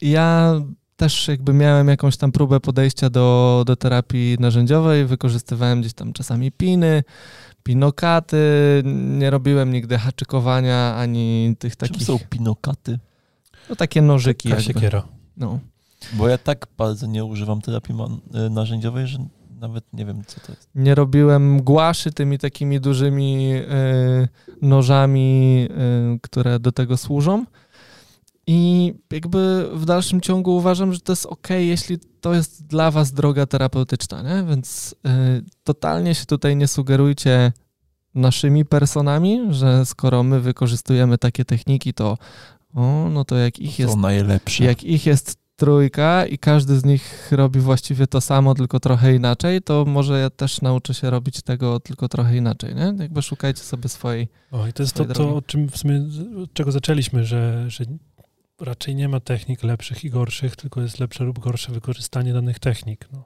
ja 0.00 0.60
też 0.98 1.28
jakby 1.28 1.52
miałem 1.52 1.88
jakąś 1.88 2.16
tam 2.16 2.32
próbę 2.32 2.60
podejścia 2.60 3.10
do, 3.10 3.62
do 3.66 3.76
terapii 3.76 4.36
narzędziowej, 4.40 5.06
wykorzystywałem 5.06 5.80
gdzieś 5.80 5.92
tam 5.92 6.12
czasami 6.12 6.52
piny, 6.52 7.04
pinokaty, 7.62 8.82
nie 8.94 9.30
robiłem 9.30 9.72
nigdy 9.72 9.98
haczykowania, 9.98 10.94
ani 10.94 11.56
tych 11.58 11.76
takich... 11.76 11.96
Czym 11.96 12.06
są 12.06 12.18
pinokaty? 12.30 12.98
No 13.70 13.76
takie 13.76 14.02
nożyki 14.02 14.48
Taka 14.48 14.60
jakby. 14.62 14.74
siekiera. 14.74 15.02
No. 15.36 15.58
Bo 16.12 16.28
ja 16.28 16.38
tak 16.38 16.66
bardzo 16.78 17.06
nie 17.06 17.24
używam 17.24 17.60
terapii 17.60 17.94
y, 18.46 18.50
narzędziowej, 18.50 19.06
że 19.06 19.18
nawet 19.60 19.84
nie 19.92 20.04
wiem, 20.04 20.22
co 20.26 20.40
to 20.40 20.52
jest. 20.52 20.68
Nie 20.74 20.94
robiłem 20.94 21.62
głaszy 21.62 22.12
tymi 22.12 22.38
takimi 22.38 22.80
dużymi 22.80 23.52
y, 23.54 24.28
nożami, 24.62 25.68
y, 26.14 26.20
które 26.22 26.58
do 26.58 26.72
tego 26.72 26.96
służą. 26.96 27.44
I 28.50 28.94
jakby 29.12 29.68
w 29.72 29.84
dalszym 29.84 30.20
ciągu 30.20 30.56
uważam, 30.56 30.92
że 30.92 31.00
to 31.00 31.12
jest 31.12 31.26
ok, 31.26 31.48
jeśli 31.50 31.98
to 32.20 32.34
jest 32.34 32.66
dla 32.66 32.90
was 32.90 33.12
droga 33.12 33.46
terapeutyczna, 33.46 34.22
nie? 34.22 34.44
Więc 34.48 34.94
y, 35.06 35.44
totalnie 35.64 36.14
się 36.14 36.26
tutaj 36.26 36.56
nie 36.56 36.68
sugerujcie 36.68 37.52
naszymi 38.14 38.64
personami, 38.64 39.40
że 39.50 39.86
skoro 39.86 40.22
my 40.22 40.40
wykorzystujemy 40.40 41.18
takie 41.18 41.44
techniki, 41.44 41.94
to 41.94 42.18
o, 42.74 43.08
no 43.10 43.24
to 43.24 43.36
jak 43.36 43.58
ich 43.58 43.78
jest, 43.78 43.96
najlepsze. 43.96 44.64
jak 44.64 44.84
ich 44.84 45.06
jest 45.06 45.36
trójka 45.56 46.26
i 46.26 46.38
każdy 46.38 46.78
z 46.78 46.84
nich 46.84 47.28
robi 47.32 47.60
właściwie 47.60 48.06
to 48.06 48.20
samo, 48.20 48.54
tylko 48.54 48.80
trochę 48.80 49.14
inaczej, 49.14 49.62
to 49.62 49.84
może 49.84 50.20
ja 50.20 50.30
też 50.30 50.62
nauczę 50.62 50.94
się 50.94 51.10
robić 51.10 51.42
tego 51.42 51.80
tylko 51.80 52.08
trochę 52.08 52.36
inaczej, 52.36 52.74
nie? 52.74 52.94
Jakby 52.98 53.22
szukajcie 53.22 53.62
sobie 53.62 53.88
swojej 53.88 54.28
O, 54.50 54.66
i 54.66 54.72
to 54.72 54.82
jest 54.82 54.94
to, 54.94 55.04
to, 55.04 55.36
o 55.36 55.42
czym 55.42 55.68
w 55.68 55.76
sumie, 55.76 56.06
od 56.42 56.52
czego 56.52 56.72
zaczęliśmy, 56.72 57.24
że, 57.24 57.64
że 57.70 57.84
raczej 58.60 58.94
nie 58.94 59.08
ma 59.08 59.20
technik 59.20 59.62
lepszych 59.62 60.04
i 60.04 60.10
gorszych, 60.10 60.56
tylko 60.56 60.80
jest 60.80 60.98
lepsze 60.98 61.24
lub 61.24 61.38
gorsze 61.38 61.72
wykorzystanie 61.72 62.32
danych 62.32 62.58
technik. 62.58 63.08
No. 63.12 63.24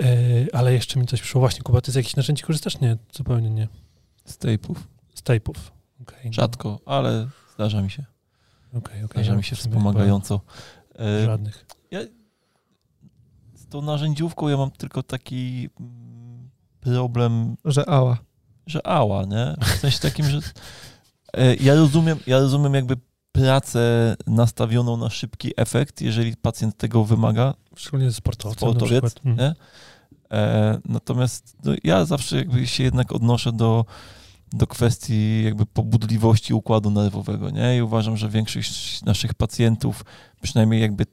E, 0.00 0.06
ale 0.52 0.72
jeszcze 0.72 1.00
mi 1.00 1.06
coś 1.06 1.20
przyszło. 1.20 1.40
Właśnie, 1.40 1.62
Kuba, 1.62 1.80
ty 1.80 1.92
z 1.92 1.94
jakichś 1.94 2.16
narzędzi 2.16 2.42
korzystasz? 2.42 2.80
Nie, 2.80 2.96
zupełnie 3.12 3.50
nie. 3.50 3.68
Z 4.24 4.38
tape'ów. 4.38 4.76
Z 5.14 5.22
tape'ów. 5.22 5.56
Okay, 6.02 6.32
Rzadko, 6.32 6.80
no. 6.86 6.92
ale 6.92 7.28
zdarza 7.54 7.82
mi 7.82 7.90
się. 7.90 8.04
Okay, 8.68 9.04
okay, 9.04 9.08
zdarza 9.08 9.32
ja 9.32 9.38
mi 9.38 9.44
się 9.44 9.56
wspomagająco. 9.56 10.40
E, 10.98 11.24
żadnych. 11.24 11.66
Ja 11.90 12.00
z 13.54 13.66
tą 13.68 13.82
narzędziówką 13.82 14.48
ja 14.48 14.56
mam 14.56 14.70
tylko 14.70 15.02
taki 15.02 15.68
mm, 15.80 16.50
problem... 16.80 17.56
Że 17.64 17.88
ała. 17.88 18.18
Że 18.66 18.86
ała, 18.86 19.24
nie? 19.24 19.54
W 19.60 19.78
sensie 19.80 19.98
takim, 19.98 20.26
że 20.26 20.40
e, 21.32 21.54
ja 21.54 21.74
rozumiem, 21.74 22.18
ja 22.26 22.38
rozumiem 22.40 22.74
jakby 22.74 22.96
pracę 23.36 24.16
nastawioną 24.26 24.96
na 24.96 25.10
szybki 25.10 25.52
efekt, 25.56 26.00
jeżeli 26.00 26.36
pacjent 26.36 26.76
tego 26.76 27.04
wymaga. 27.04 27.54
Szczególnie 27.76 28.12
sportowiec, 28.12 29.14
hmm. 29.22 29.38
nie? 29.38 29.54
E, 30.32 30.78
natomiast 30.84 31.56
no, 31.64 31.72
ja 31.84 32.04
zawsze 32.04 32.36
jakby 32.36 32.66
się 32.66 32.84
jednak 32.84 33.12
odnoszę 33.12 33.52
do, 33.52 33.84
do 34.52 34.66
kwestii 34.66 35.44
jakby 35.44 35.66
pobudliwości 35.66 36.54
układu 36.54 36.90
nerwowego, 36.90 37.50
nie? 37.50 37.76
I 37.76 37.82
uważam, 37.82 38.16
że 38.16 38.28
większość 38.28 39.02
naszych 39.02 39.34
pacjentów, 39.34 40.04
przynajmniej 40.42 40.80
jakby 40.80 41.06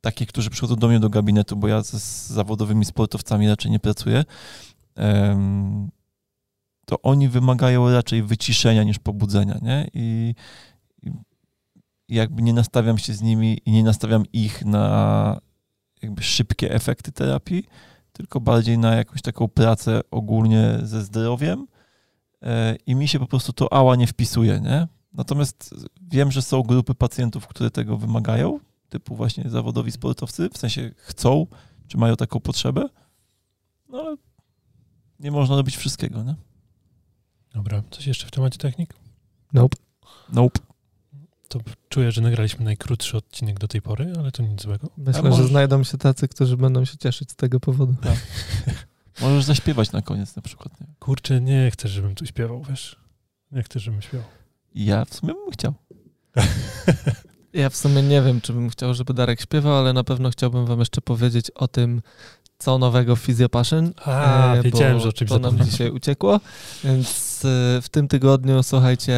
takich, 0.00 0.28
którzy 0.28 0.50
przychodzą 0.50 0.76
do 0.76 0.88
mnie 0.88 1.00
do 1.00 1.10
gabinetu, 1.10 1.56
bo 1.56 1.68
ja 1.68 1.82
z 1.82 2.26
zawodowymi 2.26 2.84
sportowcami 2.84 3.48
raczej 3.48 3.70
nie 3.70 3.80
pracuję, 3.80 4.24
to 6.86 7.02
oni 7.02 7.28
wymagają 7.28 7.92
raczej 7.92 8.22
wyciszenia 8.22 8.82
niż 8.82 8.98
pobudzenia, 8.98 9.58
nie? 9.62 9.90
I, 9.94 10.34
jakby 12.14 12.42
nie 12.42 12.52
nastawiam 12.52 12.98
się 12.98 13.14
z 13.14 13.22
nimi 13.22 13.60
i 13.66 13.72
nie 13.72 13.84
nastawiam 13.84 14.24
ich 14.32 14.64
na 14.64 15.40
jakby 16.02 16.22
szybkie 16.22 16.74
efekty 16.74 17.12
terapii, 17.12 17.64
tylko 18.12 18.40
bardziej 18.40 18.78
na 18.78 18.94
jakąś 18.94 19.22
taką 19.22 19.48
pracę 19.48 20.00
ogólnie 20.10 20.78
ze 20.82 21.02
zdrowiem 21.02 21.66
e, 22.42 22.76
i 22.86 22.94
mi 22.94 23.08
się 23.08 23.18
po 23.18 23.26
prostu 23.26 23.52
to 23.52 23.72
ała 23.72 23.96
nie 23.96 24.06
wpisuje, 24.06 24.60
nie? 24.60 24.88
Natomiast 25.12 25.74
wiem, 26.02 26.32
że 26.32 26.42
są 26.42 26.62
grupy 26.62 26.94
pacjentów, 26.94 27.46
które 27.46 27.70
tego 27.70 27.96
wymagają, 27.96 28.60
typu 28.88 29.16
właśnie 29.16 29.50
zawodowi 29.50 29.92
sportowcy, 29.92 30.48
w 30.52 30.58
sensie 30.58 30.90
chcą, 30.96 31.46
czy 31.88 31.98
mają 31.98 32.16
taką 32.16 32.40
potrzebę, 32.40 32.88
no 33.88 33.98
ale 33.98 34.16
nie 35.20 35.30
można 35.30 35.56
robić 35.56 35.76
wszystkiego, 35.76 36.22
nie? 36.22 36.34
Dobra, 37.54 37.82
coś 37.90 38.06
jeszcze 38.06 38.26
w 38.26 38.30
temacie 38.30 38.58
technik? 38.58 38.94
Nope. 39.52 39.76
Nope. 40.32 40.60
To 41.50 41.60
czuję, 41.88 42.12
że 42.12 42.20
nagraliśmy 42.20 42.64
najkrótszy 42.64 43.16
odcinek 43.16 43.58
do 43.58 43.68
tej 43.68 43.82
pory, 43.82 44.12
ale 44.18 44.32
to 44.32 44.42
nic 44.42 44.62
złego. 44.62 44.90
Myślę, 44.96 45.22
możesz... 45.22 45.38
że 45.38 45.48
znajdą 45.48 45.84
się 45.84 45.98
tacy, 45.98 46.28
którzy 46.28 46.56
będą 46.56 46.84
się 46.84 46.98
cieszyć 46.98 47.30
z 47.30 47.36
tego 47.36 47.60
powodu. 47.60 47.94
Tak. 48.02 48.16
możesz 49.20 49.44
zaśpiewać 49.44 49.92
na 49.92 50.02
koniec 50.02 50.36
na 50.36 50.42
przykład. 50.42 50.80
Nie? 50.80 50.86
Kurczę, 50.98 51.40
nie 51.40 51.70
chcę, 51.70 51.88
żebym 51.88 52.14
tu 52.14 52.26
śpiewał, 52.26 52.62
wiesz? 52.62 52.96
Nie 53.52 53.62
chcę, 53.62 53.80
żebym 53.80 54.02
śpiewał. 54.02 54.28
Ja 54.74 55.04
w 55.04 55.14
sumie 55.14 55.34
bym 55.34 55.50
chciał. 55.52 55.74
Ja 57.52 57.70
w 57.70 57.76
sumie 57.76 58.02
nie 58.02 58.22
wiem, 58.22 58.40
czy 58.40 58.52
bym 58.52 58.70
chciał, 58.70 58.94
żeby 58.94 59.14
Darek 59.14 59.40
śpiewał, 59.40 59.78
ale 59.78 59.92
na 59.92 60.04
pewno 60.04 60.30
chciałbym 60.30 60.66
wam 60.66 60.78
jeszcze 60.78 61.00
powiedzieć 61.00 61.50
o 61.50 61.68
tym, 61.68 62.02
co 62.60 62.78
nowego 62.78 63.16
w 63.16 63.20
Physiopassion. 63.20 63.92
A, 64.04 64.54
e, 64.54 64.62
wiedziałem, 64.62 65.00
że 65.00 65.08
o 65.08 65.12
czymś 65.12 65.30
to 65.30 65.38
nam 65.38 65.58
dzisiaj 65.64 65.90
uciekło, 65.90 66.40
więc 66.84 67.42
e, 67.44 67.82
w 67.82 67.88
tym 67.90 68.08
tygodniu, 68.08 68.62
słuchajcie, 68.62 69.16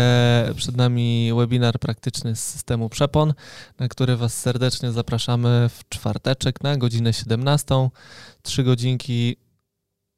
przed 0.57 0.77
nami 0.77 1.33
webinar 1.37 1.79
praktyczny 1.79 2.37
z 2.37 2.45
systemu 2.45 2.89
przepon, 2.89 3.35
na 3.79 3.89
który 3.89 4.17
was 4.17 4.39
serdecznie 4.39 4.93
zapraszamy 4.93 5.69
w 5.69 5.89
czwarteczek 5.89 6.63
na 6.63 6.77
godzinę 6.77 7.13
17. 7.13 7.89
Trzy 8.43 8.65
godzinki. 8.65 9.37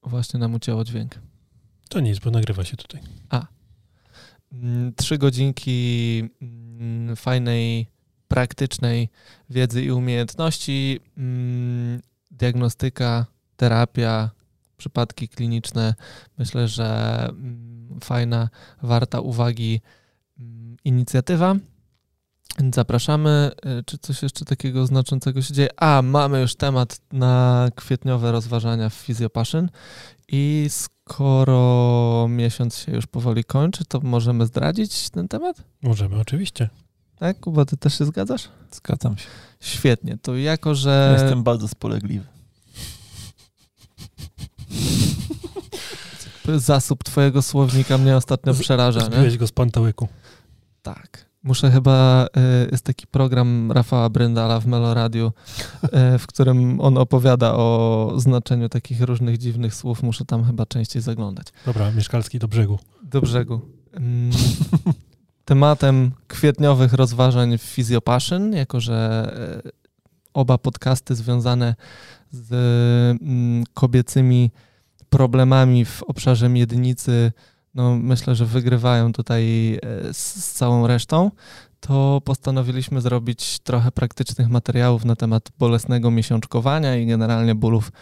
Właśnie 0.03 0.41
nam 0.41 0.55
ucięło 0.55 0.85
dźwięk. 0.85 1.19
To 1.89 2.01
nic, 2.01 2.19
bo 2.19 2.31
nagrywa 2.31 2.65
się 2.65 2.77
tutaj. 2.77 3.01
A. 3.31 3.47
Mm, 4.53 4.95
trzy 4.95 5.19
godzinki 5.19 6.23
mm, 6.43 7.17
fajnej, 7.17 7.87
praktycznej 8.29 9.09
wiedzy 9.51 9.85
i 9.85 9.91
umiejętności 9.91 11.01
mm, 11.17 12.01
diagnostyka, 12.39 13.27
terapia, 13.57 14.31
przypadki 14.77 15.29
kliniczne. 15.29 15.95
Myślę, 16.39 16.69
że 16.69 17.19
mm, 17.29 18.01
fajna, 18.05 18.49
warta 18.83 19.21
uwagi 19.21 19.81
mm, 20.39 20.77
inicjatywa. 20.85 21.57
Zapraszamy. 22.75 23.51
Y, 23.81 23.85
czy 23.85 23.99
coś 23.99 24.23
jeszcze 24.23 24.45
takiego 24.45 24.87
znaczącego 24.87 25.43
się 25.43 25.55
dzieje? 25.55 25.69
A, 25.77 26.03
mamy 26.03 26.41
już 26.41 26.55
temat 26.55 27.01
na 27.13 27.69
kwietniowe 27.75 28.33
rozważania 28.33 28.89
w 28.89 28.95
Physiopassion 28.95 29.69
i 30.29 30.67
skoro 30.71 32.27
miesiąc 32.29 32.77
się 32.77 32.93
już 32.93 33.07
powoli 33.07 33.45
kończy, 33.45 33.85
to 33.85 34.01
możemy 34.01 34.47
zdradzić 34.47 35.11
ten 35.11 35.29
temat? 35.29 35.63
Możemy, 35.83 36.21
oczywiście. 36.21 36.69
Tak, 37.19 37.41
Kuba, 37.41 37.65
ty 37.65 37.77
też 37.77 37.99
się 37.99 38.05
zgadzasz? 38.05 38.49
Zgadzam 38.73 39.19
się. 39.19 39.27
Świetnie, 39.61 40.19
to 40.23 40.37
jako, 40.37 40.75
że... 40.75 41.17
Jestem 41.21 41.43
bardzo 41.43 41.69
spolegliwy. 41.69 42.25
Zasób 46.57 47.05
twojego 47.05 47.43
słownika 47.43 47.99
mnie 47.99 48.17
ostatnio 48.17 48.55
przeraża. 48.55 49.01
Zbiłeś 49.01 49.37
go 49.37 49.47
z 49.47 49.53
pantałyku. 49.53 50.09
Tak. 50.83 51.27
Muszę 51.43 51.71
chyba, 51.71 52.27
y, 52.27 52.69
jest 52.73 52.85
taki 52.85 53.07
program 53.07 53.73
Rafała 53.73 54.11
Bryndala 54.11 54.61
w 54.61 54.67
Meloradiu, 54.67 55.33
y, 55.85 56.19
w 56.19 56.27
którym 56.27 56.81
on 56.81 56.99
opowiada 56.99 57.55
o 57.55 58.13
znaczeniu 58.17 58.69
takich 58.69 59.01
różnych 59.01 59.39
dziwnych 59.39 59.75
słów. 59.75 60.03
Muszę 60.03 60.25
tam 60.25 60.45
chyba 60.45 60.67
częściej 60.67 61.03
zaglądać. 61.03 61.47
Dobra, 61.67 61.91
Mieszkalski 61.91 62.39
do 62.39 62.49
brzegu. 62.49 62.79
Do 63.03 63.21
brzegu. 63.21 63.61
Tematem 65.45 66.11
kwietniowych 66.29 66.93
rozważań 66.93 67.59
w 67.59 67.63
Physiopassion, 67.63 68.53
jako 68.53 68.81
że 68.81 69.31
y, 69.67 69.71
oba 70.35 70.59
podcasty 70.59 71.15
związane 71.15 71.75
z 72.31 72.53
mm, 73.23 73.65
kobiecymi 73.75 74.51
problemami 75.09 75.85
w 75.85 76.03
obszarze 76.03 76.49
miednicy, 76.49 77.33
no 77.75 77.97
myślę, 77.97 78.35
że 78.35 78.47
wygrywają 78.47 79.13
tutaj 79.13 79.75
e, 79.75 79.79
z 80.15 80.53
całą 80.53 80.87
resztą, 80.87 81.31
to 81.81 82.21
postanowiliśmy 82.25 83.01
zrobić 83.01 83.59
trochę 83.59 83.93
praktycznych 83.93 84.49
materiałów 84.49 85.05
na 85.05 85.17
temat 85.17 85.49
bolesnego 85.59 86.11
miesiączkowania 86.11 86.97
i 86.97 87.07
generalnie 87.07 87.55
bólów 87.55 87.93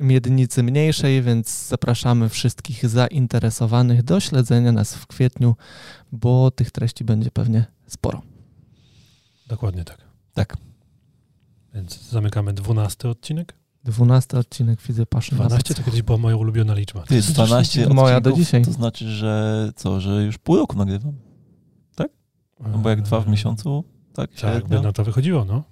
miednicy 0.00 0.62
mniejszej, 0.62 1.22
więc 1.22 1.66
zapraszamy 1.68 2.28
wszystkich 2.28 2.88
zainteresowanych 2.88 4.02
do 4.02 4.20
śledzenia 4.20 4.72
nas 4.72 4.94
w 4.94 5.06
kwietniu, 5.06 5.56
bo 6.14 6.50
tych 6.50 6.70
treści 6.70 7.04
będzie 7.04 7.30
pewnie 7.30 7.64
sporo. 7.86 8.22
Dokładnie 9.46 9.84
tak. 9.84 9.98
Tak. 10.34 10.56
Więc 11.74 12.02
zamykamy 12.10 12.52
dwunasty 12.52 13.08
odcinek. 13.08 13.54
12 13.84 14.38
odcinek 14.38 14.80
Fizy 14.80 15.06
Passion. 15.06 15.38
12 15.38 15.74
to 15.74 15.82
kiedyś 15.82 16.02
była 16.02 16.18
moja 16.18 16.36
ulubiona 16.36 16.74
liczba. 16.74 17.02
To 17.02 17.14
jest 17.14 17.32
12 17.32 17.88
Moja 17.88 18.20
do 18.20 18.32
dzisiaj. 18.32 18.64
To 18.64 18.72
znaczy, 18.72 19.10
że 19.10 19.72
co, 19.76 20.00
że 20.00 20.24
już 20.24 20.38
pół 20.38 20.56
roku 20.56 20.76
nagrywam. 20.76 21.14
No 22.60 22.78
bo 22.78 22.90
jak 22.90 23.02
dwa 23.02 23.20
w 23.20 23.28
miesiącu, 23.28 23.84
tak? 24.14 24.30
Tak, 24.34 24.68
by 24.68 24.80
na 24.80 24.92
to 24.92 25.04
wychodziło, 25.04 25.44
no. 25.44 25.62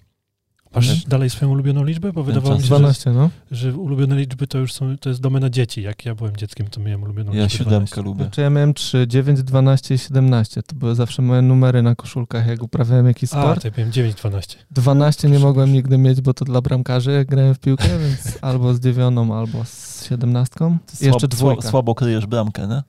Masz 0.74 1.04
dalej 1.04 1.30
swoją 1.30 1.50
ulubioną 1.50 1.84
liczbę? 1.84 2.12
Bo 2.12 2.22
wydawało 2.24 2.54
mi 2.54 2.60
się, 2.60 2.66
że, 2.68 2.74
12, 2.76 3.10
no. 3.12 3.30
że 3.50 3.74
ulubione 3.76 4.16
liczby 4.16 4.46
to 4.46 4.58
już 4.58 4.72
są, 4.72 4.98
to 4.98 5.08
jest 5.08 5.20
domena 5.20 5.50
dzieci. 5.50 5.82
Jak 5.82 6.04
ja 6.04 6.14
byłem 6.14 6.36
dzieckiem, 6.36 6.68
to 6.68 6.80
miałem 6.80 7.02
ulubioną 7.02 7.32
Ja 7.32 7.42
liczbę 7.42 7.58
siódemkę 7.58 7.74
12. 7.76 8.02
lubię. 8.02 8.24
Znaczy 8.24 8.40
ja 8.40 8.50
miałem 8.50 8.74
3, 8.74 9.06
9, 9.08 9.42
12 9.42 9.94
i 9.94 9.98
17. 9.98 10.62
To 10.62 10.76
były 10.76 10.94
zawsze 10.94 11.22
moje 11.22 11.42
numery 11.42 11.82
na 11.82 11.94
koszulkach, 11.94 12.46
jak 12.46 12.62
uprawiałem 12.62 13.06
jakiś 13.06 13.30
A, 13.34 13.42
sport. 13.42 13.62
to 13.62 13.68
ja 13.68 13.74
miałem 13.78 13.92
9, 13.92 14.14
12. 14.14 14.58
12 14.70 15.28
nie 15.28 15.38
mogłem 15.38 15.72
nigdy 15.72 15.98
mieć, 15.98 16.20
bo 16.20 16.34
to 16.34 16.44
dla 16.44 16.60
bramkarzy, 16.60 17.12
jak 17.12 17.28
grałem 17.28 17.54
w 17.54 17.58
piłkę, 17.58 17.98
więc 17.98 18.38
albo 18.42 18.74
z 18.74 18.80
dziewiątą, 18.80 19.38
albo 19.38 19.64
z 19.64 20.04
siedemnastką. 20.08 20.78
I 21.00 21.04
jeszcze 21.04 21.26
Słab- 21.26 21.30
dwójka. 21.30 21.62
sła- 21.62 21.70
Słabo 21.70 21.94
kryjesz 21.94 22.26
bramkę, 22.26 22.68
nie? 22.68 22.82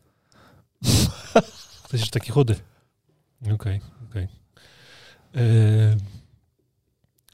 Ktoś 1.84 2.00
jest 2.00 2.12
taki 2.12 2.32
chudy. 2.32 2.56
Okej, 3.54 3.82
okej. 4.10 4.28
Yy, 5.34 5.42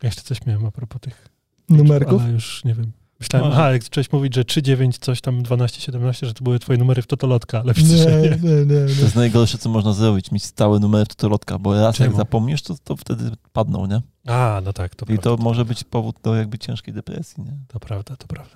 jeszcze 0.04 0.22
coś 0.22 0.46
miałem 0.46 0.66
a 0.66 0.72
propos 0.72 1.02
tych 1.02 1.28
Numerków? 1.70 2.22
ale 2.22 2.32
już 2.32 2.64
nie 2.66 2.74
wiem. 2.76 2.92
Myślałem, 3.20 3.48
Może. 3.50 3.60
aha, 3.62 3.72
jak 3.72 3.84
zacząłeś 3.84 4.12
mówić, 4.12 4.36
że 4.36 4.46
3, 4.46 4.62
9, 4.62 4.98
coś 4.98 5.22
tam 5.22 5.44
12, 5.44 5.82
17, 5.82 6.28
że 6.28 6.34
to 6.34 6.44
były 6.44 6.60
twoje 6.60 6.80
numery 6.80 7.02
w 7.02 7.08
Totolotka, 7.08 7.60
ale 7.60 7.74
widzę, 7.74 7.98
że 7.98 8.22
nie. 8.22 8.30
nie, 8.30 8.66
nie, 8.66 8.96
To 8.96 9.02
jest 9.02 9.16
najgorsze, 9.16 9.58
co 9.58 9.70
można 9.70 9.94
zrobić, 9.94 10.32
mieć 10.32 10.44
stałe 10.44 10.80
numery 10.80 11.06
w 11.06 11.08
totolotka, 11.08 11.58
bo 11.60 11.74
raz 11.74 12.00
jak 12.00 12.08
Czemu? 12.08 12.18
zapomnisz, 12.18 12.62
to, 12.62 12.76
to 12.84 12.96
wtedy 12.96 13.32
padną, 13.54 13.86
nie? 13.86 14.02
A, 14.28 14.62
no 14.66 14.74
tak, 14.74 14.96
to 14.96 15.04
I 15.04 15.08
prawda. 15.08 15.24
to 15.24 15.38
może 15.38 15.66
być 15.66 15.84
powód 15.84 16.16
do 16.24 16.36
jakby 16.36 16.58
ciężkiej 16.60 16.94
depresji, 16.94 17.44
nie? 17.44 17.58
To 17.68 17.80
prawda, 17.80 18.16
to 18.16 18.28
prawda. 18.28 18.56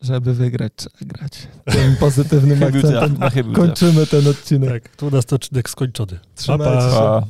Żeby 0.00 0.34
wygrać, 0.34 0.72
trzeba 0.76 0.96
grać. 1.00 1.32
Tym 1.64 1.96
pozytywnym 1.96 2.62
akcentem 2.62 3.52
kończymy 3.52 4.06
ten 4.06 4.28
odcinek. 4.28 4.82
Tak, 4.82 4.96
12 4.96 5.36
odcinek 5.36 5.70
skończony. 5.70 6.18
Trzymajcie 6.34 6.64
Pa, 6.74 6.90
pa. 6.90 7.26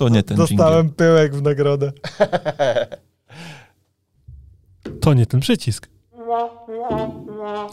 To 0.00 0.08
nie 0.08 0.22
ten 0.22 0.36
Dostałem 0.36 0.90
pyłek 0.90 1.34
w 1.34 1.42
nagrodę. 1.42 1.92
To 5.00 5.14
nie 5.14 5.26
ten 5.26 5.40
przycisk. 5.40 5.88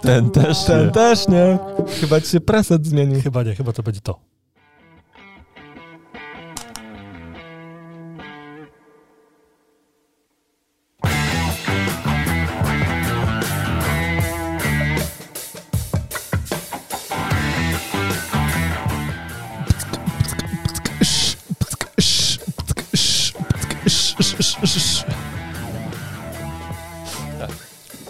Ten 0.01 0.29
też 0.29 0.63
Ten 0.65 0.85
nie. 0.85 0.91
też 0.91 1.27
nie. 1.27 1.57
Chyba 2.01 2.21
ci 2.21 2.27
się 2.27 2.39
preset 2.39 2.85
zmienił. 2.85 3.21
Chyba 3.21 3.43
nie, 3.43 3.55
chyba 3.55 3.73
to 3.73 3.83
będzie 3.83 4.01
to. 4.01 4.19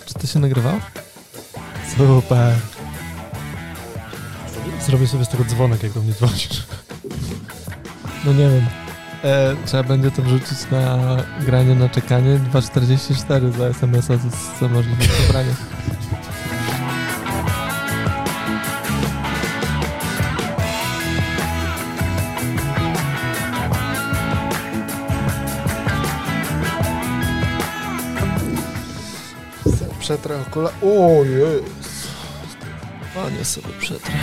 Czy 0.05 0.13
to 0.13 0.27
się 0.27 0.39
nagrywało? 0.39 0.79
Super. 1.97 2.55
Zrobię 4.85 5.07
sobie 5.07 5.25
z 5.25 5.29
tego 5.29 5.43
dzwonek, 5.45 5.83
jak 5.83 5.91
do 5.91 6.01
mnie 6.01 6.13
dzwonisz. 6.13 6.63
No 8.25 8.33
nie 8.33 8.49
wiem. 8.49 8.65
E, 9.23 9.55
trzeba 9.65 9.83
będzie 9.83 10.11
to 10.11 10.21
wrzucić 10.21 10.57
na 10.71 10.97
granie 11.41 11.75
na 11.75 11.89
czekanie 11.89 12.39
2,44 12.53 13.57
za 13.57 13.65
SMS-a 13.65 14.17
z- 14.17 14.59
za 14.59 14.67
możliwość 14.67 15.09
pobrania. 15.27 15.53
Przetrę 30.07 30.41
okula... 30.41 30.69
O 30.81 31.23
jest! 31.23 32.07
Panie 33.15 33.45
sobie 33.45 33.67
przetrę. 33.79 34.13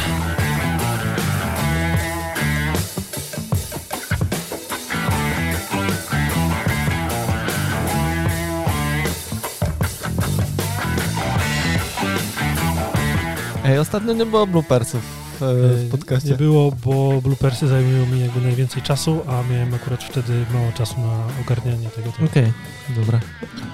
Ej, 13.65 13.79
ostatnio 13.79 14.13
nie 14.13 14.27
było 14.27 14.47
bloopersów 14.47 15.24
w, 15.53 15.85
w 15.87 15.91
podcaście. 15.91 16.29
Nie 16.31 16.37
było, 16.37 16.73
bo 16.85 17.21
bloopersy 17.23 17.69
zajmują 17.69 18.07
mi 18.07 18.21
jakby 18.21 18.41
najwięcej 18.41 18.83
czasu, 18.83 19.21
a 19.29 19.53
miałem 19.53 19.75
akurat 19.75 20.05
wtedy 20.05 20.47
mało 20.55 20.73
czasu 20.73 20.95
na 21.01 21.41
ogarnianie 21.41 21.89
tego. 21.89 22.13
Okej, 22.31 22.53
dobra. 22.97 23.21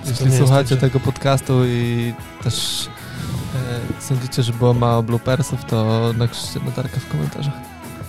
To 0.04 0.10
Jeśli 0.10 0.36
słuchacie 0.36 0.68
tak, 0.68 0.68
że- 0.68 0.76
tego 0.76 1.00
podcastu 1.00 1.66
i 1.66 2.14
też 2.42 2.88
e, 3.98 4.02
sądzicie, 4.02 4.42
że 4.42 4.52
było 4.52 4.74
mało 4.74 5.02
bloopersów, 5.02 5.64
to 5.64 6.10
napiszcie 6.16 6.60
notarkę 6.60 7.00
w 7.00 7.08
komentarzach. 7.08 7.54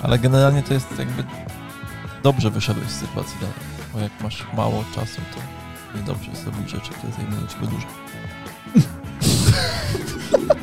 Ale 0.02 0.20
generalnie 0.20 0.64
to 0.64 0.74
jest 0.74 0.88
jakby 1.00 1.24
dobrze 2.24 2.50
wyszedłeś 2.52 2.88
z 2.88 3.00
sytuacji 3.00 3.36
dalej. 3.42 3.56
Bo 3.94 4.00
jak 4.00 4.12
masz 4.24 4.46
mało 4.58 4.84
czasu, 4.96 5.22
to 5.36 5.42
niedobrze 5.98 6.30
jest 6.32 6.46
robić 6.46 6.70
rzeczy, 6.72 6.92
które 6.92 7.14
zajmują 7.14 7.48
ci 7.48 7.60
go 7.60 7.68
dużo. 7.68 7.88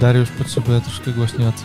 Dariusz 0.00 0.30
potrzebuje 0.30 0.80
troszkę 0.80 1.12
głośniej 1.12 1.48
o 1.48 1.52
co. 1.52 1.64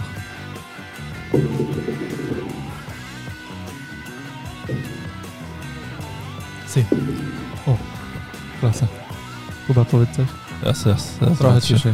Si. 6.73 6.85
O, 7.67 7.77
klasa. 8.59 8.87
Chyba 9.67 9.85
powiedz 9.85 10.09
coś. 10.15 10.27
Raz, 10.61 10.85
raz, 10.85 11.21
raz. 11.21 11.37
Trochę 11.37 11.55
raz, 11.55 11.65
ciszej. 11.65 11.93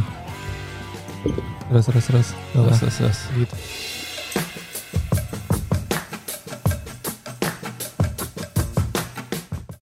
Raz, 1.70 1.88
raz, 1.88 2.10
raz. 2.10 2.34
Dobra. 2.54 2.70
Raz, 2.70 2.82
raz, 2.82 3.00
raz. 3.00 3.28
Git. 3.38 3.56